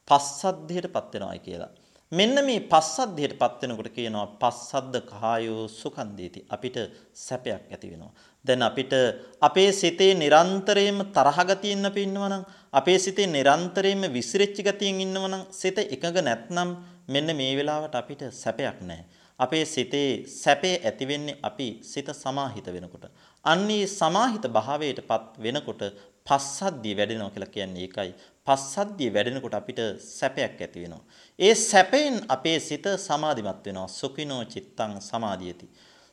පස්සද්ධියටපත් 0.07 1.11
වෙනවායි 1.15 1.45
කියලා. 1.47 1.71
මෙන්න 2.11 2.35
මේ 2.45 2.59
පස්සද්ධියටපත් 2.63 3.61
වෙනකොට 3.61 3.89
කියනවා 3.95 4.25
පස්සද්ද 4.41 4.95
කායෝ 5.11 5.63
සුඛන්දීති. 5.69 6.45
අපිට 6.49 6.77
සැපයක් 7.15 7.63
ඇති 7.71 7.89
වෙනවා. 7.91 8.13
දැන් 8.45 8.61
අපිට 8.61 8.93
අපේ 9.41 9.71
සිතේ 9.73 10.13
නිරන්තරයෙන්ම 10.13 10.99
තරහ 11.11 11.39
ගතියින් 11.49 11.85
අපි 11.85 12.03
ඉන්නවනම් 12.03 12.43
අපේ 12.73 12.97
සිතේ 12.99 13.27
නිරන්තරයෙන්ම 13.27 14.03
විසිරෙච්ච 14.13 14.57
ගතියින් 14.67 15.01
ඉන්නවනම් 15.01 15.43
සිත 15.51 15.77
එකඟ 15.85 16.19
නැත්නම් 16.21 16.69
මෙන්න 17.07 17.29
මේ 17.35 17.57
වෙලාවට 17.57 17.95
අපිට 17.95 18.21
සැපයක් 18.33 18.77
නැහැ. 18.81 19.05
අපේ 19.39 19.65
සිතේ 19.65 20.09
සැපේ 20.27 20.75
ඇති 20.79 21.07
වෙන්නේ 21.07 21.39
අපි 21.41 21.67
සිත 21.83 22.07
සමාහිත 22.13 22.67
වෙනකොට. 22.67 23.05
අන්නේ 23.45 23.85
සමාහිත 23.89 24.45
භාවයටපත් 24.47 25.41
වෙනකොට 25.43 25.81
පස්සද්ධිය 26.27 26.95
වැඩෙනවා 26.97 27.33
කියලා 27.33 27.53
කියන්නේ 27.55 27.83
ඒකයි. 27.83 28.11
පස්සද්ධිය 28.47 29.09
වැඩෙනකොට 29.09 29.55
අපිට 29.59 29.79
සැපයක් 30.09 30.61
ඇති 30.61 30.83
වෙනවා. 30.83 31.03
ඒ 31.39 31.53
සැපෙන් 31.61 32.15
අපේ 32.27 32.57
සිත 32.59 32.85
සමාධිමත් 32.99 33.65
වෙනවා. 33.65 33.87
සුඛිනෝ 33.89 34.43
චිත්තං 34.45 34.93
සමාධියති. 35.01 35.67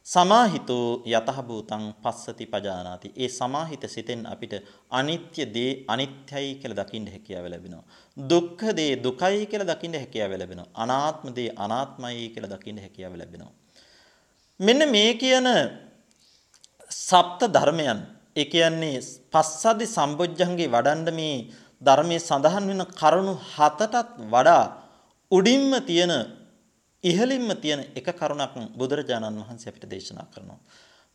සමාහිතෝ 0.07 0.87
යතහ 1.07 1.39
භූතං 1.49 1.85
පස්සති 2.03 2.47
පජානාති. 2.47 3.09
ඒ 3.17 3.29
සමාහිත 3.31 3.85
සිතෙන් 3.89 4.23
අපිට 4.27 4.55
අනිත්‍ය 4.91 5.43
දේ 5.55 5.71
අනිත්‍යයි 5.89 6.55
කියලා 6.55 6.81
දකින්න 6.81 7.07
හැකියාව 7.07 7.47
ලැබෙනවා. 7.47 7.85
දුක්ඛ 8.17 8.65
දේ 8.79 8.93
දුකයි 8.97 9.47
කියලා 9.47 9.71
දකින්න 9.73 9.95
හැකියාව 9.95 10.33
ලැබෙනවා. 10.35 10.73
අනාත්ම 10.75 11.29
දේ 11.37 11.51
අනාත්මයි 11.57 12.27
කියලා 12.35 12.53
දකින්න 12.55 12.79
හැකියාව 12.79 13.15
ලැබෙනවා. 13.17 13.53
මෙන්න 14.61 14.83
මේ 14.91 15.13
කියන 15.15 15.49
සප්ත 16.91 17.41
ධර්මයන් 17.55 18.01
ඒ 18.37 18.45
කියන්නේ 18.45 18.97
පස්සද්ධි 19.33 19.87
සම්බොජ්ජංගේ 19.87 20.73
වඩන්න 20.75 21.15
මේ 21.15 21.37
ධර්මයේ 21.83 22.21
සඳහන් 22.21 22.65
වෙන 22.71 22.83
කරුණු 22.93 23.35
හතටත් 23.49 24.09
වඩා 24.29 24.65
උඩින්ම 25.33 25.73
තියෙන 25.83 26.13
ඉහළින්ම 27.05 27.49
තියෙන 27.57 27.81
එක 27.93 28.09
කරුණක් 28.13 28.55
බුදුරජාණන් 28.73 29.41
වහන්සේ 29.41 29.71
අපිට 29.71 29.87
දේශනා 29.87 30.27
කරනවා. 30.27 30.61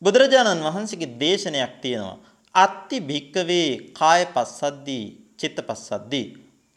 බුදුරජාණන් 0.02 0.66
වහන්සේගේ 0.66 1.14
දේශනයක් 1.16 1.72
තියෙනවා. 1.82 2.18
අත්ති 2.54 2.96
භික්කවේ 3.00 3.70
කාය 3.92 4.22
පස්සද්දී 4.26 5.04
චිත්ත 5.36 5.58
පස්සද්දී 5.60 6.26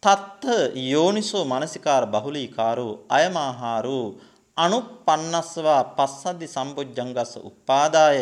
තත්ත 0.04 0.44
යෝනිසෝ 0.86 1.44
මානසිකාර 1.46 2.04
බහුලීකාරෝ 2.08 2.94
අයමාහාරෝ 3.10 4.08
අනුප්පන්නස්වා 4.58 5.84
පස්සද්දි 5.92 6.48
සම්බොජ්ජංගස්ස 6.48 7.34
උපාදාය 7.42 8.18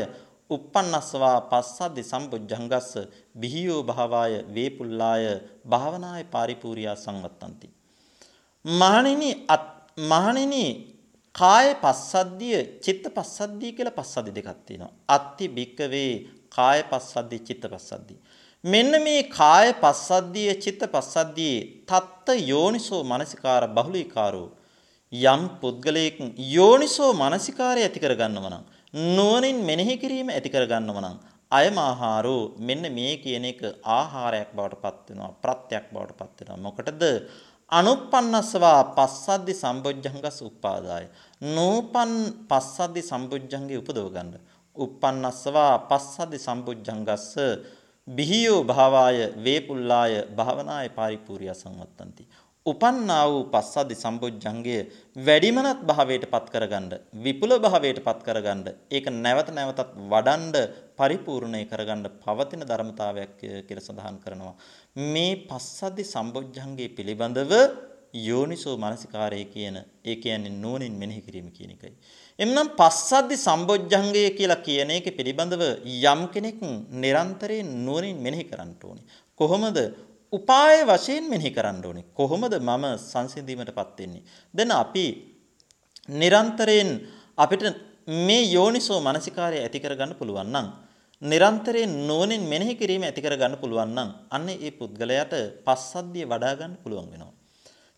uppannasva 0.49 1.31
passadi 1.51 2.03
sambujjangassa 2.03 3.01
bihiyo 3.35 3.77
bhavaය 3.83 4.33
වේපුල්ලාය 4.55 5.25
භාවනාය 5.65 6.23
පාරිපූර්යා 6.25 6.95
සංවත්තಂತಿ 6.95 7.67
මහණෙනි 8.65 9.31
මහණෙනි 10.07 10.65
කාය 11.35 11.67
පස්සද්ධිය 11.75 12.59
චිත්ත 12.81 13.05
පස්සද්ධිය 13.09 13.71
කියලා 13.71 13.97
පස්සද්ධි 13.97 14.31
දෙකක් 14.31 14.59
තියෙනවා 14.65 14.93
අත්ති 15.09 15.45
බික්කවේ 15.49 16.11
කාය 16.49 16.79
පස්සද්ධි 16.83 17.39
චිත්ත 17.39 17.65
පස්සද්ධි 17.65 18.15
මෙන්න 18.63 18.91
මේ 19.03 19.21
කාය 19.31 19.67
පස්සද්ධිය 19.73 20.53
චිත්ත 20.55 20.81
පස්සද්ධියේ 20.87 21.67
තත්ත 21.85 22.27
යෝනිසෝ 22.45 23.03
මනසිකාර 23.03 23.63
බහුලීකාරෝ 23.69 24.49
යම් 25.13 25.43
පුද්ගලයෙක් 25.61 26.17
යෝනිසෝ 26.47 27.11
මනසිකාරය 27.13 27.81
ඇති 27.81 27.99
කරගන්නව 27.99 28.45
නම් 28.49 28.65
නුවණින් 28.93 29.59
මෙනෙහි 29.65 29.95
කිරීම 29.97 30.29
ඇති 30.29 30.49
කරගන්නව 30.49 30.99
නම් 30.99 31.17
අයම 31.51 31.77
ආහාරෝ 31.79 32.43
මෙන්න 32.59 32.83
මේ 32.97 33.13
කියන 33.17 33.45
එක 33.45 33.61
ආහාරයක් 33.91 34.51
බවට 34.53 34.81
පත් 34.83 35.07
වෙනවා 35.09 35.31
ප්‍රත්‍යක් 35.43 35.85
බවට 35.93 36.19
පත් 36.19 36.37
වෙනවා. 36.41 36.63
මොකටද? 36.65 37.03
අනුප්පන්නස්වා 37.71 38.79
පස්සද්දි 38.97 39.53
සම්බොජ්ජංගස් 39.53 40.37
උපාදාය. 40.41 41.05
නූපන් 41.41 42.13
පස්සද්දි 42.49 43.01
සම්බොජ්ජංගේ 43.03 43.81
උපදව 43.81 44.07
ගන්න. 44.15 44.39
uppannasva 44.75 45.87
passadi 45.89 46.39
sambujjangassa 46.39 47.47
බිහියෝ 48.07 48.63
භාවාය 48.63 49.17
වේපුල්ලාය 49.43 50.13
භාවනාය 50.35 50.89
පාරිපූර්ය 50.89 51.51
සංවත්තಂತಿ 51.53 52.23
උපන්නා 52.71 53.23
වූ 53.27 53.43
පස්සද්ධි 53.47 53.95
සම්බොජ්ජංගය 53.95 54.77
වැඩිමනත් 55.27 55.81
භාවයට 55.83 56.25
පත් 56.33 56.53
කරගන්න 56.53 56.93
විපුල 57.23 57.53
භාවයට 57.65 57.99
පත් 58.07 58.25
කරගන්න 58.27 58.63
ඒක 58.91 59.05
නැවත 59.17 59.51
නැවතත් 59.51 59.91
වඩන්ඩ 60.07 60.57
පරිපූර්ණේ 60.97 61.65
කරගන්න 61.65 62.07
පවතින 62.23 62.67
ධර්මතාවයක් 62.71 63.37
කියලා 63.67 63.85
සඳහන් 63.85 64.17
කරනවා 64.23 64.55
මේ 65.07 65.35
පස්සද්ධි 65.45 66.05
සම්බොජ්ජංගයේ 66.05 66.89
පිළිබඳව 66.97 67.53
යෝනිසෝ 68.19 68.75
මනසිකාරය 68.77 69.45
කියන 69.45 69.77
ඒ 70.05 70.15
කියන්නේ 70.15 70.55
නුවණින් 70.55 70.93
මෙනෙහි 70.93 71.21
කිරීම 71.21 71.49
කියන 71.51 71.71
එකයි. 71.71 71.93
එම්නම් 72.39 72.69
පස්සද්ධි 72.75 73.37
සම්බොජ්ජංගය 73.37 74.23
කියලා 74.31 74.63
කියන 74.67 74.91
එක 74.91 75.07
පිළිබඳව 75.17 75.63
යම් 76.03 76.21
කෙනෙක් 76.27 76.59
නිරන්තරයෙන් 76.95 77.69
නුවණින් 77.85 78.17
මෙනෙහි 78.17 78.43
කරන්න 78.43 78.73
ඕනේ. 78.83 79.05
කොහොමද 79.39 79.77
උපාය 80.33 80.85
වශයෙන් 80.85 81.25
මෙනෙහි 81.25 81.51
කරන්න 81.51 81.85
ඕනේ. 81.85 82.05
කොහොමද 82.13 82.53
මම 82.59 82.85
සංසිඳීමටපත් 83.03 83.97
වෙන්නේ? 83.97 84.23
දැන් 84.53 84.71
අපි 84.73 85.05
නිරන්තරයෙන් 86.11 86.89
අපිට 87.37 87.63
මේ 88.19 88.43
යෝනිසෝ 88.49 88.99
මනසිකාරය 89.01 89.57
ඇති 89.59 89.79
කරගන්න 89.79 90.13
පුළුවන් 90.15 90.51
නම් 90.53 90.67
නිරන්තරයෙන් 91.21 91.91
නුවණින් 92.07 92.43
මෙනෙහි 92.43 92.75
කිරීම 92.75 93.03
ඇති 93.03 93.21
කරගන්න 93.21 93.57
පුළුවන් 93.57 93.91
නම් 93.95 94.09
අන්න 94.31 94.47
ඒ 94.49 94.71
පුද්ගලයාට 94.71 95.33
පස්සද්ධිය 95.65 96.25
වඩා 96.25 96.53
ගන්න 96.55 96.79
පුළුවන් 96.83 97.09
වෙනවා. 97.11 97.33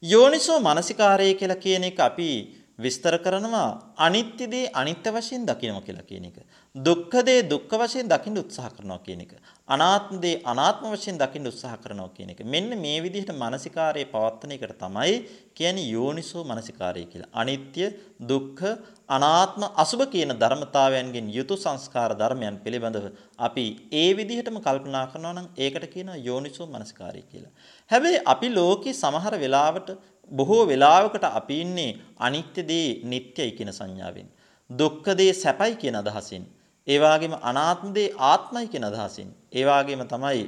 යෝනිසෝ 0.03 0.59
මනසිකාරය 0.59 1.33
කියලා 1.33 1.55
කියන 1.57 1.83
එක 1.83 1.99
අපි 1.99 2.31
විස්තර 2.79 3.15
කරනවා 3.17 3.69
අනිත්‍ය 3.97 4.45
දේ 4.47 4.71
අනිත්‍ය 4.73 5.09
වශයෙන් 5.09 5.45
දකිනවා 5.45 5.81
කියලා 5.81 6.09
කියන 6.09 6.25
එක. 6.25 6.37
දුක්ඛ 6.75 7.15
දේ 7.21 7.41
දුක්ඛ 7.43 7.73
වශයෙන් 7.73 8.07
දකින්න 8.07 8.37
උත්සාහ 8.37 8.69
කරනවා 8.69 9.03
කියන 9.03 9.21
එක. 9.21 9.31
අනාත්ම 9.67 10.21
දේ 10.21 10.41
අනාත්ම 10.41 10.85
වශයෙන් 10.87 11.17
දකින්න 11.17 11.45
උත්සාහ 11.45 11.75
කරනවා 11.77 12.13
කියන 12.15 12.29
එක. 12.29 12.45
මෙන්න 12.45 12.69
මේ 12.79 13.01
විදිහට 13.01 13.31
මානසිකාරයේ 13.33 14.07
පවත්තන 14.07 14.51
එකට 14.51 14.79
තමයි 14.79 15.27
කියන්නේ 15.53 15.89
යෝනිසෝ 15.89 16.43
මානසිකාරය 16.45 17.03
කියලා. 17.05 17.27
අනිත්‍ය, 17.33 17.91
දුක්ඛ, 18.21 18.63
අනාත්ම, 19.09 19.63
අසුභ 19.75 20.07
කියන 20.07 20.31
ධර්මතාවයන්ගෙන් 20.33 21.27
යුතු 21.29 21.57
සංස්කාර 21.57 22.15
ධර්මයන් 22.15 22.61
පිළිබඳව 22.63 23.11
අපි 23.37 23.65
ඒ 23.93 24.07
විදිහටම 24.13 24.61
කල්පනා 24.61 25.03
කරනවා 25.07 25.33
නම් 25.33 25.51
ඒකට 25.57 25.85
කියනවා 25.87 26.23
යෝනිසෝ 26.23 26.67
මානසිකාරය 26.67 27.23
කියලා. 27.23 27.51
හැබැයි 27.91 28.23
අපි 28.25 28.47
ලෝකේ 28.51 28.93
සමහර 28.93 29.35
වෙලාවට 29.37 29.91
බොහෝ 30.31 30.63
වෙලාවකට 30.67 31.27
අපි 31.31 31.59
ඉන්නේ 31.59 31.91
අනිත්‍ය 32.19 32.63
දේ 32.63 32.87
නිට්ටයයි 33.03 33.51
කියන 33.51 33.73
සංඥාවෙන්. 33.73 34.33
දුක්ඛ 34.69 35.13
දේ 35.17 35.31
සැපයි 35.35 35.75
කියන 35.75 35.95
අදහසින්. 35.97 36.43
ඒ 36.87 36.99
වගේම 36.99 37.33
අනාත්ම 37.41 37.93
දේ 37.93 38.09
ආත්මයි 38.23 38.67
කියන 38.67 38.83
අදහසින්. 38.83 39.29
ඒ 39.51 39.63
වගේම 39.63 40.03
තමයි 40.07 40.43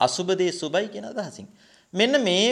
අසුබ 0.00 0.28
දේ 0.34 0.52
සුබයි 0.52 0.88
කියන 0.88 1.06
අදහසින්. 1.06 1.46
මෙන්න 1.94 2.14
මේ 2.20 2.48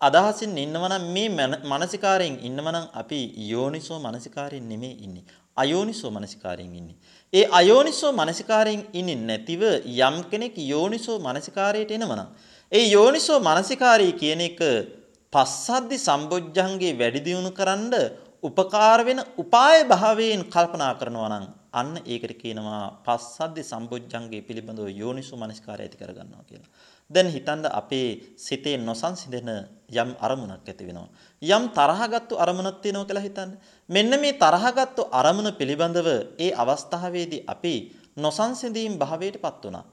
අදහසින් 0.00 0.56
ඉන්නවනම් 0.56 1.04
මේ 1.08 1.28
මානසිකාරයෙන් 1.64 2.36
ඉන්නවනම් 2.40 2.86
අපි 2.92 3.20
යෝනිසෝ 3.48 3.98
මානසිකාරයෙන් 3.98 4.68
නෙමෙයි 4.68 4.96
ඉන්නේ. 5.00 5.24
අයෝනිසෝ 5.56 6.10
මානසිකාරයෙන් 6.10 6.74
ඉන්නේ. 6.74 6.96
ඒ 7.32 7.46
අයෝනිසෝ 7.52 8.12
මානසිකාරයෙන් 8.12 8.82
ඉන්නේ 8.92 9.22
නැතිව 9.22 9.62
යම් 10.00 10.16
කෙනෙක් 10.30 10.54
යෝනිසෝ 10.64 11.18
මානසිකාරයට 11.18 11.90
එනවනම් 11.90 12.28
ඒ 12.72 12.84
යෝනිසෝ 12.88 13.38
මානසිකාරී 13.40 14.12
කියන 14.12 14.40
එක 14.40 14.60
පස්සද්දි 15.32 15.96
සම්බොජ්ජංගේ 15.98 16.92
වැඩි 16.92 17.20
දියුණු 17.20 17.50
කරන්න 17.50 17.92
උපකාර 18.42 19.00
වෙන 19.04 19.20
උපාය 19.38 19.78
භාවයෙන් 19.84 20.42
කල්පනා 20.44 20.92
කරනවා 20.94 21.28
නම් 21.30 21.44
අන්න 21.76 21.92
ඒකට 22.04 22.32
කියනවා 22.42 22.82
පස්සද්දි 23.06 23.62
සම්බොජ්ජංගේ 23.62 24.42
පිළිබඳව 24.42 24.88
යෝනිසු 24.94 25.34
මනස්කාරය 25.36 25.82
ඇති 25.84 25.98
කරගන්නවා 25.98 26.44
කියලා. 26.44 26.70
දැන් 27.10 27.28
හිතන්න 27.28 27.66
අපේ 27.72 28.08
සිතේ 28.36 28.76
නොසන්සිඳෙන 28.78 29.50
යම් 29.94 30.10
අරමුණක් 30.20 30.66
ඇති 30.66 30.88
වෙනවා. 30.88 31.08
යම් 31.42 31.64
තරහගත්තු 31.70 32.34
අරමුණක් 32.36 32.78
තියෙනවා 32.82 33.04
කියලා 33.04 33.26
හිතන්න. 33.28 33.50
මෙන්න 33.88 34.12
මේ 34.20 34.34
තරහගත්තු 34.36 35.02
අරමුණ 35.12 35.50
පිළිබඳව 35.52 36.08
ඒ 36.38 36.50
අවස්ථාවේදී 36.54 37.44
අපි 37.46 37.74
නොසන්සිඳීම් 38.18 38.94
භාවයටපත් 38.98 39.62
වුණා. 39.64 39.84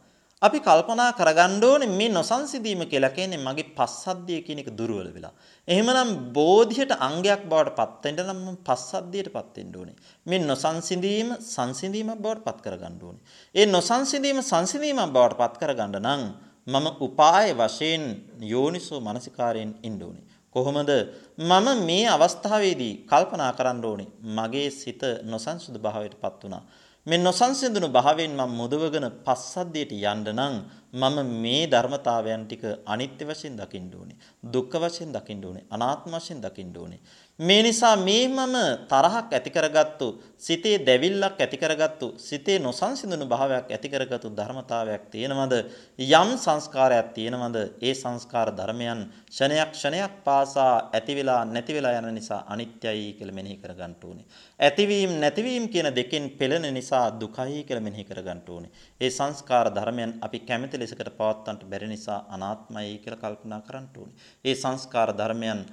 අපි 0.43 0.59
කල්පනා 0.59 1.11
කරගන්න 1.13 1.63
ඕනේ 1.63 1.89
මේ 1.91 2.09
නොසන්සිඳීම 2.09 2.81
කියලා 2.85 3.11
කියන්නේ 3.11 3.39
මගේ 3.39 3.67
පස්සද්ධිය 3.71 4.39
කියන 4.41 4.59
එක 4.59 4.69
දුර්වල 4.71 5.09
වෙලා. 5.09 5.33
එහෙමනම් 5.67 6.11
බෝධියට 6.33 6.93
අංගයක් 6.99 7.43
බවට 7.45 7.75
පත් 7.77 8.03
වෙන්න 8.05 8.23
නම් 8.25 8.39
මම 8.41 8.57
පස්සද්ධියටපත් 8.61 9.55
වෙන්න 9.57 9.75
ඕනේ. 9.75 9.95
මේ 10.25 10.41
නොසන්සිඳීම 10.43 11.29
සංසිඳීමක් 11.47 12.19
බවට 12.19 12.45
පත් 12.45 12.59
කරගන්න 12.65 12.99
ඕනේ. 13.01 13.23
ඒ 13.55 13.65
නොසන්සිඳීම 13.67 14.41
සංසිඳීමක් 14.43 15.13
බවට 15.13 15.39
පත් 15.41 15.55
කරගන්න 15.61 15.99
නම් 16.01 16.23
මම 16.67 16.87
උපාය 16.99 17.49
වශයෙන් 17.55 18.05
යෝනිසෝ 18.45 18.99
මනසිකාරයෙන් 19.01 19.73
ඉන්න 19.81 19.99
ඕනේ. 20.01 20.25
කොහොමද 20.55 20.91
මම 21.39 21.67
මේ 21.81 22.05
අවස්ථාවේදී 22.09 22.93
කල්පනා 23.05 23.51
කරන්න 23.53 23.85
ඕනේ 23.85 24.09
මගේ 24.31 24.69
සිත 24.73 25.01
නොසන්සුදු 25.25 25.79
භාවයටපත් 25.79 26.43
වුණා. 26.43 26.63
මේ 27.07 27.17
නොසන්සිඳුණු 27.17 27.87
භාවයෙන් 27.89 28.33
මම 28.33 28.51
මුදවගෙන 28.53 29.05
පස්සද්ධියට 29.25 29.91
යන්න 29.93 30.29
නම් 30.29 30.53
මම 30.93 31.17
මේ 31.41 31.63
ධර්මතාවයන් 31.67 32.43
ටික 32.45 32.63
අනිත්‍ය 32.85 33.25
වශයෙන් 33.25 33.57
දකින්න 33.57 33.89
ඕනේ. 33.93 34.15
දුක්ඛ 34.45 34.77
වශයෙන් 34.77 35.11
දකින්න 35.11 35.43
ඕනේ. 35.43 35.65
අනාත්ම 35.69 36.13
වශයෙන් 36.13 36.39
දකින්න 36.41 36.77
ඕනේ. 36.77 37.01
මේ 37.39 37.63
නිසා 37.63 37.95
මේ 37.97 38.27
මම 38.27 38.55
තරහක් 38.87 39.33
ඇති 39.33 39.49
කරගත්තු 39.49 40.07
සිතේ 40.37 40.77
දැවිල්ලක් 40.79 41.39
ඇති 41.41 41.57
කරගත්තු 41.57 42.07
සිතේ 42.17 42.59
නොසන්සිඳුණු 42.59 43.25
භාවයක් 43.25 43.71
ඇති 43.71 43.89
කරගත්තු 43.89 44.29
ධර්මතාවයක් 44.29 45.09
තියෙනවද? 45.09 45.53
යම් 45.99 46.29
සංස්කාරයක් 46.37 47.07
තියෙනවද? 47.15 47.57
ඒ 47.81 47.93
සංස්කාර 47.93 48.49
ධර්මයන් 48.51 49.01
ක්ෂණයක් 49.27 49.71
ක්ෂණයක් 49.71 50.13
පාසා 50.23 50.91
ඇති 50.93 51.15
වෙලා 51.15 51.41
නැති 51.45 51.73
වෙලා 51.73 51.97
යන 51.99 52.13
නිසා 52.13 52.45
අනිත්‍යයි 52.47 53.13
කියලා 53.13 53.33
මෙනෙහි 53.33 53.57
කරගන්න 53.57 53.95
ඕනේ. 54.03 54.25
ඇතිවීම 54.59 55.11
නැතිවීම 55.19 55.65
කියන 55.69 55.89
දෙකෙන් 55.91 56.29
පෙළෙන 56.31 56.69
නිසා 56.71 57.05
දුකයි 57.19 57.63
කියලා 57.63 57.81
මෙනෙහි 57.81 58.05
කරගන්න 58.05 58.41
ඕනේ. 58.47 58.71
ඒ 59.01 59.09
සංස්කාර 59.09 59.73
ධර්මයන් 59.73 60.11
අපි 60.21 60.39
කැමති 60.41 60.77
ලෙසකට 60.77 61.09
පවත්වන්නට 61.17 61.65
බැරි 61.65 61.87
නිසා 61.87 62.19
අනාත්මයි 62.29 62.93
කියලා 62.99 63.23
කල්පනා 63.23 63.61
කරන්න 63.61 63.89
ඕනේ. 63.97 64.15
ඒ 64.45 64.55
සංස්කාර 64.55 65.09
ධර්මයන් 65.17 65.65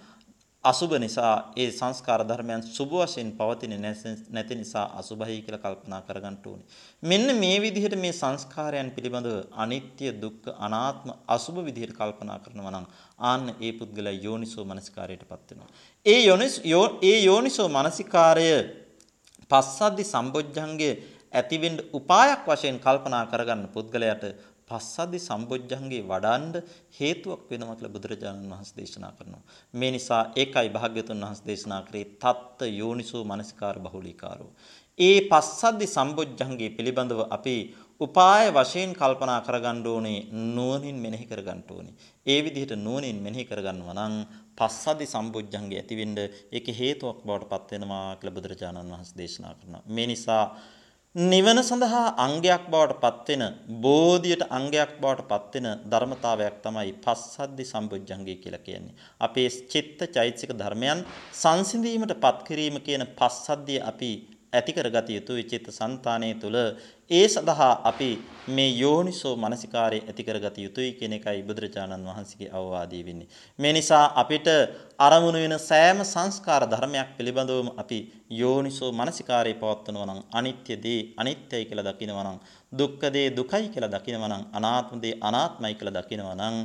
අසුබ 0.64 0.90
නිසා 0.94 1.52
ඒ 1.56 1.70
සංස්කාර 1.70 2.20
ධර්මයන් 2.22 2.62
සුබ 2.68 2.90
වශයෙන් 2.92 3.28
පවතින 3.32 3.74
නැති 4.30 4.54
නිසා 4.54 4.84
අසුබයි 4.94 5.38
කියලා 5.40 5.62
කල්පනා 5.62 6.00
කරගන්න 6.02 6.36
ඕනේ. 6.44 6.66
මෙන්න 7.02 7.26
මේ 7.34 7.56
විදිහට 7.58 7.96
මේ 7.96 8.12
සංස්කාරයන් 8.12 8.90
පිළිබඳව 8.90 9.36
අනිත්‍ය 9.54 10.12
දුක්ඛ 10.14 10.48
අනාත්ම 10.58 11.08
අසුබ 11.28 11.56
විදිහට 11.61 11.96
කල්පනා 11.96 12.38
කරනවා 12.38 12.72
නම් 12.72 12.86
ආන්න 13.20 13.46
ඒ 13.58 13.72
පුද්ගලයා 13.72 14.16
යෝනිසෝ 14.18 14.64
මනසිකාරයටපත් 14.64 15.48
වෙනවා. 15.50 15.70
ඒ 16.06 16.20
යෝනිසෝ 16.20 16.84
ඒ 17.02 17.18
යෝනිසෝ 17.20 17.68
මනසිකාරය 17.70 18.50
පස්සද්ධි 19.50 20.04
සම්බොජ්ජංගයේ 20.04 20.94
ඇතිවෙන්න 21.32 21.78
උපායක් 21.92 22.44
වශයෙන් 22.46 22.78
කල්පනා 22.78 23.24
කරගන්න 23.26 23.64
පුද්ගලයාට 23.68 24.24
පස්සද්ධි 24.70 25.20
සම්බොජ්ජංගේ 25.20 26.02
වඩන්න 26.04 26.68
හේතුවක් 26.98 27.42
වෙනවා 27.50 27.76
කියලා 27.76 27.94
බුදුරජාණන් 27.96 28.52
වහන්සේ 28.52 28.76
දේශනා 28.76 29.12
කරනවා. 29.12 29.44
මේ 29.74 29.90
නිසා 29.90 30.22
ඒකයි 30.36 30.68
භාග්‍යතුන් 30.70 31.24
වහන්සේ 31.24 31.48
දේශනා 31.48 31.82
කරේ 31.82 32.06
තත්ත 32.16 32.70
යෝනිසෝ 32.72 33.22
මනසිකාර 33.24 33.76
බහුලීකාරෝ. 33.80 34.52
ඒ 34.98 35.18
පස්සද්ධි 35.22 35.86
සම්බොජ්ජංගේ 35.88 36.70
පිළිබඳව 36.70 37.20
අපි 37.28 37.56
උපාය 38.00 38.46
වශයෙන් 38.50 38.92
කල්පනා 38.92 39.40
කරගන්න 39.40 39.80
ඕනේ 39.86 40.18
නුවණින් 40.50 40.98
මෙනෙහි 40.98 41.26
කරගන්න 41.26 41.62
ඕනේ. 41.70 41.94
ඒ 42.26 42.38
විදිහට 42.44 42.72
නුවණින් 42.78 43.18
මෙනෙහි 43.18 43.44
කරගන්නවා 43.44 43.96
නම් 43.98 44.14
පස්සද්ධි 44.58 45.06
සම්බොජ්ජංගේ 45.06 45.80
ඇතිවෙන්න 45.80 46.18
ඒක 46.52 46.66
හේතුවක් 46.74 47.18
බවට 47.22 47.50
පත් 47.52 47.70
වෙනවා 47.72 48.06
කියලා 48.16 48.36
බුදුරජාණන් 48.36 48.92
වහන්සේ 48.92 49.18
දේශනා 49.18 49.54
කරනවා. 49.54 49.82
මේ 49.88 50.06
නිසා 50.06 50.44
නිවන 51.14 51.58
සඳහා 51.61 52.14
අංගයක් 52.16 52.66
බවට 52.70 53.00
පත්වෙන 53.02 53.42
බෝධියට 53.82 54.42
අංගයක් 54.48 54.92
බවට 55.00 55.24
පත්වෙන 55.30 55.66
ධර්මතාවයක් 55.84 56.61
තමයි 56.62 56.92
පස්සද්ධි 57.04 57.64
සම්බුද්ධංගය 57.64 58.34
කියලා 58.36 58.62
කියන්නේ. 58.62 58.94
අපේ 59.20 59.48
චිත්ත 59.68 60.00
චෛතසික 60.08 60.52
ධර්මයන් 60.52 61.00
සංසිඳීමට 61.32 62.14
පත් 62.16 62.46
කිරීම 62.46 62.76
කියන 62.78 63.02
පස්සද්ධිය 63.18 63.80
අපි 63.82 64.11
ඇති 64.52 64.72
කරගත 64.72 65.08
යුතුයි 65.08 65.44
චිත්ත 65.44 65.66
સંතානයේ 65.70 66.34
තුල 66.34 66.56
ඒ 67.11 67.26
සඳහා 67.28 67.72
අපි 67.84 68.08
මේ 68.48 68.68
යෝනිසෝ 68.74 69.32
මනසිකාරය 69.36 69.98
ඇති 70.00 70.24
කරගත 70.24 70.58
යුතුයි 70.58 70.90
කියන 70.92 71.14
එකයි 71.16 71.40
බුදුරජාණන් 71.42 72.06
වහන්සේගේ 72.08 72.50
අවවාදී 72.50 73.00
වෙන්නේ. 73.06 73.28
මේ 73.58 73.72
නිසා 73.72 74.04
අපිට 74.22 74.48
අරමුණු 74.98 75.38
වෙන 75.38 75.56
සෑම 75.61 76.02
සංස්කාර 76.04 76.62
ධර්මයක් 76.66 77.11
පිළිබඳවම 77.16 77.70
අපි 77.82 77.98
යෝනිසෝ 78.32 78.90
මනසිකාරය 78.92 79.54
පවත්වනවා 79.54 80.06
නම් 80.08 80.20
අනිත්‍ය 80.32 80.76
දේ 80.84 81.00
අනිත්‍යයි 81.16 81.64
කියලා 81.64 81.88
දකිනවා 81.88 82.26
නම් 82.26 82.38
දුක්ඛ 82.72 83.06
දේ 83.16 83.26
දුකයි 83.30 83.66
කියලා 83.68 83.92
දකිනවා 83.96 84.30
නම් 84.30 84.44
අනාත්ම 84.52 85.02
දේ 85.04 85.14
අනාත්මයි 85.22 85.74
කියලා 85.74 85.96
දකිනවා 85.98 86.36
නම් 86.40 86.56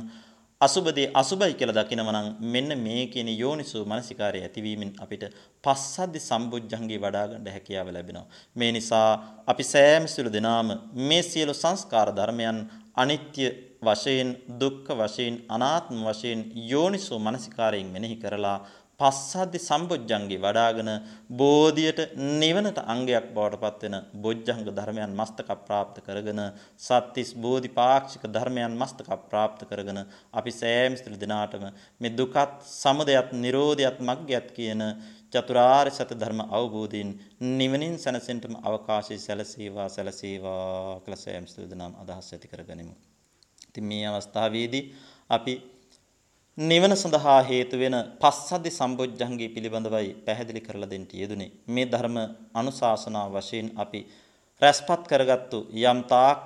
අසුබදී 0.60 1.10
අසුබයි 1.12 1.54
කියලා 1.54 1.76
දකිනවා 1.78 2.12
නම් 2.14 2.28
මෙන්න 2.44 2.70
මේ 2.78 3.02
කියන 3.06 3.28
යෝනිසෝ 3.34 3.82
මනසිකාරය 3.84 4.38
ඇතිවීමෙන් 4.40 4.92
අපිට 4.98 5.24
පස්සද්ධි 5.64 6.20
සම්බුද්ධංගේ 6.20 6.98
වඩා 6.98 7.26
ගන්න 7.26 7.48
හැකියාව 7.48 7.88
ලැබෙනවා. 7.88 8.26
මේ 8.56 8.70
නිසා 8.72 9.10
අපි 9.46 9.64
සෑම 9.64 10.06
සිළු 10.06 10.32
දෙනාම 10.32 10.68
මේ 11.02 11.22
සියලු 11.22 11.54
සංස්කාර 11.54 12.08
ධර්මයන් 12.10 12.60
අනිත්‍ය 12.96 13.44
වශයෙන් 13.82 14.30
දුක්ඛ 14.60 14.90
වශයෙන් 14.94 15.36
අනාත්ම 15.48 16.00
වශයෙන් 16.04 16.40
යෝනිසෝ 16.70 17.18
මනසිකාරයෙන් 17.18 17.92
මෙනෙහි 17.92 18.16
කරලා 18.16 18.58
පස්සද්ධි 19.00 19.58
සම්බොජ්ජංගේ 19.60 20.38
වඩාගෙන 20.38 20.90
බෝධියට 21.32 21.98
නිවනට 22.34 22.78
අංගයක් 22.86 23.26
බවට 23.30 23.60
පත්වෙන 23.64 23.96
බොජ්ජංග 24.18 24.62
ධර්මයන් 24.68 25.12
මස්තක 25.12 25.50
ප්‍රාප්ත 25.64 25.98
කරගෙන 26.00 26.40
සත්‍තිස් 26.78 27.30
බෝධිපාක්ෂික 27.36 28.24
ධර්මයන් 28.28 28.72
මස්තක 28.74 29.10
ප්‍රාප්ත 29.26 29.60
කරගෙන 29.66 30.00
අපි 30.32 30.52
සෑම 30.52 30.96
ස්ත්‍රී 30.96 31.18
දිනාටම 31.18 31.66
මේ 32.00 32.12
දුකත් 32.12 32.56
සමුදයත් 32.72 33.36
නිරෝධයත් 33.36 34.00
මග්ගයත් 34.02 34.48
කියන 34.52 34.82
චතුරාර්ය 35.32 35.90
සත්‍ය 35.90 36.14
ධර්ම 36.14 36.40
අවබෝධයෙන් 36.50 37.10
නිවනින් 37.52 37.96
සැනසෙන්නටම 37.98 38.54
අවකාශය 38.62 39.18
සැලසීවා 39.18 39.88
සැලසීවා 39.90 41.00
කියලා 41.00 41.20
සෑම 41.20 41.46
ස්ත්‍රී 41.46 41.68
දිනාම 41.68 41.92
අදහස් 41.98 42.32
ඇති 42.32 42.48
කරගනිමු. 42.48 42.94
ඉතින් 43.68 43.84
මේ 43.84 44.04
අවස්ථාවේදී 44.08 44.84
අපි 45.30 45.54
නිවන 46.58 46.92
සඳහා 46.92 47.40
හේතු 47.42 47.78
වෙන 47.78 47.94
පස්සද්ධි 48.20 48.70
සම්බොජ්ජංගී 48.70 49.48
පිළිබඳවයි 49.48 50.14
පැහැදිලි 50.24 50.60
කරලා 50.60 50.88
දෙන්න 50.88 51.04
යෙදුනේ. 51.14 51.50
මේ 51.68 51.86
ධර්ම 51.86 52.16
අනුශාසනා 52.54 53.26
වශයෙන් 53.30 53.68
අපි 53.76 54.00
රැස්පත් 54.62 55.02
කරගත්තු 55.06 55.58
යම් 55.82 56.00
තාක් 56.04 56.38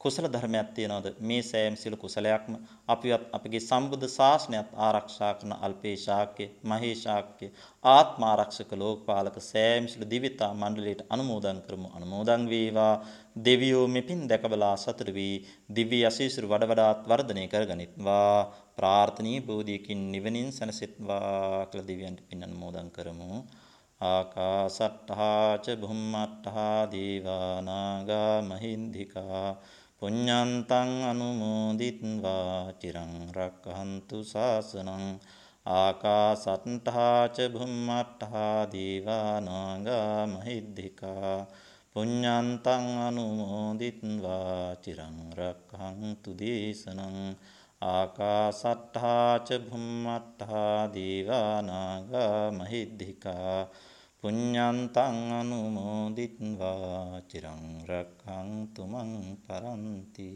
කුසල 0.00 0.26
ධර්මයක් 0.26 0.72
තියනවාද? 0.74 1.06
මේ 1.20 1.42
සෑම 1.42 1.76
සිළු 1.76 1.96
කුසලයක්ම 1.96 2.54
අපිවත් 2.88 3.22
අපගේ 3.32 3.60
සම්බුද්ධ 3.60 4.08
ශාසනයත් 4.08 4.74
ආරක්ෂා 4.78 5.30
කරන 5.34 5.52
අල්පේ 5.58 5.94
ශාක්‍ය 5.98 6.46
මහේ 6.64 6.92
ශාක්‍ය 6.96 7.46
ආත්ම 7.84 8.20
ආරක්ෂක 8.24 8.74
ලෝකපාලක 8.74 9.38
සෑම 9.42 9.86
සිළු 9.86 10.10
දිවිතා 10.10 10.50
මණ්ඩලයට 10.54 11.06
අනුමෝදන් 11.08 11.62
කරමු. 11.64 11.88
අනුමෝදන් 11.96 12.42
වේවා. 12.48 12.94
දෙවියෝ 13.44 13.86
මෙපින් 13.88 14.20
දැකබලා 14.28 14.74
සතුටු 14.76 15.12
වී 15.12 15.34
දිව්‍ය 15.70 16.04
අසීසුරු 16.04 16.46
වඩ 16.48 16.70
වඩාත් 16.70 17.08
වර්ධනය 17.08 17.48
කරගනිත්වා. 17.48 18.36
ප්‍රාර්ථනීය 18.78 19.40
බෝධියකින් 19.40 20.00
නිවනින් 20.12 20.48
සැනසෙත්වා 20.52 21.66
කියලා 21.66 21.88
දෙවියන්ට 21.88 22.20
පින් 22.28 22.44
අනුමෝදන් 22.44 22.88
කරමු. 22.90 23.30
ආකාසට්ඨා 24.00 25.48
ච 25.58 25.66
බුම්මට්ඨා 25.76 26.80
දීවා 26.90 27.54
නාග 27.62 28.10
මහින්దికා 28.42 29.48
පුඤ්ඤන්තං 29.98 30.90
අනුමෝදිත්වා 31.04 32.58
චිරං 32.74 33.14
රක්ඛන්තු 33.32 34.18
සාසනං 34.24 35.04
ආකාසට්ඨා 35.74 37.20
ච 37.28 37.48
බුම්මට්ඨා 37.48 38.58
දීවා 38.72 39.32
නාග 39.40 39.88
මහින්దికා 40.28 41.36
පුඤ්ඤන්තං 41.92 42.86
අනුමෝදිත්වා 43.00 44.62
චිරං 44.76 45.18
රක්ඛන්තු 45.32 46.30
දේශනං 46.34 47.18
ආකාසට්ඨා 47.86 49.32
ච 49.46 49.48
භුම්මට්ඨා 49.64 50.78
දීවානාගා 50.94 52.42
මහිද්దికා 52.50 53.58
පුඤ්ඤන්තං 54.22 55.18
අනුමෝදිත්වා 55.32 57.20
චිරං 57.28 57.64
රක්ඛන්තු 57.84 58.82
මං 58.86 59.10
පරන්ති 59.44 60.28